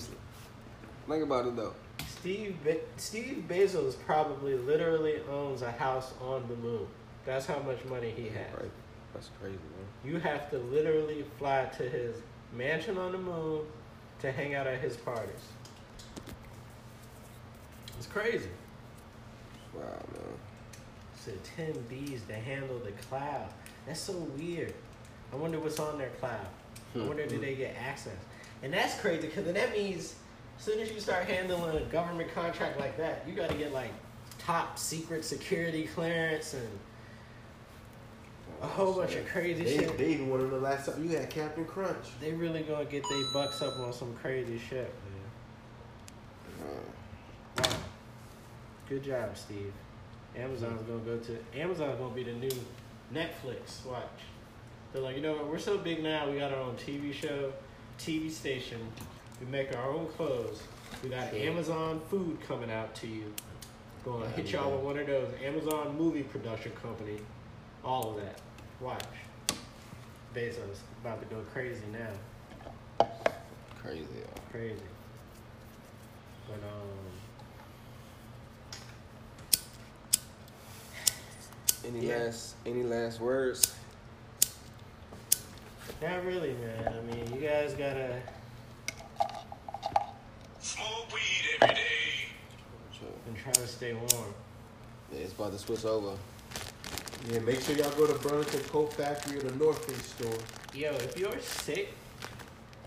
think 1.08 1.24
about 1.24 1.46
it 1.48 1.56
though. 1.56 1.74
Steve 2.08 2.56
Be- 2.64 2.80
Steve 2.98 3.44
Bezos 3.50 3.96
probably 4.06 4.56
literally 4.56 5.22
owns 5.30 5.62
a 5.62 5.72
house 5.72 6.14
on 6.22 6.46
the 6.48 6.56
moon. 6.56 6.88
That's 7.26 7.46
how 7.46 7.60
much 7.60 7.84
money 7.86 8.12
he 8.16 8.24
has. 8.30 8.60
Right. 8.60 8.72
That's 9.14 9.30
crazy, 9.40 9.56
man. 9.56 10.12
You 10.14 10.20
have 10.20 10.50
to 10.52 10.58
literally 10.58 11.24
fly 11.38 11.66
to 11.78 11.84
his 11.84 12.18
mansion 12.56 12.98
on 12.98 13.12
the 13.12 13.18
moon 13.18 13.62
to 14.20 14.32
hang 14.32 14.56
out 14.56 14.68
at 14.68 14.80
his 14.82 14.98
parties. 14.98 15.32
It's 17.98 18.08
crazy. 18.08 18.50
Wow, 19.74 19.82
man. 19.84 20.34
Said 21.16 21.40
10 21.56 21.74
Bs 21.90 22.28
to 22.28 22.34
handle 22.34 22.80
the 22.80 22.92
cloud. 23.08 23.48
That's 23.86 24.00
so 24.00 24.14
weird. 24.38 24.74
I 25.32 25.36
wonder 25.36 25.60
what's 25.60 25.80
on 25.80 25.98
their 25.98 26.10
cloud. 26.20 26.48
I 26.96 27.00
Hmm. 27.00 27.08
wonder 27.08 27.26
do 27.26 27.40
they 27.40 27.56
get 27.56 27.76
access? 27.78 28.18
And 28.62 28.74
that's 28.74 29.00
crazy 29.00 29.28
because 29.28 29.46
then 29.46 29.54
that 29.56 29.72
means 29.72 30.16
as 30.58 30.64
soon 30.64 30.80
as 30.80 30.92
you 30.92 31.00
start 31.00 31.26
handling 31.26 31.76
a 31.78 31.86
government 31.86 32.34
contract 32.34 32.80
like 32.80 32.98
that, 32.98 33.24
you 33.28 33.34
got 33.34 33.50
to 33.50 33.56
get 33.56 33.74
like 33.74 33.92
top 34.40 34.78
secret 34.78 35.24
security 35.26 35.88
clearance 35.88 36.54
and 36.54 36.68
a 38.64 38.68
whole 38.68 38.94
bunch 38.94 39.16
of 39.16 39.28
crazy 39.28 39.64
They, 39.64 39.78
shit. 39.78 39.98
they 39.98 40.14
even 40.14 40.30
wanted 40.30 40.50
the 40.50 40.58
last 40.58 40.86
time 40.86 41.04
you 41.04 41.16
had 41.18 41.30
Captain 41.30 41.66
Crunch. 41.66 42.08
They 42.22 42.32
really 42.32 42.62
gonna 42.62 42.86
get 42.86 43.04
their 43.10 43.24
bucks 43.34 43.62
up 43.62 43.78
on 43.80 43.92
some 43.92 44.16
crazy 44.16 44.58
shit, 44.58 44.94
man. 46.64 46.72
Wow. 47.58 47.76
Good 48.88 49.04
job, 49.04 49.38
Steve. 49.38 49.74
Amazon's 50.38 50.82
gonna 50.84 51.00
go 51.00 51.18
to 51.18 51.38
Amazon's 51.60 52.00
gonna 52.00 52.16
be 52.16 52.24
the 52.24 52.34
new 52.34 52.50
Netflix. 53.14 53.86
Watch. 53.86 54.02
They're 54.94 55.02
like, 55.02 55.18
you 55.18 55.22
know 55.22 55.34
what? 55.34 55.48
We're 55.48 55.60
so 55.60 55.78
big 55.78 56.02
now. 56.02 56.30
We 56.30 56.40
got 56.40 56.54
our 56.54 56.60
own 56.60 56.76
TV 56.78 57.14
show, 57.14 57.52
TV 58.00 58.32
station. 58.32 58.80
We 59.42 59.48
make 59.48 59.76
our 59.76 59.90
own 59.92 60.08
clothes. 60.08 60.64
We 61.04 61.10
got 61.10 61.34
Amazon 61.34 62.00
food 62.10 62.38
coming 62.48 62.72
out 62.72 62.96
to 62.96 63.08
you. 63.08 63.34
Gonna 64.06 64.30
hit 64.30 64.52
y'all 64.52 64.72
with 64.72 64.82
one 64.82 64.98
of 64.98 65.08
those 65.08 65.30
Amazon 65.44 65.98
movie 65.98 66.24
production 66.24 66.72
company. 66.82 67.18
All 67.84 68.12
of 68.12 68.16
that. 68.24 68.40
Watch. 68.84 69.02
Bezos 70.36 70.80
about 71.02 71.22
to 71.22 71.34
go 71.34 71.42
crazy 71.54 71.84
now. 71.94 73.08
crazy. 73.82 74.06
Crazy. 74.52 74.76
But 76.48 76.56
um. 76.56 77.00
Any 81.86 82.08
Yeah. 82.08 82.18
last 82.18 82.56
any 82.66 82.84
last 82.84 83.22
words? 83.22 83.74
Not 86.02 86.26
really, 86.26 86.54
man. 86.54 86.88
I 86.94 87.02
mean, 87.14 87.34
you 87.34 87.48
guys 87.48 87.74
gotta. 87.76 88.22
Smoke 90.60 91.14
weed 91.14 91.46
every 91.62 91.76
day. 91.76 91.82
And 93.28 93.38
try 93.38 93.54
to 93.54 93.68
stay 93.68 93.94
warm. 93.94 94.34
Yeah, 95.14 95.20
it's 95.20 95.34
about 95.34 95.54
to 95.54 95.60
switch 95.60 95.86
over. 95.86 96.18
Yeah, 97.30 97.40
make 97.40 97.62
sure 97.62 97.76
y'all 97.76 97.92
go 97.92 98.06
to 98.06 98.20
Burlington 98.28 98.60
Coat 98.64 98.92
Factory 98.94 99.38
or 99.38 99.44
the 99.44 99.56
North 99.56 99.86
Face 99.86 100.06
store. 100.08 100.38
Yo, 100.74 100.94
if 100.96 101.18
you're 101.18 101.40
sick, 101.40 101.94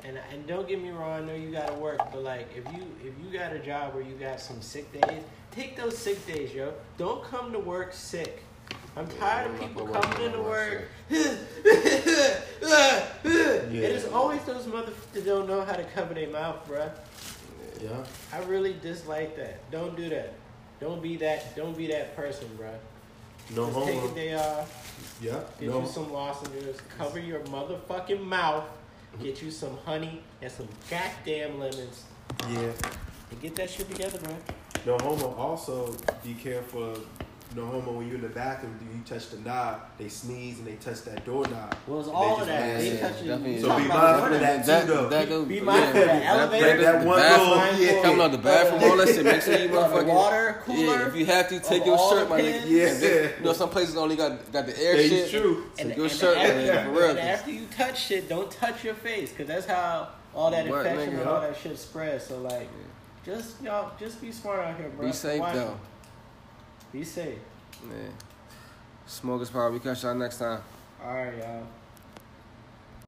and 0.04 0.18
and 0.30 0.46
don't 0.46 0.68
get 0.68 0.82
me 0.82 0.90
wrong, 0.90 1.22
I 1.22 1.26
know 1.26 1.34
you 1.34 1.50
gotta 1.50 1.74
work, 1.74 1.98
but 2.12 2.22
like 2.22 2.48
if 2.54 2.64
you 2.74 2.84
if 3.02 3.14
you 3.22 3.38
got 3.38 3.52
a 3.52 3.58
job 3.58 3.94
where 3.94 4.02
you 4.02 4.14
got 4.14 4.40
some 4.40 4.60
sick 4.60 4.92
days, 4.92 5.22
take 5.52 5.76
those 5.76 5.96
sick 5.96 6.24
days, 6.26 6.52
yo. 6.52 6.74
Don't 6.98 7.24
come 7.24 7.50
to 7.52 7.58
work 7.58 7.94
sick. 7.94 8.42
I'm 8.94 9.06
tired 9.06 9.48
I'm 9.48 9.54
of 9.54 9.60
people 9.60 9.86
coming 9.88 10.26
into 10.26 10.42
work. 10.42 10.88
Yeah. 12.62 13.82
It 13.82 13.92
is 13.92 14.06
always 14.06 14.42
those 14.44 14.64
motherfuckers 14.64 15.12
that 15.12 15.26
don't 15.26 15.46
know 15.46 15.62
how 15.62 15.74
to 15.74 15.84
cover 15.84 16.14
their 16.14 16.28
mouth, 16.28 16.66
bruh. 16.66 16.90
Yeah. 17.82 18.04
I 18.32 18.38
really 18.44 18.74
dislike 18.80 19.36
that. 19.36 19.70
Don't 19.70 19.96
do 19.96 20.08
that. 20.08 20.32
Don't 20.80 21.02
be 21.02 21.16
that. 21.16 21.54
Don't 21.56 21.76
be 21.76 21.86
that 21.88 22.16
person, 22.16 22.48
bruh. 22.58 22.78
No 23.54 23.66
Just 23.66 23.86
take 23.86 23.96
a 23.96 24.00
homo. 24.00 24.14
day 24.14 24.34
off. 24.34 25.18
Yeah. 25.20 25.40
Get 25.60 25.68
No. 25.70 25.80
you 25.80 25.86
some 25.86 26.12
lozenges. 26.12 26.80
Cover 26.98 27.18
your 27.20 27.40
motherfucking 27.40 28.22
mouth. 28.22 28.64
Get 29.22 29.40
you 29.42 29.50
some 29.50 29.76
honey 29.84 30.22
and 30.42 30.50
some 30.52 30.68
goddamn 30.90 31.58
lemons. 31.58 32.04
Yeah. 32.50 32.72
And 33.30 33.40
get 33.40 33.54
that 33.56 33.70
shit 33.70 33.88
together, 33.90 34.18
bro. 34.18 34.36
No 34.84 34.98
homo. 34.98 35.34
Also, 35.36 35.94
be 36.24 36.34
careful. 36.34 36.98
No 37.54 37.64
homo. 37.66 37.92
When 37.92 38.06
you're 38.06 38.16
in 38.16 38.22
the 38.22 38.28
bathroom, 38.28 38.76
do 38.78 38.84
you 38.84 39.02
touch 39.04 39.30
the 39.30 39.38
knob? 39.38 39.80
They 39.98 40.08
sneeze 40.08 40.58
and 40.58 40.66
they 40.66 40.74
touch 40.74 41.02
that 41.04 41.24
doorknob. 41.24 41.74
Well, 41.86 42.00
it's 42.00 42.08
all 42.08 42.40
of 42.40 42.46
that. 42.46 42.66
Yeah, 42.68 42.78
they 42.78 42.94
yeah, 42.94 43.08
touch 43.08 43.22
you. 43.22 43.28
So 43.30 43.38
be 43.78 43.86
about 43.86 43.88
mindful 43.88 44.34
of 44.34 44.40
that. 44.40 44.66
that, 44.66 44.86
too, 44.86 44.92
though. 44.92 45.08
that 45.08 45.28
goes, 45.28 45.48
Be 45.48 45.60
mindful 45.60 46.00
of 46.02 46.06
that 46.06 46.20
that- 46.22 46.36
elevator. 46.36 46.66
that- 46.66 46.80
That 46.82 47.00
the 47.02 47.06
one 47.06 47.18
bathroom, 47.18 47.50
little- 47.78 47.96
yeah. 47.96 48.02
Coming 48.02 48.20
out 48.20 48.32
the 48.32 48.38
bathroom, 48.38 48.90
all 48.90 48.96
that 48.98 49.08
shit. 49.08 49.24
Make 49.24 49.42
sure 49.42 49.58
you 49.58 49.68
the 49.68 49.74
motherfucking 49.74 50.06
water 50.06 50.60
cooler 50.64 50.78
Yeah, 50.78 51.06
if 51.08 51.16
you 51.16 51.26
have 51.26 51.48
to, 51.48 51.60
take 51.60 51.80
of 51.82 51.86
your 51.86 51.96
all 51.98 52.10
shirt, 52.10 52.28
the 52.28 52.34
my 52.34 52.40
nigga. 52.42 52.62
Yeah. 52.66 52.86
And 52.88 53.02
then, 53.02 53.32
you 53.38 53.44
know, 53.44 53.52
some 53.52 53.70
places 53.70 53.96
only 53.96 54.16
got 54.16 54.52
got 54.52 54.66
the 54.66 54.78
air 54.82 54.96
That 54.96 55.02
shit. 55.04 55.12
is 55.12 55.30
true. 55.30 55.64
So 55.76 55.82
And, 55.82 55.96
your 55.96 56.06
and 56.06 56.14
shirt, 56.14 56.36
after, 56.38 56.54
man, 56.56 56.84
for 56.86 56.92
real. 57.00 57.10
and 57.10 57.18
after 57.20 57.50
you 57.52 57.66
touch 57.76 58.06
shit, 58.06 58.28
don't 58.28 58.50
touch 58.50 58.84
your 58.84 58.94
face, 58.94 59.32
cause 59.32 59.46
that's 59.46 59.66
how 59.66 60.08
all 60.34 60.50
that 60.50 60.66
infection 60.66 61.18
and 61.20 61.28
all 61.28 61.40
that 61.40 61.56
shit 61.56 61.78
spreads. 61.78 62.24
So 62.26 62.38
like, 62.40 62.68
just 63.24 63.62
y'all, 63.62 63.92
just 63.98 64.20
be 64.20 64.30
smart 64.32 64.60
out 64.60 64.76
here, 64.76 64.88
bro. 64.90 65.06
Be 65.06 65.12
safe 65.12 65.40
though, 65.52 65.70
it. 65.72 65.95
Be 66.96 67.04
safe. 67.04 67.38
man. 67.84 68.10
Smokers 69.06 69.50
power. 69.50 69.70
We 69.70 69.80
catch 69.80 70.02
y'all 70.02 70.14
next 70.14 70.38
time. 70.38 70.62
All 71.04 71.12
right, 71.12 71.36
y'all. 71.36 71.66